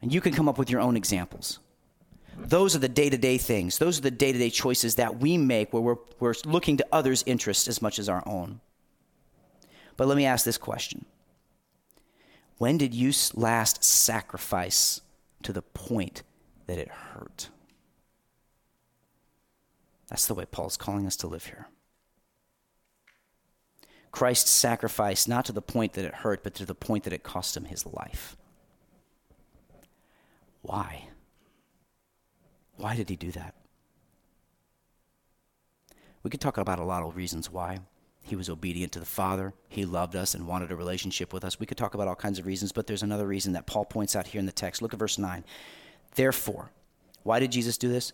And 0.00 0.12
you 0.12 0.20
can 0.20 0.32
come 0.32 0.48
up 0.48 0.58
with 0.58 0.70
your 0.70 0.80
own 0.80 0.96
examples. 0.96 1.58
Those 2.36 2.76
are 2.76 2.78
the 2.78 2.88
day 2.88 3.10
to 3.10 3.16
day 3.16 3.38
things. 3.38 3.78
Those 3.78 3.98
are 3.98 4.02
the 4.02 4.10
day 4.10 4.32
to 4.32 4.38
day 4.38 4.50
choices 4.50 4.96
that 4.96 5.18
we 5.18 5.38
make 5.38 5.72
where 5.72 5.82
we're, 5.82 5.96
we're 6.20 6.34
looking 6.44 6.76
to 6.76 6.86
others' 6.92 7.24
interests 7.26 7.68
as 7.68 7.80
much 7.80 7.98
as 7.98 8.08
our 8.08 8.22
own. 8.26 8.60
But 9.96 10.08
let 10.08 10.16
me 10.16 10.26
ask 10.26 10.44
this 10.44 10.58
question 10.58 11.04
When 12.58 12.78
did 12.78 12.94
you 12.94 13.12
last 13.34 13.82
sacrifice 13.82 15.00
to 15.42 15.52
the 15.52 15.62
point 15.62 16.22
that 16.66 16.78
it 16.78 16.88
hurt? 16.88 17.48
That's 20.08 20.26
the 20.26 20.34
way 20.34 20.44
Paul's 20.44 20.76
calling 20.76 21.06
us 21.06 21.16
to 21.16 21.26
live 21.26 21.46
here. 21.46 21.68
Christ 24.12 24.46
sacrificed 24.46 25.28
not 25.28 25.44
to 25.46 25.52
the 25.52 25.62
point 25.62 25.94
that 25.94 26.04
it 26.04 26.14
hurt, 26.14 26.44
but 26.44 26.54
to 26.54 26.64
the 26.64 26.74
point 26.74 27.04
that 27.04 27.12
it 27.12 27.24
cost 27.24 27.56
him 27.56 27.64
his 27.64 27.84
life. 27.84 28.36
Why? 30.62 31.08
Why 32.76 32.94
did 32.94 33.08
he 33.08 33.16
do 33.16 33.32
that? 33.32 33.54
We 36.22 36.30
could 36.30 36.40
talk 36.40 36.58
about 36.58 36.78
a 36.78 36.84
lot 36.84 37.02
of 37.02 37.16
reasons 37.16 37.50
why. 37.50 37.80
He 38.22 38.36
was 38.36 38.48
obedient 38.48 38.92
to 38.92 39.00
the 39.00 39.04
Father. 39.04 39.52
He 39.68 39.84
loved 39.84 40.16
us 40.16 40.34
and 40.34 40.46
wanted 40.46 40.70
a 40.70 40.76
relationship 40.76 41.32
with 41.32 41.44
us. 41.44 41.60
We 41.60 41.66
could 41.66 41.76
talk 41.76 41.94
about 41.94 42.08
all 42.08 42.14
kinds 42.14 42.38
of 42.38 42.46
reasons, 42.46 42.72
but 42.72 42.86
there's 42.86 43.02
another 43.02 43.26
reason 43.26 43.52
that 43.52 43.66
Paul 43.66 43.84
points 43.84 44.16
out 44.16 44.28
here 44.28 44.38
in 44.38 44.46
the 44.46 44.52
text. 44.52 44.80
Look 44.80 44.94
at 44.94 44.98
verse 44.98 45.18
9. 45.18 45.44
Therefore, 46.14 46.70
why 47.22 47.40
did 47.40 47.52
Jesus 47.52 47.78
do 47.78 47.88
this? 47.88 48.12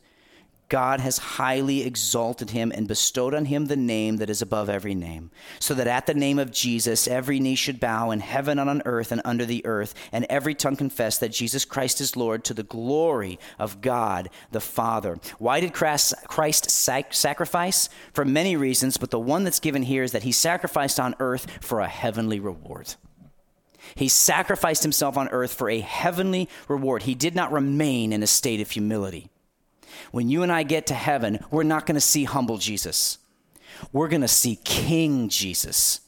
God 0.71 1.01
has 1.01 1.19
highly 1.19 1.83
exalted 1.83 2.51
him 2.51 2.71
and 2.73 2.87
bestowed 2.87 3.35
on 3.35 3.47
him 3.47 3.67
the 3.67 3.75
name 3.75 4.19
that 4.19 4.31
is 4.31 4.41
above 4.41 4.71
every 4.71 4.95
name, 4.95 5.33
so 5.59 5.75
that 5.75 5.89
at 5.89 6.07
the 6.07 6.15
name 6.15 6.39
of 6.39 6.53
Jesus 6.53 7.09
every 7.09 7.41
knee 7.41 7.57
should 7.57 7.81
bow 7.81 8.13
in 8.13 8.21
heaven 8.21 8.57
and 8.57 8.71
on 8.71 8.81
earth 8.85 9.11
and 9.11 9.21
under 9.25 9.45
the 9.45 9.67
earth, 9.67 9.95
and 10.13 10.25
every 10.31 10.55
tongue 10.55 10.77
confess 10.77 11.19
that 11.19 11.33
Jesus 11.33 11.65
Christ 11.65 12.01
is 12.01 12.17
Lord 12.17 12.45
to 12.45 12.55
the 12.55 12.63
glory 12.63 13.41
of 13.59 13.81
God 13.81 14.31
the 14.53 14.61
Father. 14.61 15.19
Why 15.39 15.59
did 15.59 15.75
Christ 15.75 16.71
sac- 16.71 17.15
sacrifice? 17.15 17.89
For 18.13 18.25
many 18.25 18.55
reasons, 18.55 18.97
but 18.97 19.11
the 19.11 19.19
one 19.19 19.43
that's 19.43 19.59
given 19.59 19.83
here 19.83 20.05
is 20.05 20.13
that 20.13 20.23
he 20.23 20.33
sacrificed 20.33 21.01
on 21.01 21.17
earth 21.19 21.49
for 21.61 21.81
a 21.81 21.89
heavenly 21.89 22.39
reward. 22.39 22.95
He 23.95 24.09
sacrificed 24.09 24.83
himself 24.83 25.17
on 25.17 25.29
earth 25.29 25.55
for 25.55 25.69
a 25.69 25.81
heavenly 25.81 26.49
reward. 26.69 27.05
He 27.05 27.15
did 27.15 27.35
not 27.35 27.53
remain 27.53 28.13
in 28.13 28.23
a 28.23 28.27
state 28.27 28.61
of 28.61 28.71
humility. 28.71 29.31
When 30.13 30.29
you 30.29 30.43
and 30.43 30.53
I 30.53 30.63
get 30.63 30.87
to 30.87 30.95
heaven, 30.95 31.45
we're 31.51 31.63
not 31.63 31.87
going 31.87 31.95
to 31.95 32.01
see 32.01 32.25
humble 32.25 32.59
Jesus. 32.59 33.19
We're 33.93 34.09
going 34.09 34.21
to 34.23 34.29
see 34.29 34.59
King 34.65 35.29
Jesus. 35.29 36.01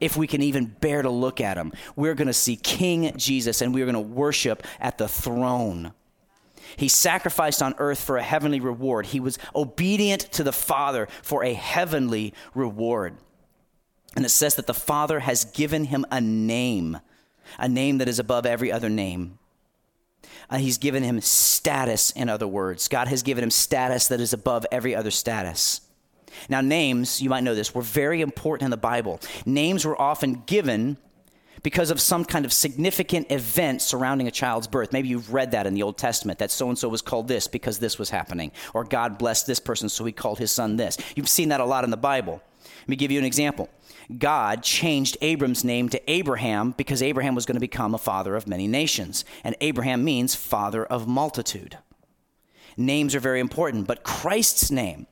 If 0.00 0.16
we 0.16 0.26
can 0.26 0.42
even 0.42 0.66
bear 0.66 1.02
to 1.02 1.10
look 1.10 1.40
at 1.40 1.56
him, 1.56 1.72
we're 1.94 2.14
going 2.14 2.26
to 2.26 2.34
see 2.34 2.56
King 2.56 3.16
Jesus 3.16 3.62
and 3.62 3.74
we're 3.74 3.86
going 3.86 3.94
to 3.94 4.00
worship 4.00 4.62
at 4.78 4.98
the 4.98 5.08
throne. 5.08 5.92
He 6.76 6.88
sacrificed 6.88 7.62
on 7.62 7.74
earth 7.78 8.00
for 8.00 8.18
a 8.18 8.22
heavenly 8.22 8.60
reward. 8.60 9.06
He 9.06 9.20
was 9.20 9.38
obedient 9.54 10.20
to 10.32 10.42
the 10.42 10.52
Father 10.52 11.08
for 11.22 11.42
a 11.42 11.54
heavenly 11.54 12.34
reward. 12.54 13.16
And 14.16 14.24
it 14.24 14.30
says 14.30 14.54
that 14.54 14.66
the 14.66 14.74
Father 14.74 15.20
has 15.20 15.44
given 15.44 15.84
him 15.84 16.06
a 16.10 16.20
name, 16.20 16.98
a 17.58 17.68
name 17.68 17.98
that 17.98 18.08
is 18.08 18.18
above 18.18 18.46
every 18.46 18.72
other 18.72 18.88
name. 18.88 19.38
Uh, 20.48 20.56
he's 20.56 20.78
given 20.78 21.02
him 21.02 21.20
status, 21.20 22.12
in 22.12 22.28
other 22.28 22.48
words. 22.48 22.88
God 22.88 23.08
has 23.08 23.22
given 23.22 23.44
him 23.44 23.50
status 23.50 24.08
that 24.08 24.20
is 24.20 24.32
above 24.32 24.64
every 24.72 24.94
other 24.94 25.10
status. 25.10 25.82
Now, 26.48 26.60
names, 26.60 27.20
you 27.20 27.30
might 27.30 27.44
know 27.44 27.54
this, 27.54 27.74
were 27.74 27.82
very 27.82 28.20
important 28.20 28.66
in 28.66 28.70
the 28.70 28.76
Bible. 28.76 29.20
Names 29.44 29.84
were 29.84 30.00
often 30.00 30.42
given 30.46 30.96
because 31.62 31.90
of 31.90 32.00
some 32.00 32.24
kind 32.24 32.44
of 32.44 32.52
significant 32.52 33.30
event 33.30 33.82
surrounding 33.82 34.28
a 34.28 34.30
child's 34.30 34.66
birth. 34.66 34.92
Maybe 34.92 35.08
you've 35.08 35.32
read 35.32 35.50
that 35.50 35.66
in 35.66 35.74
the 35.74 35.82
Old 35.82 35.98
Testament 35.98 36.38
that 36.38 36.50
so 36.50 36.68
and 36.68 36.78
so 36.78 36.88
was 36.88 37.02
called 37.02 37.28
this 37.28 37.48
because 37.48 37.78
this 37.78 37.98
was 37.98 38.10
happening, 38.10 38.52
or 38.72 38.84
God 38.84 39.18
blessed 39.18 39.46
this 39.46 39.58
person, 39.58 39.88
so 39.88 40.04
he 40.04 40.12
called 40.12 40.38
his 40.38 40.52
son 40.52 40.76
this. 40.76 40.96
You've 41.16 41.28
seen 41.28 41.48
that 41.48 41.60
a 41.60 41.64
lot 41.64 41.84
in 41.84 41.90
the 41.90 41.96
Bible. 41.96 42.42
Let 42.80 42.88
me 42.88 42.96
give 42.96 43.10
you 43.10 43.18
an 43.18 43.24
example. 43.24 43.68
God 44.18 44.62
changed 44.62 45.16
Abram's 45.20 45.64
name 45.64 45.88
to 45.88 46.10
Abraham 46.10 46.72
because 46.76 47.02
Abraham 47.02 47.34
was 47.34 47.46
going 47.46 47.56
to 47.56 47.60
become 47.60 47.94
a 47.94 47.98
father 47.98 48.36
of 48.36 48.46
many 48.46 48.68
nations. 48.68 49.24
And 49.42 49.56
Abraham 49.60 50.04
means 50.04 50.34
father 50.34 50.84
of 50.84 51.08
multitude. 51.08 51.78
Names 52.76 53.14
are 53.14 53.20
very 53.20 53.40
important, 53.40 53.86
but 53.86 54.04
Christ's 54.04 54.70
name 54.70 55.06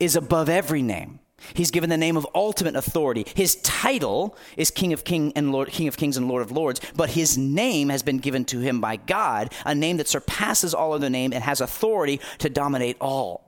is 0.00 0.16
above 0.16 0.48
every 0.48 0.82
name. 0.82 1.20
He's 1.52 1.70
given 1.70 1.90
the 1.90 1.96
name 1.98 2.16
of 2.16 2.26
ultimate 2.34 2.74
authority. 2.74 3.26
His 3.34 3.56
title 3.56 4.36
is 4.56 4.70
King 4.70 4.94
of 4.94 5.04
King 5.04 5.32
and 5.36 5.52
Lord, 5.52 5.68
King 5.68 5.88
of 5.88 5.96
Kings 5.96 6.16
and 6.16 6.26
Lord 6.26 6.42
of 6.42 6.50
Lords, 6.50 6.80
but 6.96 7.10
his 7.10 7.36
name 7.36 7.90
has 7.90 8.02
been 8.02 8.18
given 8.18 8.46
to 8.46 8.60
him 8.60 8.80
by 8.80 8.96
God, 8.96 9.52
a 9.66 9.74
name 9.74 9.98
that 9.98 10.08
surpasses 10.08 10.72
all 10.72 10.94
other 10.94 11.10
name 11.10 11.32
and 11.32 11.44
has 11.44 11.60
authority 11.60 12.20
to 12.38 12.48
dominate 12.48 12.96
all. 13.00 13.43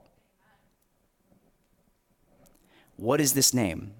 What 2.96 3.20
is 3.20 3.34
this 3.34 3.52
name? 3.52 3.92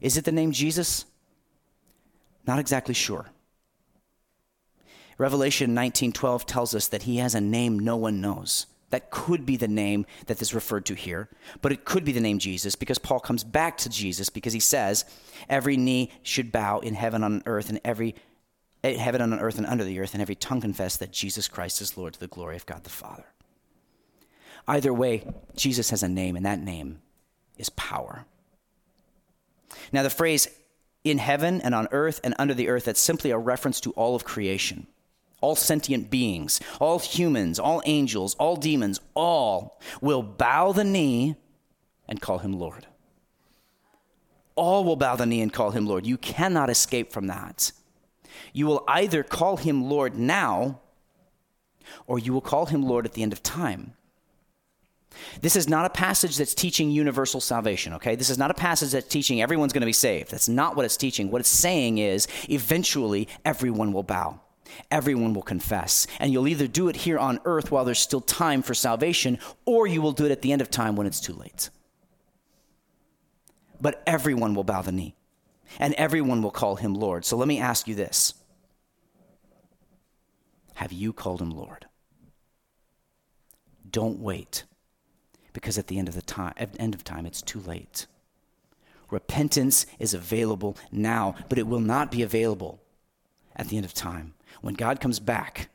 Is 0.00 0.16
it 0.16 0.24
the 0.24 0.32
name 0.32 0.52
Jesus? 0.52 1.04
Not 2.46 2.58
exactly 2.58 2.94
sure. 2.94 3.30
Revelation 5.18 5.74
19:12 5.74 6.46
tells 6.46 6.74
us 6.74 6.88
that 6.88 7.04
he 7.04 7.18
has 7.18 7.34
a 7.34 7.40
name 7.40 7.78
no 7.78 7.96
one 7.96 8.20
knows. 8.20 8.66
That 8.90 9.10
could 9.10 9.46
be 9.46 9.56
the 9.56 9.68
name 9.68 10.04
that 10.26 10.42
is 10.42 10.52
referred 10.52 10.84
to 10.86 10.94
here, 10.94 11.28
but 11.62 11.72
it 11.72 11.84
could 11.84 12.04
be 12.04 12.12
the 12.12 12.20
name 12.20 12.38
Jesus 12.38 12.74
because 12.74 12.98
Paul 12.98 13.20
comes 13.20 13.44
back 13.44 13.78
to 13.78 13.88
Jesus 13.88 14.28
because 14.28 14.52
he 14.52 14.60
says, 14.60 15.04
"Every 15.48 15.76
knee 15.76 16.10
should 16.22 16.52
bow 16.52 16.80
in 16.80 16.94
heaven 16.94 17.22
on 17.22 17.42
earth 17.46 17.70
and 17.70 17.80
every 17.84 18.14
eh, 18.84 18.96
heaven 18.96 19.20
on 19.20 19.32
earth 19.38 19.56
and 19.58 19.66
under 19.66 19.84
the 19.84 20.00
earth 20.00 20.12
and 20.12 20.20
every 20.20 20.34
tongue 20.34 20.60
confess 20.60 20.96
that 20.96 21.12
Jesus 21.12 21.48
Christ 21.48 21.80
is 21.80 21.96
Lord 21.96 22.14
to 22.14 22.20
the 22.20 22.26
glory 22.26 22.56
of 22.56 22.66
God 22.66 22.84
the 22.84 22.90
Father." 22.90 23.26
Either 24.66 24.92
way, 24.92 25.26
Jesus 25.56 25.90
has 25.90 26.02
a 26.02 26.08
name 26.08 26.36
and 26.36 26.44
that 26.44 26.60
name 26.60 27.00
is 27.56 27.70
power. 27.70 28.24
Now, 29.92 30.02
the 30.02 30.10
phrase 30.10 30.48
in 31.04 31.18
heaven 31.18 31.60
and 31.60 31.74
on 31.74 31.88
earth 31.90 32.20
and 32.22 32.34
under 32.38 32.54
the 32.54 32.68
earth, 32.68 32.84
that's 32.84 33.00
simply 33.00 33.30
a 33.30 33.38
reference 33.38 33.80
to 33.80 33.90
all 33.92 34.14
of 34.14 34.24
creation. 34.24 34.86
All 35.40 35.56
sentient 35.56 36.10
beings, 36.10 36.60
all 36.80 37.00
humans, 37.00 37.58
all 37.58 37.82
angels, 37.84 38.34
all 38.36 38.56
demons, 38.56 39.00
all 39.14 39.80
will 40.00 40.22
bow 40.22 40.72
the 40.72 40.84
knee 40.84 41.34
and 42.08 42.20
call 42.20 42.38
him 42.38 42.52
Lord. 42.52 42.86
All 44.54 44.84
will 44.84 44.96
bow 44.96 45.16
the 45.16 45.26
knee 45.26 45.40
and 45.40 45.52
call 45.52 45.72
him 45.72 45.86
Lord. 45.86 46.06
You 46.06 46.16
cannot 46.16 46.70
escape 46.70 47.12
from 47.12 47.26
that. 47.26 47.72
You 48.52 48.66
will 48.66 48.84
either 48.86 49.22
call 49.22 49.56
him 49.56 49.88
Lord 49.88 50.16
now, 50.16 50.80
or 52.06 52.18
you 52.18 52.32
will 52.32 52.40
call 52.40 52.66
him 52.66 52.82
Lord 52.82 53.04
at 53.04 53.14
the 53.14 53.22
end 53.22 53.32
of 53.32 53.42
time. 53.42 53.94
This 55.40 55.56
is 55.56 55.68
not 55.68 55.86
a 55.86 55.90
passage 55.90 56.36
that's 56.36 56.54
teaching 56.54 56.90
universal 56.90 57.40
salvation, 57.40 57.94
okay? 57.94 58.14
This 58.14 58.30
is 58.30 58.38
not 58.38 58.50
a 58.50 58.54
passage 58.54 58.92
that's 58.92 59.08
teaching 59.08 59.42
everyone's 59.42 59.72
going 59.72 59.82
to 59.82 59.86
be 59.86 59.92
saved. 59.92 60.30
That's 60.30 60.48
not 60.48 60.76
what 60.76 60.84
it's 60.84 60.96
teaching. 60.96 61.30
What 61.30 61.40
it's 61.40 61.48
saying 61.48 61.98
is 61.98 62.28
eventually 62.48 63.28
everyone 63.44 63.92
will 63.92 64.02
bow. 64.02 64.40
Everyone 64.90 65.34
will 65.34 65.42
confess. 65.42 66.06
And 66.18 66.32
you'll 66.32 66.48
either 66.48 66.66
do 66.66 66.88
it 66.88 66.96
here 66.96 67.18
on 67.18 67.40
earth 67.44 67.70
while 67.70 67.84
there's 67.84 67.98
still 67.98 68.20
time 68.20 68.62
for 68.62 68.74
salvation, 68.74 69.38
or 69.64 69.86
you 69.86 70.02
will 70.02 70.12
do 70.12 70.24
it 70.24 70.32
at 70.32 70.42
the 70.42 70.52
end 70.52 70.62
of 70.62 70.70
time 70.70 70.96
when 70.96 71.06
it's 71.06 71.20
too 71.20 71.34
late. 71.34 71.70
But 73.80 74.02
everyone 74.06 74.54
will 74.54 74.64
bow 74.64 74.82
the 74.82 74.92
knee, 74.92 75.16
and 75.78 75.94
everyone 75.94 76.42
will 76.42 76.50
call 76.50 76.76
him 76.76 76.94
Lord. 76.94 77.24
So 77.24 77.36
let 77.36 77.48
me 77.48 77.58
ask 77.58 77.88
you 77.88 77.94
this 77.94 78.34
Have 80.74 80.92
you 80.92 81.12
called 81.12 81.42
him 81.42 81.50
Lord? 81.50 81.86
Don't 83.90 84.20
wait 84.20 84.64
because 85.52 85.78
at 85.78 85.86
the 85.86 85.98
end 85.98 86.08
of 86.08 86.14
the 86.14 86.22
time 86.22 86.54
at 86.56 86.72
the 86.72 86.80
end 86.80 86.94
of 86.94 87.04
time 87.04 87.26
it's 87.26 87.42
too 87.42 87.60
late. 87.60 88.06
Repentance 89.10 89.84
is 89.98 90.14
available 90.14 90.76
now, 90.90 91.34
but 91.48 91.58
it 91.58 91.66
will 91.66 91.80
not 91.80 92.10
be 92.10 92.22
available 92.22 92.80
at 93.54 93.68
the 93.68 93.76
end 93.76 93.84
of 93.84 93.92
time. 93.92 94.32
When 94.62 94.74
God 94.74 95.00
comes 95.00 95.20
back, 95.20 95.68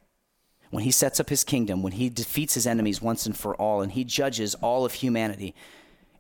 when 0.71 0.83
he 0.83 0.91
sets 0.91 1.19
up 1.19 1.29
his 1.29 1.43
kingdom, 1.43 1.83
when 1.83 1.93
he 1.93 2.09
defeats 2.09 2.55
his 2.55 2.65
enemies 2.65 3.01
once 3.01 3.25
and 3.25 3.37
for 3.37 3.55
all, 3.55 3.81
and 3.81 3.91
he 3.91 4.03
judges 4.03 4.55
all 4.55 4.85
of 4.85 4.93
humanity, 4.93 5.53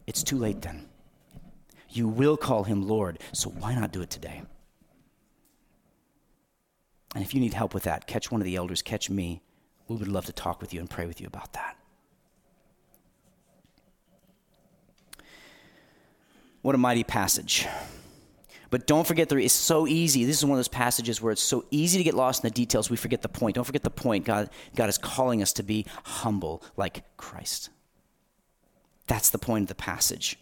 it's 0.05 0.23
too 0.23 0.37
late 0.37 0.61
then. 0.61 0.87
You 1.89 2.07
will 2.07 2.37
call 2.37 2.63
him 2.63 2.87
Lord, 2.87 3.19
so 3.33 3.49
why 3.49 3.73
not 3.73 3.91
do 3.91 4.01
it 4.01 4.09
today? 4.09 4.43
And 7.15 7.23
if 7.23 7.33
you 7.33 7.41
need 7.41 7.53
help 7.53 7.73
with 7.73 7.83
that, 7.83 8.05
catch 8.05 8.31
one 8.31 8.41
of 8.41 8.45
the 8.45 8.55
elders, 8.55 8.81
catch 8.81 9.09
me. 9.09 9.41
We 9.87 9.95
would 9.95 10.07
love 10.07 10.25
to 10.25 10.33
talk 10.33 10.61
with 10.61 10.73
you 10.73 10.79
and 10.79 10.89
pray 10.89 11.07
with 11.07 11.19
you 11.19 11.27
about 11.27 11.53
that. 11.53 11.77
What 16.61 16.75
a 16.75 16.77
mighty 16.77 17.03
passage. 17.03 17.67
But 18.69 18.85
don't 18.85 19.07
forget, 19.07 19.29
there, 19.29 19.39
it's 19.39 19.53
so 19.53 19.87
easy. 19.87 20.25
This 20.25 20.37
is 20.37 20.45
one 20.45 20.53
of 20.53 20.57
those 20.57 20.67
passages 20.67 21.21
where 21.21 21.31
it's 21.31 21.41
so 21.41 21.65
easy 21.71 21.97
to 21.97 22.03
get 22.03 22.15
lost 22.15 22.43
in 22.43 22.49
the 22.49 22.53
details. 22.53 22.89
We 22.89 22.97
forget 22.97 23.21
the 23.21 23.29
point. 23.29 23.55
Don't 23.55 23.63
forget 23.63 23.83
the 23.83 23.89
point. 23.89 24.25
God, 24.25 24.49
God 24.75 24.89
is 24.89 24.97
calling 24.97 25.41
us 25.41 25.53
to 25.53 25.63
be 25.63 25.85
humble 26.03 26.63
like 26.75 27.03
Christ. 27.15 27.69
That's 29.07 29.29
the 29.29 29.37
point 29.37 29.63
of 29.63 29.67
the 29.69 29.75
passage. 29.75 30.37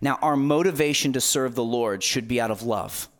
Now, 0.00 0.18
our 0.22 0.36
motivation 0.36 1.12
to 1.12 1.20
serve 1.20 1.54
the 1.54 1.64
Lord 1.64 2.02
should 2.02 2.26
be 2.26 2.40
out 2.40 2.50
of 2.50 2.62
love. 2.62 3.10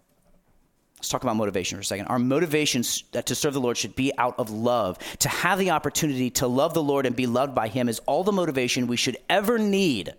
Let's 0.96 1.10
talk 1.10 1.22
about 1.22 1.36
motivation 1.36 1.76
for 1.76 1.82
a 1.82 1.84
second. 1.84 2.06
Our 2.06 2.18
motivation 2.18 2.82
uh, 3.14 3.20
to 3.20 3.34
serve 3.34 3.52
the 3.52 3.60
Lord 3.60 3.76
should 3.76 3.94
be 3.94 4.16
out 4.16 4.38
of 4.38 4.50
love. 4.50 4.98
To 5.18 5.28
have 5.28 5.58
the 5.58 5.70
opportunity 5.70 6.30
to 6.30 6.46
love 6.46 6.72
the 6.72 6.82
Lord 6.82 7.04
and 7.04 7.14
be 7.14 7.26
loved 7.26 7.54
by 7.54 7.68
Him 7.68 7.90
is 7.90 7.98
all 8.06 8.24
the 8.24 8.32
motivation 8.32 8.86
we 8.86 8.96
should 8.96 9.18
ever 9.28 9.58
need 9.58 10.14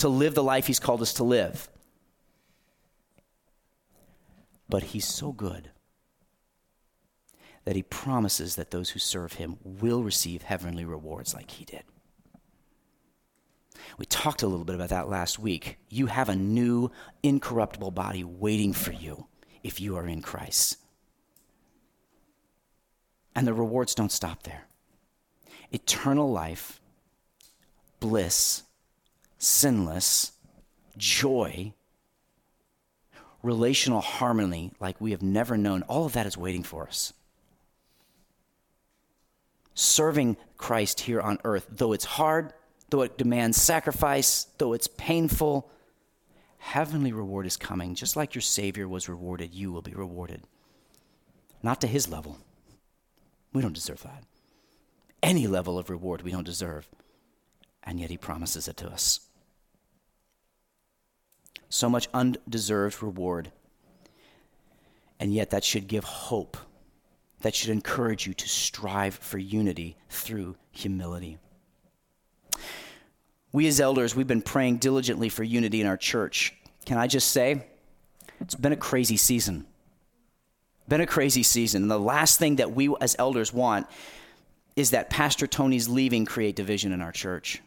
to 0.00 0.08
live 0.08 0.34
the 0.34 0.42
life 0.42 0.66
He's 0.66 0.80
called 0.80 1.02
us 1.02 1.14
to 1.14 1.24
live. 1.24 1.68
But 4.68 4.82
He's 4.82 5.06
so 5.06 5.32
good 5.32 5.70
that 7.64 7.76
He 7.76 7.82
promises 7.82 8.56
that 8.56 8.70
those 8.70 8.90
who 8.90 8.98
serve 8.98 9.34
Him 9.34 9.58
will 9.64 10.02
receive 10.02 10.42
heavenly 10.42 10.84
rewards 10.84 11.34
like 11.34 11.50
He 11.50 11.64
did. 11.64 11.82
We 13.98 14.06
talked 14.06 14.42
a 14.42 14.46
little 14.46 14.64
bit 14.64 14.74
about 14.74 14.90
that 14.90 15.08
last 15.08 15.38
week. 15.38 15.78
You 15.88 16.06
have 16.06 16.28
a 16.28 16.36
new, 16.36 16.90
incorruptible 17.22 17.90
body 17.90 18.24
waiting 18.24 18.72
for 18.72 18.92
you 18.92 19.26
if 19.62 19.80
you 19.80 19.96
are 19.96 20.06
in 20.06 20.22
Christ. 20.22 20.76
And 23.34 23.46
the 23.46 23.54
rewards 23.54 23.94
don't 23.94 24.12
stop 24.12 24.42
there. 24.42 24.64
Eternal 25.70 26.30
life, 26.30 26.80
bliss, 28.00 28.64
sinless, 29.40 30.32
joy, 30.96 31.72
relational 33.42 34.02
harmony 34.02 34.70
like 34.78 35.00
we 35.00 35.10
have 35.10 35.22
never 35.22 35.56
known, 35.56 35.82
all 35.82 36.04
of 36.04 36.12
that 36.12 36.26
is 36.26 36.36
waiting 36.36 36.62
for 36.62 36.86
us. 36.86 37.12
Serving 39.74 40.36
Christ 40.58 41.00
here 41.00 41.20
on 41.20 41.38
earth, 41.42 41.66
though 41.70 41.92
it's 41.92 42.04
hard, 42.04 42.52
though 42.90 43.02
it 43.02 43.16
demands 43.16 43.56
sacrifice, 43.56 44.46
though 44.58 44.74
it's 44.74 44.88
painful, 44.88 45.70
heavenly 46.58 47.12
reward 47.12 47.46
is 47.46 47.56
coming. 47.56 47.94
Just 47.94 48.16
like 48.16 48.34
your 48.34 48.42
Savior 48.42 48.86
was 48.86 49.08
rewarded, 49.08 49.54
you 49.54 49.72
will 49.72 49.80
be 49.80 49.94
rewarded. 49.94 50.42
Not 51.62 51.80
to 51.80 51.86
his 51.86 52.08
level. 52.08 52.38
We 53.54 53.62
don't 53.62 53.72
deserve 53.72 54.02
that. 54.02 54.24
Any 55.22 55.46
level 55.46 55.78
of 55.78 55.88
reward 55.88 56.22
we 56.22 56.30
don't 56.30 56.44
deserve. 56.44 56.88
And 57.82 57.98
yet 57.98 58.10
he 58.10 58.18
promises 58.18 58.68
it 58.68 58.76
to 58.78 58.88
us. 58.88 59.20
So 61.70 61.88
much 61.88 62.08
undeserved 62.12 63.02
reward. 63.02 63.50
And 65.18 65.32
yet 65.32 65.50
that 65.50 65.64
should 65.64 65.88
give 65.88 66.04
hope. 66.04 66.56
That 67.40 67.54
should 67.54 67.70
encourage 67.70 68.26
you 68.26 68.34
to 68.34 68.48
strive 68.48 69.14
for 69.14 69.38
unity 69.38 69.96
through 70.10 70.56
humility. 70.72 71.38
We 73.52 73.66
as 73.66 73.80
elders, 73.80 74.14
we've 74.14 74.26
been 74.26 74.42
praying 74.42 74.76
diligently 74.76 75.28
for 75.28 75.42
unity 75.42 75.80
in 75.80 75.86
our 75.86 75.96
church. 75.96 76.54
Can 76.84 76.98
I 76.98 77.06
just 77.06 77.28
say, 77.32 77.66
it's 78.40 78.54
been 78.54 78.72
a 78.72 78.76
crazy 78.76 79.16
season. 79.16 79.66
Been 80.88 81.00
a 81.00 81.06
crazy 81.06 81.42
season. 81.42 81.82
And 81.82 81.90
the 81.90 81.98
last 81.98 82.38
thing 82.38 82.56
that 82.56 82.72
we 82.72 82.94
as 83.00 83.16
elders 83.18 83.52
want 83.52 83.86
is 84.76 84.90
that 84.90 85.10
Pastor 85.10 85.46
Tony's 85.46 85.88
leaving 85.88 86.24
create 86.24 86.56
division 86.56 86.92
in 86.92 87.00
our 87.00 87.12
church. 87.12 87.62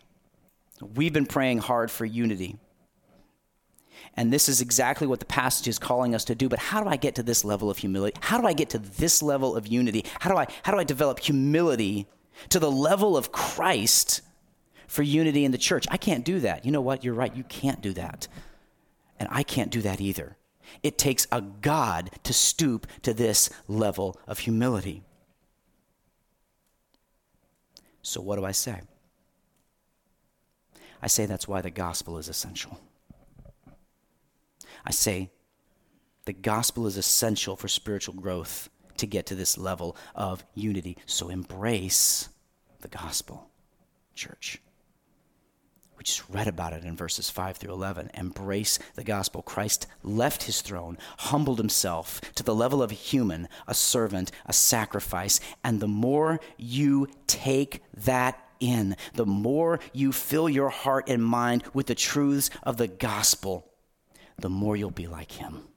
We've 0.96 1.14
been 1.14 1.26
praying 1.26 1.60
hard 1.60 1.90
for 1.92 2.06
unity. 2.06 2.58
And 4.16 4.32
this 4.32 4.48
is 4.48 4.62
exactly 4.62 5.08
what 5.08 5.20
the 5.20 5.26
passage 5.26 5.68
is 5.68 5.80
calling 5.80 6.14
us 6.14 6.24
to 6.26 6.36
do. 6.36 6.48
But 6.48 6.60
how 6.60 6.84
do 6.84 6.90
I 6.90 6.98
get 6.98 7.16
to 7.16 7.24
this 7.24 7.44
level 7.44 7.70
of 7.70 7.78
humility? 7.78 8.16
How 8.22 8.40
do 8.40 8.46
I 8.46 8.54
get 8.54 8.70
to 8.72 8.78
this 8.78 9.24
level 9.24 9.56
of 9.56 9.66
unity? 9.66 10.06
How 10.20 10.30
do 10.30 10.38
I, 10.38 10.48
how 10.62 10.72
do 10.72 10.78
I 10.78 10.84
develop 10.84 11.20
humility 11.20 12.08
to 12.50 12.60
the 12.60 12.72
level 12.72 13.18
of 13.18 13.32
Christ 13.32 14.22
for 14.94 15.02
unity 15.02 15.44
in 15.44 15.52
the 15.52 15.58
church. 15.58 15.88
I 15.90 15.98
can't 15.98 16.24
do 16.24 16.40
that. 16.42 16.66
You 16.66 16.72
know 16.72 16.82
what? 16.82 17.04
You're 17.04 17.16
right. 17.16 17.36
You 17.36 17.44
can't 17.44 17.82
do 17.82 17.94
that. 17.94 18.28
And 19.20 19.28
I 19.32 19.42
can't 19.42 19.72
do 19.72 19.82
that 19.82 20.00
either. 20.00 20.38
It 20.84 20.98
takes 20.98 21.28
a 21.32 21.42
God 21.42 22.12
to 22.24 22.32
stoop 22.32 22.88
to 23.02 23.14
this 23.14 23.50
level 23.68 24.20
of 24.28 24.40
humility. 24.40 25.04
So, 28.02 28.22
what 28.22 28.36
do 28.36 28.46
I 28.46 28.52
say? 28.52 28.82
I 31.02 31.08
say 31.08 31.26
that's 31.26 31.48
why 31.48 31.62
the 31.62 31.72
gospel 31.72 32.18
is 32.18 32.30
essential. 32.30 32.80
I 34.86 34.92
say 34.92 35.32
the 36.26 36.34
gospel 36.34 36.88
is 36.88 36.98
essential 36.98 37.56
for 37.56 37.68
spiritual 37.68 38.16
growth 38.16 38.70
to 38.98 39.08
get 39.08 39.26
to 39.28 39.36
this 39.36 39.58
level 39.58 39.98
of 40.16 40.46
unity. 40.54 40.98
So, 41.06 41.30
embrace 41.30 42.30
the 42.82 42.88
gospel, 42.88 43.50
church. 44.16 44.62
We 45.98 46.04
just 46.04 46.30
read 46.30 46.48
about 46.48 46.74
it 46.74 46.84
in 46.84 46.98
verses 46.98 47.30
5 47.30 47.58
through 47.58 47.74
11. 47.74 48.12
Embrace 48.14 48.80
the 48.96 49.04
gospel. 49.04 49.42
Christ 49.42 49.88
left 50.02 50.44
his 50.44 50.62
throne, 50.62 50.98
humbled 51.20 51.60
himself 51.60 52.20
to 52.36 52.44
the 52.44 52.56
level 52.56 52.82
of 52.82 52.92
a 52.92 52.96
human, 52.96 53.48
a 53.68 53.74
servant, 53.74 54.32
a 54.46 54.54
sacrifice. 54.54 55.40
And 55.64 55.80
the 55.80 55.88
more 55.88 56.40
you 56.58 57.08
take 57.28 57.84
that 57.94 58.38
in, 58.60 58.96
the 59.14 59.26
more 59.26 59.80
you 59.94 60.12
fill 60.12 60.50
your 60.50 60.70
heart 60.70 61.10
and 61.10 61.24
mind 61.24 61.64
with 61.74 61.88
the 61.88 61.96
truths 61.96 62.50
of 62.64 62.78
the 62.78 62.88
gospel, 62.88 63.73
the 64.40 64.50
more 64.50 64.76
you'll 64.76 64.92
be 64.92 65.08
like 65.08 65.32
him. 65.32 65.68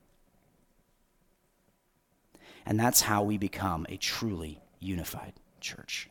And 2.65 2.79
that's 2.79 3.01
how 3.01 3.23
we 3.23 3.39
become 3.39 3.87
a 3.89 3.97
truly 3.97 4.61
unified 4.81 5.35
church. 5.61 6.09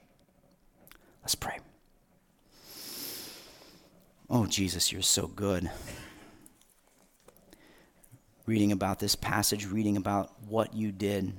Let's 1.22 1.36
pray. 1.36 1.58
Oh, 4.30 4.46
Jesus, 4.46 4.92
you're 4.92 5.02
so 5.02 5.28
good. 5.28 5.70
Reading 8.46 8.72
about 8.72 9.00
this 9.00 9.16
passage, 9.16 9.68
reading 9.68 9.98
about 9.98 10.32
what 10.48 10.74
you 10.74 10.92
did, 10.92 11.34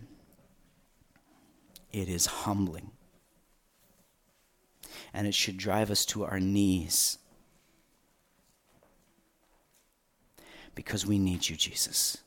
it 1.92 2.08
is 2.08 2.26
humbling. 2.26 2.90
And 5.14 5.26
it 5.26 5.34
should 5.34 5.56
drive 5.56 5.90
us 5.90 6.04
to 6.06 6.24
our 6.24 6.40
knees 6.40 7.18
because 10.76 11.04
we 11.04 11.18
need 11.18 11.48
you, 11.48 11.56
Jesus. 11.56 12.18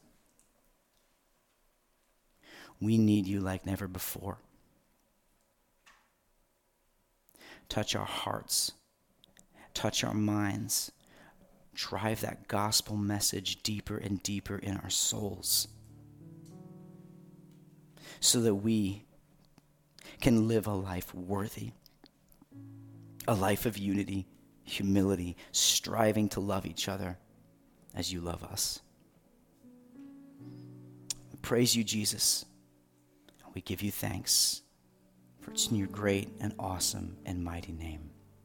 We 2.82 2.98
need 2.98 3.28
you 3.28 3.40
like 3.40 3.66
never 3.66 3.88
before. 3.88 4.40
Touch 7.70 7.96
our 7.96 8.06
hearts 8.06 8.74
touch 9.80 10.04
our 10.04 10.14
minds, 10.14 10.92
drive 11.74 12.20
that 12.20 12.50
gospel 12.50 12.98
message 12.98 13.64
deeper 13.64 13.98
and 13.98 14.22
deeper 14.24 14.58
in 14.58 14.76
our 14.76 14.90
souls 14.90 15.70
so 18.20 18.42
that 18.42 18.56
we 18.56 19.06
can 20.20 20.50
live 20.50 20.68
a 20.68 20.74
life 20.74 21.16
worthy, 21.16 21.72
a 23.26 23.34
life 23.34 23.66
of 23.66 23.78
unity, 23.78 24.28
humility, 24.66 25.38
striving 25.54 26.28
to 26.28 26.42
love 26.42 26.66
each 26.66 26.90
other 26.90 27.18
as 27.96 28.12
you 28.12 28.22
love 28.22 28.44
us. 28.44 28.82
We 31.32 31.38
praise 31.42 31.76
you, 31.76 31.84
Jesus. 31.84 32.46
We 33.54 33.62
give 33.62 33.82
you 33.82 33.92
thanks, 33.92 34.62
for 35.42 35.52
it's 35.52 35.68
in 35.68 35.76
your 35.76 35.88
great 35.88 36.30
and 36.40 36.54
awesome 36.60 37.18
and 37.26 37.44
mighty 37.44 37.72
name. 37.72 38.12